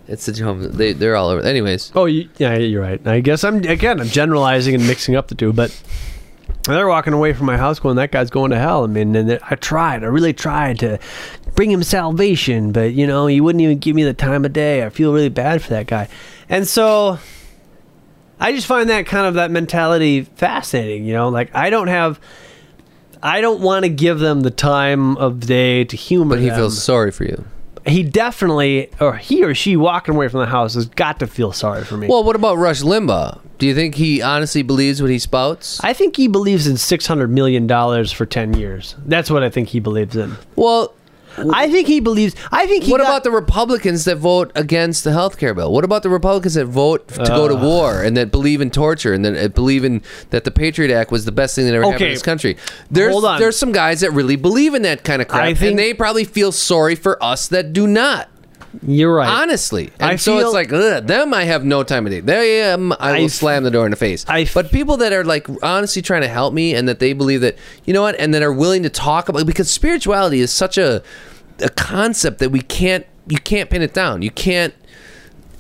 it's 0.08 0.26
the 0.26 0.34
Jehovah's. 0.34 0.76
They 0.76 0.94
they're 0.94 1.16
all 1.16 1.30
over. 1.30 1.42
Anyways, 1.42 1.92
oh, 1.96 2.06
you, 2.06 2.30
yeah, 2.38 2.56
you're 2.58 2.82
right. 2.82 3.06
I 3.08 3.22
guess 3.22 3.44
I'm 3.44 3.64
again. 3.64 4.00
I'm 4.02 4.08
generalizing 4.10 4.76
and 4.76 4.86
mixing 4.88 5.16
up 5.16 5.28
the 5.30 5.36
two, 5.36 5.54
but. 5.54 5.76
They're 6.68 6.88
walking 6.88 7.14
away 7.14 7.34
from 7.34 7.46
my 7.46 7.58
house 7.58 7.78
going, 7.80 7.98
that 7.98 8.12
guy's 8.12 8.32
going 8.32 8.50
to 8.50 8.58
hell. 8.58 8.84
I 8.86 8.88
mean, 8.88 9.16
and 9.16 9.40
I 9.50 9.54
tried. 9.54 10.04
I 10.04 10.08
really 10.08 10.34
tried 10.34 10.80
to 10.80 10.98
bring 11.56 11.72
him 11.72 11.82
salvation, 11.84 12.72
but, 12.72 12.94
you 12.94 13.08
know, 13.08 13.28
he 13.28 13.42
wouldn't 13.42 13.62
even 13.62 13.80
give 13.80 13.96
me 13.96 14.04
the 14.04 14.14
time 14.14 14.46
of 14.46 14.54
day. 14.54 14.86
I 14.86 14.90
feel 14.90 15.14
really 15.14 15.30
bad 15.30 15.62
for 15.62 15.70
that 15.70 15.88
guy. 15.88 16.08
And 16.50 16.68
so 16.68 17.18
I 18.40 18.52
just 18.52 18.68
find 18.68 18.90
that 18.90 19.06
kind 19.06 19.26
of 19.26 19.36
that 19.36 19.52
mentality 19.52 20.24
fascinating, 20.24 21.06
you 21.06 21.14
know? 21.14 21.30
Like, 21.30 21.56
I 21.56 21.70
don't 21.70 21.88
have. 21.88 22.20
I 23.24 23.42
don't 23.42 23.62
want 23.62 23.84
to 23.86 23.90
give 23.90 24.20
them 24.20 24.42
the 24.42 24.52
time 24.52 25.18
of 25.18 25.40
day 25.40 25.84
to 25.86 25.98
humor 25.98 26.36
but 26.36 26.42
he 26.42 26.50
them. 26.50 26.58
feels 26.58 26.84
sorry 26.84 27.12
for 27.12 27.24
you. 27.24 27.44
he 27.88 28.04
definitely, 28.04 28.90
or 29.00 29.16
he 29.16 29.44
or 29.44 29.54
she 29.54 29.76
walking 29.78 30.16
away 30.16 30.28
from 30.28 30.40
the 30.42 30.46
house 30.48 30.74
has 30.74 30.88
got 30.88 31.20
to 31.20 31.28
feel 31.28 31.52
sorry 31.52 31.84
for 31.84 31.98
me. 31.98 32.08
Well, 32.08 32.24
what 32.24 32.36
about 32.36 32.58
Rush 32.58 32.82
Limbaugh? 32.82 33.40
Do 33.58 33.68
you 33.68 33.76
think 33.76 33.96
he 33.96 34.22
honestly 34.22 34.64
believes 34.64 35.02
what 35.02 35.12
he 35.12 35.20
spouts? 35.20 35.80
I 35.84 35.94
think 35.94 36.18
he 36.18 36.28
believes 36.28 36.68
in 36.68 36.78
six 36.78 37.06
hundred 37.08 37.30
million 37.30 37.68
dollars 37.68 38.12
for 38.12 38.26
ten 38.26 38.54
years. 38.54 38.96
That's 39.06 39.30
what 39.32 39.44
I 39.44 39.50
think 39.50 39.70
he 39.70 39.80
believes 39.80 40.16
in. 40.16 40.36
Well, 40.56 40.94
I 41.38 41.70
think 41.70 41.88
he 41.88 42.00
believes. 42.00 42.36
I 42.52 42.66
think 42.68 42.84
he. 42.86 42.92
what 42.92 43.00
got- 43.00 43.08
about 43.08 43.24
the 43.24 43.32
Republicans 43.32 44.06
that 44.06 44.18
vote 44.18 44.52
against 44.56 45.04
the 45.04 45.12
health 45.12 45.38
care 45.38 45.54
bill? 45.54 45.72
What 45.72 45.84
about 45.84 46.04
the 46.04 46.10
Republicans 46.10 46.54
that 46.56 46.66
vote 46.66 47.08
to 47.10 47.26
go 47.26 47.48
to 47.48 47.56
war 47.56 48.02
and 48.04 48.16
that 48.18 48.32
believe 48.32 48.62
in 48.62 48.72
torture 48.72 49.14
and 49.14 49.24
that 49.26 49.38
uh, 49.38 49.48
believe 49.50 49.84
in 49.84 50.02
that 50.30 50.44
the 50.44 50.52
Patriot 50.52 50.94
Act 50.96 51.12
was 51.12 51.26
the 51.26 51.32
best 51.32 51.56
thing 51.56 51.66
that 51.66 51.74
ever 51.74 51.84
happened 51.84 52.02
in 52.06 52.12
this 52.14 52.22
country? 52.22 52.58
There's 52.90 53.12
Hold 53.12 53.26
on. 53.26 53.40
there's 53.40 53.58
some 53.58 53.72
guys 53.72 54.02
that 54.02 54.12
really 54.12 54.36
believe 54.36 54.74
in 54.74 54.82
that 54.84 55.04
kind 55.04 55.22
of 55.22 55.28
crap, 55.28 55.58
think- 55.58 55.72
and 55.72 55.80
they 55.80 55.94
probably 55.94 56.24
feel 56.26 56.52
sorry 56.52 56.96
for 56.96 57.22
us 57.24 57.48
that 57.50 57.74
do 57.74 57.88
not. 57.88 58.30
You're 58.84 59.16
right. 59.16 59.30
Honestly, 59.30 59.92
and 60.00 60.12
I 60.12 60.16
so 60.16 60.38
feel- 60.38 60.48
it's 60.48 60.54
like 60.54 60.72
ugh, 60.74 61.06
them. 61.08 61.34
I 61.34 61.44
have 61.44 61.64
no 61.64 61.84
time 61.84 62.06
of 62.06 62.12
day. 62.12 62.20
They, 62.20 62.72
um, 62.72 62.94
I 63.00 63.20
will 63.20 63.26
I 63.26 63.28
slam 63.28 63.64
the 63.64 63.72
door 63.72 63.86
in 63.86 63.92
the 63.92 63.98
face. 63.98 64.26
I, 64.28 64.46
but 64.54 64.72
people 64.72 64.98
that 64.98 65.14
are 65.14 65.24
like 65.24 65.48
honestly 65.64 66.02
trying 66.02 66.22
to 66.22 66.28
help 66.28 66.54
me, 66.54 66.74
and 66.74 66.88
that 66.88 67.00
they 67.00 67.14
believe 67.14 67.42
that 67.42 67.58
you 67.86 67.94
know 67.94 68.02
what, 68.02 68.20
and 68.20 68.34
that 68.34 68.42
are 68.42 68.54
willing 68.54 68.84
to 68.84 68.90
talk 68.90 69.30
about 69.30 69.46
because 69.46 69.70
spirituality 69.70 70.40
is 70.40 70.52
such 70.52 70.78
a 70.78 71.04
a 71.60 71.70
concept 71.70 72.40
that 72.40 72.50
we 72.50 72.62
can't 72.62 73.06
you 73.28 73.38
can't 73.38 73.70
pin 73.70 73.82
it 73.82 73.94
down. 73.94 74.22
You 74.22 74.32
can't 74.32 74.74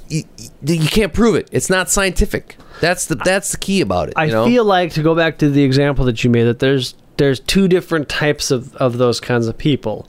you, 0.09 0.23
you 0.65 0.87
can't 0.87 1.13
prove 1.13 1.35
it. 1.35 1.49
It's 1.51 1.69
not 1.69 1.89
scientific. 1.89 2.57
That's 2.81 3.05
the 3.05 3.15
that's 3.15 3.51
the 3.51 3.57
key 3.57 3.81
about 3.81 4.09
it. 4.09 4.13
I 4.17 4.25
you 4.25 4.31
know? 4.31 4.45
feel 4.45 4.65
like 4.65 4.93
to 4.93 5.03
go 5.03 5.15
back 5.15 5.37
to 5.39 5.49
the 5.49 5.63
example 5.63 6.05
that 6.05 6.23
you 6.23 6.29
made 6.29 6.43
that 6.43 6.59
there's 6.59 6.95
there's 7.17 7.39
two 7.39 7.67
different 7.67 8.09
types 8.09 8.51
of, 8.51 8.75
of 8.75 8.97
those 8.97 9.19
kinds 9.19 9.47
of 9.47 9.57
people. 9.57 10.07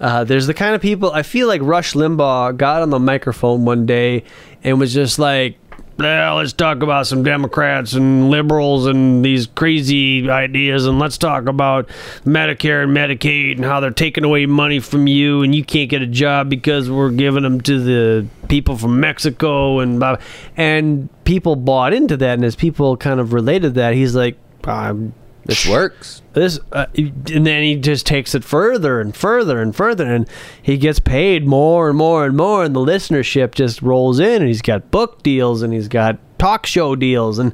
Uh, 0.00 0.24
there's 0.24 0.46
the 0.46 0.54
kind 0.54 0.74
of 0.74 0.80
people 0.80 1.10
I 1.12 1.22
feel 1.22 1.46
like 1.46 1.60
Rush 1.62 1.92
Limbaugh 1.92 2.56
got 2.56 2.82
on 2.82 2.90
the 2.90 2.98
microphone 2.98 3.64
one 3.64 3.86
day 3.86 4.24
and 4.64 4.78
was 4.80 4.94
just 4.94 5.18
like, 5.18 5.56
"Yeah, 5.98 6.32
let's 6.32 6.54
talk 6.54 6.82
about 6.82 7.06
some 7.06 7.22
Democrats 7.22 7.92
and 7.92 8.30
liberals 8.30 8.86
and 8.86 9.22
these 9.22 9.46
crazy 9.46 10.30
ideas, 10.30 10.86
and 10.86 10.98
let's 10.98 11.18
talk 11.18 11.46
about 11.46 11.88
Medicare 12.24 12.82
and 12.82 12.96
Medicaid 12.96 13.56
and 13.56 13.64
how 13.64 13.80
they're 13.80 13.90
taking 13.90 14.24
away 14.24 14.46
money 14.46 14.80
from 14.80 15.06
you, 15.06 15.42
and 15.42 15.54
you 15.54 15.62
can't 15.64 15.90
get 15.90 16.00
a 16.00 16.06
job 16.06 16.48
because 16.48 16.90
we're 16.90 17.10
giving 17.10 17.42
them 17.42 17.60
to 17.60 17.78
the 17.78 18.26
people 18.48 18.78
from 18.78 19.00
Mexico 19.00 19.80
and 19.80 19.98
blah." 19.98 20.16
And 20.56 21.10
people 21.24 21.56
bought 21.56 21.92
into 21.92 22.16
that, 22.16 22.34
and 22.34 22.44
as 22.44 22.56
people 22.56 22.96
kind 22.96 23.20
of 23.20 23.34
related 23.34 23.74
that, 23.74 23.92
he's 23.92 24.14
like, 24.14 24.38
"I'm 24.64 25.12
this 25.50 25.68
works. 25.68 26.22
this 26.32 26.58
uh, 26.72 26.86
and 26.96 27.46
then 27.46 27.62
he 27.62 27.76
just 27.76 28.06
takes 28.06 28.34
it 28.34 28.42
further 28.44 29.00
and 29.00 29.14
further 29.16 29.60
and 29.60 29.74
further 29.76 30.06
and 30.06 30.26
he 30.62 30.76
gets 30.78 30.98
paid 30.98 31.46
more 31.46 31.88
and 31.88 31.98
more 31.98 32.24
and 32.24 32.36
more 32.36 32.64
and 32.64 32.74
the 32.74 32.80
listenership 32.80 33.54
just 33.54 33.82
rolls 33.82 34.18
in 34.18 34.40
and 34.42 34.46
he's 34.48 34.62
got 34.62 34.90
book 34.90 35.22
deals 35.22 35.62
and 35.62 35.72
he's 35.72 35.88
got 35.88 36.18
talk 36.38 36.64
show 36.66 36.96
deals 36.96 37.38
and 37.38 37.52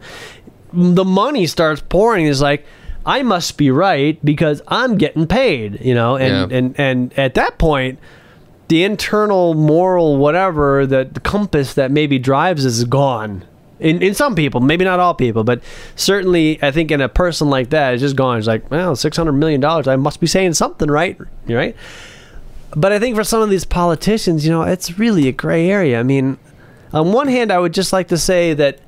the 0.72 1.04
money 1.04 1.46
starts 1.46 1.82
pouring 1.88 2.26
he's 2.26 2.42
like 2.42 2.64
i 3.04 3.22
must 3.22 3.56
be 3.56 3.70
right 3.70 4.22
because 4.24 4.60
i'm 4.68 4.96
getting 4.98 5.26
paid 5.26 5.80
you 5.80 5.94
know 5.94 6.16
and 6.16 6.50
Yeah. 6.52 6.58
and 6.58 6.74
and 6.78 7.18
at 7.18 7.34
that 7.34 7.58
point 7.58 7.98
the 8.68 8.82
internal 8.84 9.54
moral 9.54 10.16
whatever 10.18 10.86
that 10.86 11.14
the 11.14 11.20
compass 11.20 11.74
that 11.74 11.90
maybe 11.90 12.18
drives 12.18 12.66
us 12.66 12.74
is 12.78 12.84
gone 12.84 13.44
in, 13.78 14.02
in 14.02 14.14
some 14.14 14.34
people 14.34 14.60
maybe 14.60 14.84
not 14.84 14.98
all 14.98 15.14
people 15.14 15.44
but 15.44 15.62
certainly 15.96 16.58
i 16.62 16.70
think 16.70 16.90
in 16.90 17.00
a 17.00 17.08
person 17.08 17.50
like 17.50 17.70
that 17.70 17.94
it's 17.94 18.00
just 18.00 18.16
gone. 18.16 18.38
It's 18.38 18.46
like 18.46 18.70
well 18.70 18.96
600 18.96 19.32
million 19.32 19.60
dollars 19.60 19.86
i 19.86 19.96
must 19.96 20.20
be 20.20 20.26
saying 20.26 20.54
something 20.54 20.90
right? 20.90 21.18
Right? 21.46 21.76
But 22.74 22.92
i 22.92 22.98
think 22.98 23.16
for 23.16 23.24
some 23.24 23.42
of 23.42 23.50
these 23.50 23.64
politicians 23.64 24.44
you 24.44 24.50
know 24.50 24.62
it's 24.62 24.98
really 24.98 25.28
a 25.28 25.32
gray 25.32 25.70
area. 25.70 26.00
I 26.00 26.02
mean 26.02 26.38
on 26.92 27.12
one 27.12 27.28
hand, 27.28 27.52
I 27.52 27.58
would 27.58 27.74
just 27.74 27.92
like 27.92 28.08
to 28.08 28.18
say 28.18 28.54
that 28.54 28.78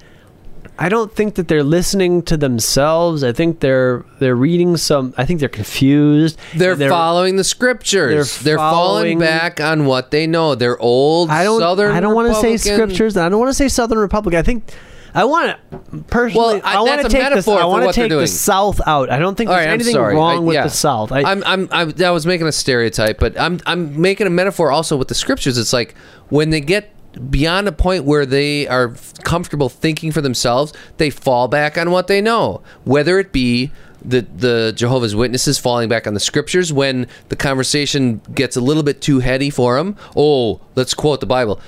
I 0.81 0.89
don't 0.89 1.13
think 1.13 1.35
that 1.35 1.49
they're 1.49 1.65
listening 1.65 2.23
to 2.23 2.37
themselves. 2.37 3.25
I 3.25 3.33
think 3.33 3.59
they're 3.59 4.05
they're 4.21 4.37
reading 4.37 4.77
some. 4.77 5.13
I 5.19 5.25
think 5.25 5.41
they're 5.41 5.49
confused. 5.49 6.39
They're, 6.55 6.73
And 6.73 6.89
following 6.89 7.35
the 7.35 7.43
scriptures. 7.43 8.39
they're 8.39 8.57
They're, 8.57 8.59
falling 8.59 9.19
back 9.19 9.61
on 9.61 9.87
what 9.87 10.13
they 10.13 10.29
know. 10.29 10.55
They're 10.55 10.79
old 10.79 11.31
I 11.31 11.43
don't. 11.43 11.61
Southern. 11.61 11.91
I 11.91 12.01
don't 12.01 12.15
want 12.15 12.29
to 12.29 12.41
say 12.41 12.57
scriptures. 12.57 13.17
I 13.17 13.29
don't 13.29 13.41
want 13.41 13.51
to 13.51 13.55
say 13.55 13.69
Southern 13.69 13.99
Republic. 13.99 14.35
I 14.37 14.43
think. 14.43 14.73
I 15.15 15.25
want 15.25 15.57
to 15.71 15.99
personally. 16.03 16.61
Well, 16.61 16.61
I- 16.63 16.77
I, 16.77 16.81
want 16.81 17.03
to 17.03 17.09
take 17.09 17.33
this. 17.35 17.49
I 17.49 17.65
want 17.65 17.87
to 17.87 17.93
take 17.93 18.11
the 18.11 18.27
South 18.27 18.81
out. 18.87 19.11
I 19.11 19.19
don't 19.19 19.35
think 19.37 19.49
there's 19.49 19.67
right, 19.67 19.73
anything 19.73 19.97
wrong 19.97 20.37
I- 20.37 20.41
with 20.41 20.55
yeah. 20.55 20.63
the 20.65 20.71
South. 20.71 21.11
I, 21.11 21.23
I'm, 21.23 21.43
I'm, 21.45 21.69
I'm, 21.73 21.95
I 22.03 22.11
was 22.11 22.27
making 22.27 22.47
a 22.47 22.53
stereotype, 22.53 23.19
but 23.19 23.41
I'm, 23.41 23.59
I'm 23.67 24.01
making 24.01 24.27
a 24.27 24.31
metaphor 24.31 24.71
also 24.71 24.97
with 24.97 25.09
the 25.09 25.15
scriptures. 25.15 25.57
It's 25.59 25.73
like 25.73 25.95
when 26.29 26.51
they 26.51 26.61
get 26.61 26.93
beyond 27.19 27.69
a 27.69 27.73
point 27.73 28.05
where 28.05 28.27
they 28.27 28.67
are 28.69 28.95
comfortable 29.25 29.69
thinking 29.69 30.13
for 30.13 30.21
themselves, 30.21 30.73
they 30.97 31.11
fall 31.11 31.49
back 31.49 31.77
on 31.77 31.91
what 31.91 32.07
they 32.07 32.21
know, 32.21 32.63
whether 32.85 33.19
it 33.19 33.33
be 33.33 33.73
the 34.05 34.23
the 34.23 34.73
Jehovah's 34.77 35.15
Witnesses 35.15 35.59
falling 35.59 35.89
back 35.89 36.07
on 36.07 36.15
the 36.15 36.21
scriptures 36.21 36.73
when 36.73 37.07
the 37.29 37.37
conversation 37.37 38.21
gets 38.35 38.57
a 38.57 38.61
little 38.61 38.83
bit 38.83 39.01
too 39.01 39.21
heady 39.21 39.51
for 39.51 39.77
them. 39.77 39.97
Oh, 40.17 40.61
let's 40.75 40.95
quote 40.95 41.21
the 41.21 41.27
Bible. 41.27 41.61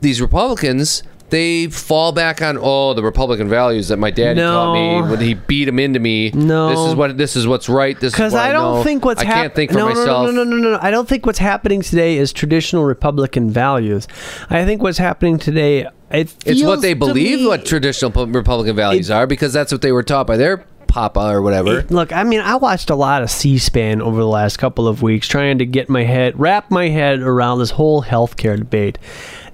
These 0.00 0.20
Republicans. 0.20 1.02
They 1.32 1.68
fall 1.68 2.12
back 2.12 2.42
on 2.42 2.58
oh 2.60 2.92
the 2.92 3.02
Republican 3.02 3.48
values 3.48 3.88
that 3.88 3.96
my 3.96 4.10
daddy 4.10 4.38
taught 4.38 4.74
me 4.74 5.00
when 5.10 5.18
he 5.18 5.32
beat 5.32 5.64
them 5.64 5.78
into 5.78 5.98
me. 5.98 6.30
No. 6.30 6.68
this 6.68 6.78
is 6.90 6.94
what 6.94 7.16
this 7.16 7.36
is 7.36 7.46
what's 7.46 7.70
right. 7.70 7.98
This 7.98 8.12
is 8.12 8.16
Because 8.16 8.34
what 8.34 8.42
I 8.42 8.52
don't 8.52 8.76
know. 8.76 8.82
think 8.82 9.02
what's 9.06 9.22
I 9.22 9.24
can't 9.24 9.54
think 9.54 9.72
for 9.72 9.78
no, 9.78 9.88
no, 9.88 9.94
myself. 9.94 10.26
No, 10.26 10.30
no, 10.30 10.44
no, 10.44 10.56
no, 10.58 10.72
no. 10.72 10.78
I 10.82 10.90
don't 10.90 11.08
think 11.08 11.24
what's 11.24 11.38
happening 11.38 11.80
today 11.80 12.18
is 12.18 12.34
traditional 12.34 12.84
Republican 12.84 13.50
values. 13.50 14.06
I 14.50 14.66
think 14.66 14.82
what's 14.82 14.98
happening 14.98 15.38
today. 15.38 15.86
It 16.10 16.34
It's 16.44 16.62
what 16.62 16.82
they 16.82 16.92
believe 16.92 17.40
me- 17.40 17.46
what 17.46 17.64
traditional 17.64 18.26
Republican 18.26 18.76
values 18.76 19.10
are 19.10 19.26
because 19.26 19.54
that's 19.54 19.72
what 19.72 19.80
they 19.80 19.92
were 19.92 20.02
taught 20.02 20.26
by 20.26 20.36
their 20.36 20.66
papa 20.86 21.20
or 21.32 21.40
whatever. 21.40 21.78
It- 21.78 21.90
look, 21.90 22.12
I 22.12 22.24
mean, 22.24 22.40
I 22.40 22.56
watched 22.56 22.90
a 22.90 22.94
lot 22.94 23.22
of 23.22 23.30
C-SPAN 23.30 24.02
over 24.02 24.20
the 24.20 24.26
last 24.28 24.58
couple 24.58 24.86
of 24.86 25.00
weeks, 25.00 25.26
trying 25.26 25.56
to 25.56 25.64
get 25.64 25.88
my 25.88 26.04
head, 26.04 26.38
wrap 26.38 26.70
my 26.70 26.90
head 26.90 27.20
around 27.20 27.60
this 27.60 27.70
whole 27.70 28.02
healthcare 28.02 28.58
debate, 28.58 28.98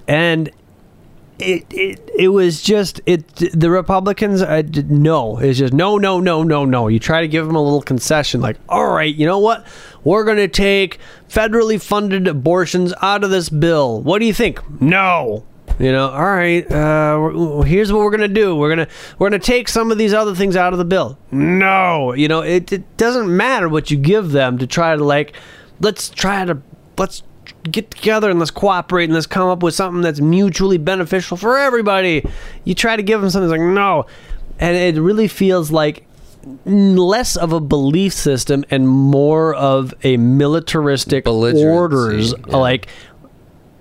and 0.09 0.49
it 1.39 1.65
it, 1.71 2.11
it 2.17 2.27
was 2.29 2.61
just 2.61 3.01
it. 3.05 3.27
The 3.35 3.69
Republicans, 3.69 4.41
I 4.41 4.61
did, 4.61 4.91
no, 4.91 5.37
it's 5.37 5.59
just 5.59 5.73
no, 5.73 5.97
no, 5.97 6.19
no, 6.19 6.43
no, 6.43 6.65
no. 6.65 6.87
You 6.87 6.99
try 6.99 7.21
to 7.21 7.27
give 7.27 7.45
them 7.45 7.55
a 7.55 7.63
little 7.63 7.81
concession, 7.81 8.41
like, 8.41 8.57
all 8.67 8.87
right, 8.87 9.13
you 9.13 9.25
know 9.25 9.39
what? 9.39 9.65
We're 10.03 10.23
going 10.23 10.37
to 10.37 10.47
take 10.47 10.99
federally 11.27 11.81
funded 11.81 12.27
abortions 12.27 12.93
out 13.01 13.23
of 13.23 13.29
this 13.29 13.49
bill. 13.49 14.01
What 14.01 14.19
do 14.19 14.25
you 14.25 14.33
think? 14.33 14.61
No. 14.81 15.45
You 15.77 15.93
know, 15.93 16.09
all 16.09 16.25
right. 16.25 16.69
Uh, 16.69 17.61
here's 17.61 17.91
what 17.93 17.99
we're 17.99 18.11
gonna 18.11 18.27
do. 18.27 18.53
We're 18.53 18.69
gonna 18.69 18.87
we're 19.17 19.29
gonna 19.29 19.39
take 19.39 19.69
some 19.69 19.93
of 19.93 19.97
these 19.97 20.13
other 20.13 20.35
things 20.35 20.57
out 20.57 20.73
of 20.73 20.79
the 20.79 20.83
bill. 20.83 21.17
No, 21.31 22.11
you 22.11 22.27
know, 22.27 22.41
it, 22.41 22.73
it 22.73 22.97
doesn't 22.97 23.33
matter 23.35 23.69
what 23.69 23.89
you 23.89 23.95
give 23.95 24.31
them 24.31 24.57
to 24.57 24.67
try 24.67 24.93
to 24.93 25.01
like. 25.01 25.33
Let's 25.79 26.09
try 26.09 26.43
to 26.43 26.61
let's 26.97 27.23
get 27.63 27.91
together 27.91 28.29
and 28.29 28.39
let's 28.39 28.51
cooperate 28.51 29.05
and 29.05 29.13
let's 29.13 29.27
come 29.27 29.49
up 29.49 29.63
with 29.63 29.73
something 29.73 30.01
that's 30.01 30.19
mutually 30.19 30.77
beneficial 30.77 31.37
for 31.37 31.57
everybody. 31.57 32.27
You 32.63 32.75
try 32.75 32.95
to 32.95 33.03
give 33.03 33.21
them 33.21 33.29
something 33.29 33.49
it's 33.49 33.59
like 33.59 33.73
no, 33.73 34.05
and 34.59 34.75
it 34.75 34.99
really 34.99 35.27
feels 35.27 35.71
like 35.71 36.05
less 36.65 37.35
of 37.35 37.51
a 37.51 37.59
belief 37.59 38.13
system 38.13 38.63
and 38.69 38.87
more 38.87 39.53
of 39.55 39.93
a 40.03 40.17
militaristic 40.17 41.27
orders 41.27 42.33
yeah. 42.47 42.57
like 42.57 42.87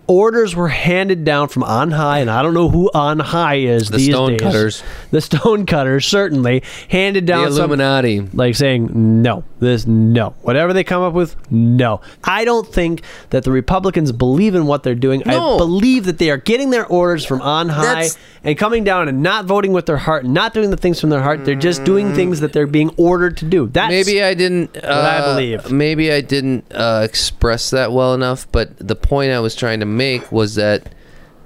orders 0.08 0.56
were 0.56 0.68
handed 0.68 1.24
down 1.24 1.48
from 1.48 1.62
on 1.62 1.90
high, 1.92 2.18
and 2.20 2.30
I 2.30 2.42
don't 2.42 2.54
know 2.54 2.68
who 2.68 2.90
on 2.94 3.18
high 3.20 3.56
is 3.56 3.90
The 3.90 3.98
these 3.98 4.08
stone 4.08 4.30
days. 4.30 4.40
cutters. 4.40 4.82
The 5.10 5.20
stone 5.20 5.66
cutters 5.66 6.06
certainly 6.06 6.62
handed 6.88 7.24
The 7.24 7.32
down 7.32 7.52
some, 7.52 7.70
Illuminati. 7.70 8.20
like 8.34 8.54
saying 8.56 8.90
no, 9.22 9.44
this 9.60 9.86
no, 9.86 10.34
whatever 10.42 10.72
they 10.72 10.82
come 10.84 11.02
up 11.02 11.12
with, 11.12 11.36
no. 11.50 12.00
I 12.24 12.44
don't 12.44 12.66
think 12.66 13.02
that 13.30 13.44
the 13.44 13.52
Republicans 13.52 14.10
believe 14.12 14.54
in 14.54 14.66
what 14.66 14.82
they're 14.82 14.94
doing. 14.94 15.22
No. 15.26 15.54
I 15.54 15.58
believe 15.58 16.04
that 16.06 16.18
they 16.18 16.30
are 16.30 16.36
getting 16.38 16.70
their 16.70 16.86
orders 16.86 17.24
from 17.24 17.40
on 17.42 17.68
high 17.68 17.82
That's- 17.82 18.18
and 18.44 18.56
coming 18.56 18.84
down 18.84 19.08
and 19.08 19.22
not 19.22 19.44
voting 19.44 19.72
with 19.72 19.86
their 19.86 19.96
heart, 19.98 20.24
not 20.24 20.54
doing 20.54 20.70
the 20.70 20.76
things 20.76 21.00
from 21.00 21.10
their 21.10 21.20
heart. 21.22 21.44
They're 21.44 21.54
just 21.54 21.84
doing 21.84 22.14
things 22.14 22.40
that 22.40 22.52
they're 22.52 22.66
being 22.68 22.90
ordered 22.96 23.36
to 23.38 23.44
do. 23.44 23.66
That's 23.66 23.90
Maybe 23.90 24.22
I 24.22 24.32
didn't. 24.34 24.76
Uh, 24.76 24.86
I 25.22 25.34
believe. 25.34 25.70
Maybe 25.70 26.12
I 26.12 26.20
didn't 26.20 26.64
uh, 26.72 27.02
express 27.04 27.70
that 27.70 27.92
well 27.92 28.14
enough. 28.14 28.46
But 28.52 28.78
the 28.78 28.94
point 28.96 29.32
I 29.32 29.40
was 29.40 29.54
trying 29.56 29.80
to 29.80 29.86
make 29.98 30.32
was 30.32 30.54
that 30.54 30.94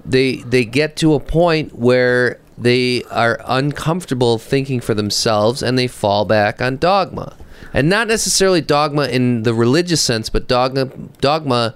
they 0.04 0.36
they 0.36 0.64
get 0.64 0.94
to 0.96 1.14
a 1.14 1.20
point 1.20 1.74
where 1.74 2.38
they 2.56 3.02
are 3.04 3.40
uncomfortable 3.46 4.38
thinking 4.38 4.80
for 4.80 4.94
themselves, 4.94 5.62
and 5.62 5.76
they 5.76 5.88
fall 5.88 6.24
back 6.24 6.62
on 6.62 6.76
dogma, 6.76 7.36
and 7.72 7.88
not 7.88 8.06
necessarily 8.06 8.60
dogma 8.60 9.08
in 9.08 9.42
the 9.42 9.54
religious 9.54 10.00
sense, 10.00 10.30
but 10.30 10.46
dogma 10.46 10.86
dogma. 11.20 11.74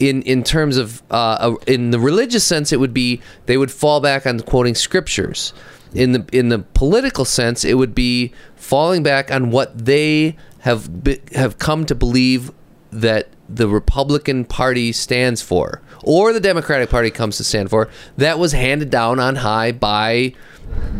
In, 0.00 0.22
in 0.22 0.42
terms 0.42 0.76
of 0.76 1.04
uh, 1.08 1.54
in 1.68 1.92
the 1.92 2.00
religious 2.00 2.42
sense, 2.42 2.72
it 2.72 2.80
would 2.80 2.92
be 2.92 3.20
they 3.46 3.56
would 3.56 3.70
fall 3.70 4.00
back 4.00 4.26
on 4.26 4.40
quoting 4.40 4.74
scriptures 4.74 5.52
in 5.94 6.12
the 6.12 6.24
in 6.32 6.48
the 6.48 6.58
political 6.58 7.24
sense, 7.24 7.64
it 7.64 7.74
would 7.74 7.94
be 7.94 8.32
falling 8.56 9.02
back 9.02 9.30
on 9.30 9.50
what 9.50 9.86
they 9.86 10.36
have 10.60 11.04
be, 11.04 11.20
have 11.34 11.58
come 11.58 11.86
to 11.86 11.94
believe 11.94 12.50
that 12.90 13.28
the 13.48 13.68
Republican 13.68 14.44
Party 14.44 14.92
stands 14.92 15.40
for, 15.40 15.80
or 16.04 16.32
the 16.32 16.40
Democratic 16.40 16.90
Party 16.90 17.10
comes 17.10 17.36
to 17.38 17.44
stand 17.44 17.70
for. 17.70 17.88
That 18.16 18.38
was 18.38 18.52
handed 18.52 18.90
down 18.90 19.18
on 19.20 19.36
high 19.36 19.72
by 19.72 20.34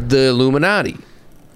the 0.09 0.29
Illuminati. 0.29 0.97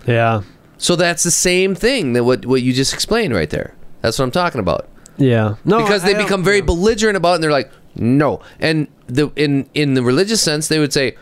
yeah, 0.07 0.43
So 0.79 0.97
that's 0.97 1.23
the 1.23 1.31
same 1.31 1.75
thing 1.75 2.13
that 2.15 2.25
what 2.25 2.47
what 2.47 2.63
you 2.63 2.73
just 2.73 2.95
explained 2.95 3.35
right 3.35 3.51
there. 3.51 3.75
That's 4.01 4.19
what 4.19 4.25
I'm 4.27 4.31
talking 4.31 4.61
about 4.61 4.89
yeah. 5.17 5.57
No, 5.65 5.79
because 5.83 6.05
I 6.05 6.07
they 6.09 6.13
don't- 6.15 6.23
become 6.23 6.45
very 6.45 6.61
belligerent 6.61 7.17
about 7.17 7.33
it 7.33 7.35
and 7.37 7.45
they're 7.45 7.51
like 7.51 7.71
no 7.97 8.41
and 8.61 8.87
the 9.09 9.31
in 9.35 9.69
in 9.75 9.95
the 9.95 10.03
religious 10.03 10.41
sense 10.41 10.69
they 10.69 10.79
would 10.79 10.93
say 10.93 11.17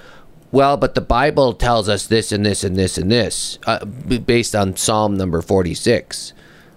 well 0.53 0.77
but 0.77 0.95
the 0.95 1.01
bible 1.01 1.55
tells 1.55 1.89
us 1.89 2.07
this 2.07 2.31
and 2.33 2.45
this 2.45 2.63
and 2.65 2.77
this 2.77 2.99
and 2.99 3.11
this 3.11 3.59
uh, 3.67 3.83
based 3.87 4.55
on 4.55 4.77
psalm 4.77 5.17
number 5.17 5.41
46 5.41 6.35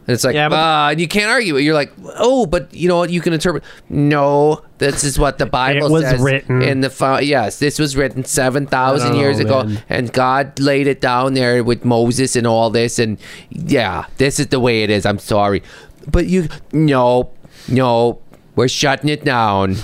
and 0.10 0.14
it's 0.16 0.24
like 0.24 0.34
Yeah, 0.34 0.49
but- 0.49 0.55
uh, 0.55 0.95
you 0.97 1.07
can't 1.07 1.30
argue 1.30 1.55
it. 1.57 1.62
You're 1.62 1.76
like 1.76 1.93
oh 2.18 2.45
but 2.47 2.74
you 2.74 2.88
know 2.88 2.97
what? 2.97 3.12
You 3.12 3.22
can 3.22 3.34
interpret 3.34 3.64
no 3.89 4.64
this 4.80 5.03
is 5.03 5.20
what 5.20 5.38
the 5.38 5.45
bible 5.45 5.88
it 5.88 5.91
was 5.91 6.03
says 6.03 6.22
written. 6.22 6.62
in 6.62 6.82
the 6.82 6.89
fi- 6.89 7.20
yes 7.20 7.60
this 7.60 7.78
was 7.78 7.95
written 7.97 8.24
7000 8.24 9.16
years 9.16 9.38
know, 9.39 9.45
ago 9.45 9.64
man. 9.66 9.84
and 9.89 10.14
god 10.14 10.57
laid 10.60 10.88
it 10.88 11.01
down 11.01 11.34
there 11.34 11.64
with 11.64 11.84
moses 11.84 12.36
and 12.36 12.47
all 12.47 12.70
this 12.70 12.97
and 12.97 13.18
yeah 13.51 14.05
this 14.18 14.39
is 14.39 14.47
the 14.47 14.60
way 14.60 14.84
it 14.84 14.89
is. 14.89 15.05
I'm 15.05 15.20
sorry. 15.20 15.62
But 16.07 16.26
you 16.28 16.47
no 16.74 17.30
no 17.68 18.20
we're 18.55 18.68
shutting 18.68 19.10
it 19.10 19.24
down. 19.24 19.76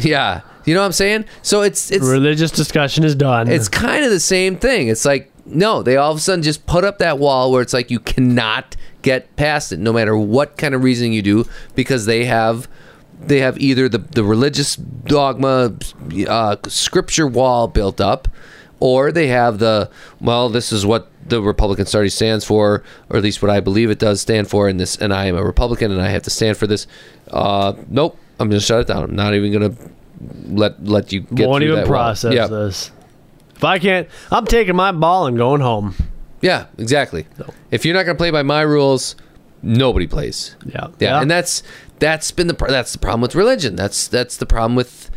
Yeah. 0.00 0.42
You 0.64 0.74
know 0.74 0.80
what 0.80 0.86
i'm 0.86 0.92
saying? 0.92 1.24
So 1.42 1.62
it's 1.62 1.90
it's 1.90 2.04
religious 2.04 2.50
discussion 2.50 3.04
is 3.04 3.14
done. 3.14 3.48
it's 3.48 3.68
kind 3.68 4.04
of 4.04 4.10
the 4.10 4.20
same 4.20 4.56
thing. 4.58 4.88
It's 4.88 5.04
like 5.04 5.30
no 5.46 5.82
they 5.82 5.96
all 5.96 6.10
of 6.12 6.18
a 6.18 6.20
sudden 6.20 6.42
just 6.42 6.66
put 6.66 6.82
up 6.84 6.98
that 6.98 7.18
wall 7.18 7.52
where 7.52 7.62
it's 7.62 7.72
like 7.72 7.90
you 7.90 8.00
cannot 8.00 8.76
get 9.06 9.34
past 9.36 9.70
it 9.72 9.78
no 9.78 9.92
matter 9.92 10.16
what 10.16 10.56
kind 10.56 10.74
of 10.74 10.82
reasoning 10.82 11.12
you 11.12 11.22
do 11.22 11.44
because 11.76 12.06
they 12.06 12.24
have 12.24 12.68
they 13.18 13.40
have 13.40 13.56
either 13.58 13.88
the, 13.88 13.98
the 13.98 14.22
religious 14.24 14.76
dogma 14.76 15.72
uh, 16.28 16.56
scripture 16.66 17.26
wall 17.26 17.68
built 17.68 18.00
up 18.00 18.26
or 18.80 19.12
they 19.12 19.28
have 19.28 19.58
the 19.58 19.88
well 20.20 20.48
this 20.48 20.72
is 20.72 20.84
what 20.84 21.08
the 21.24 21.40
republican 21.40 21.86
party 21.86 22.08
stands 22.08 22.44
for 22.44 22.82
or 23.08 23.16
at 23.16 23.22
least 23.22 23.40
what 23.40 23.50
i 23.50 23.60
believe 23.60 23.90
it 23.90 24.00
does 24.00 24.20
stand 24.20 24.50
for 24.50 24.68
and 24.68 24.80
this 24.80 24.96
and 24.96 25.14
i 25.14 25.26
am 25.26 25.36
a 25.36 25.44
republican 25.44 25.92
and 25.92 26.02
i 26.02 26.08
have 26.08 26.22
to 26.22 26.30
stand 26.30 26.56
for 26.56 26.66
this 26.66 26.88
uh, 27.30 27.72
nope 27.88 28.18
i'm 28.40 28.48
gonna 28.48 28.60
shut 28.60 28.80
it 28.80 28.86
down 28.88 29.04
i'm 29.04 29.14
not 29.14 29.34
even 29.34 29.52
gonna 29.52 29.74
let 30.48 30.82
let 30.84 31.12
you 31.12 31.20
get 31.20 31.48
won't 31.48 31.62
even 31.62 31.86
process 31.86 32.34
yeah. 32.34 32.46
this. 32.46 32.90
If 33.54 33.64
I 33.64 33.78
can't, 33.78 34.08
I'm 34.30 34.46
taking 34.46 34.76
my 34.76 34.92
ball 34.92 35.26
and 35.26 35.36
going 35.36 35.60
home. 35.60 35.94
Yeah, 36.40 36.66
exactly. 36.78 37.26
If 37.70 37.84
you're 37.84 37.94
not 37.94 38.04
going 38.04 38.16
to 38.16 38.20
play 38.20 38.30
by 38.30 38.42
my 38.42 38.62
rules, 38.62 39.16
nobody 39.62 40.06
plays. 40.06 40.56
Yeah, 40.66 40.88
Yeah, 40.98 41.20
and 41.20 41.30
that's 41.30 41.62
that's 41.98 42.30
been 42.30 42.46
the 42.46 42.54
that's 42.68 42.92
the 42.92 42.98
problem 42.98 43.20
with 43.22 43.34
religion. 43.34 43.74
That's 43.76 44.06
that's 44.08 44.36
the 44.36 44.46
problem 44.46 44.74
with 44.76 45.10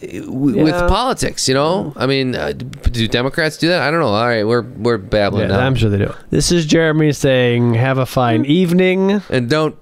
w- 0.00 0.62
with 0.62 0.74
Yeah. 0.74 0.86
politics. 0.86 1.48
You 1.48 1.54
know, 1.54 1.92
I 1.96 2.06
mean, 2.06 2.34
uh, 2.36 2.52
do 2.52 3.08
Democrats 3.08 3.56
do 3.58 3.68
that? 3.68 3.82
I 3.82 3.90
don't 3.90 4.00
know. 4.00 4.08
All 4.08 4.26
right, 4.26 4.46
we're 4.46 4.62
we're 4.62 4.98
babbling 4.98 5.48
yeah, 5.50 5.56
now, 5.56 5.66
I'm 5.66 5.74
sure 5.74 5.90
they 5.90 5.98
do. 5.98 6.14
This 6.30 6.52
is 6.52 6.66
Jeremy 6.66 7.12
saying, 7.12 7.74
"Have 7.74 7.98
a 7.98 8.06
fine 8.06 8.44
evening." 8.44 9.22
and 9.28 9.50
don't 9.50 9.76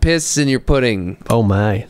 piss 0.00 0.36
in 0.38 0.48
your 0.48 0.60
pudding. 0.60 1.18
Oh 1.28 1.42
my. 1.42 1.86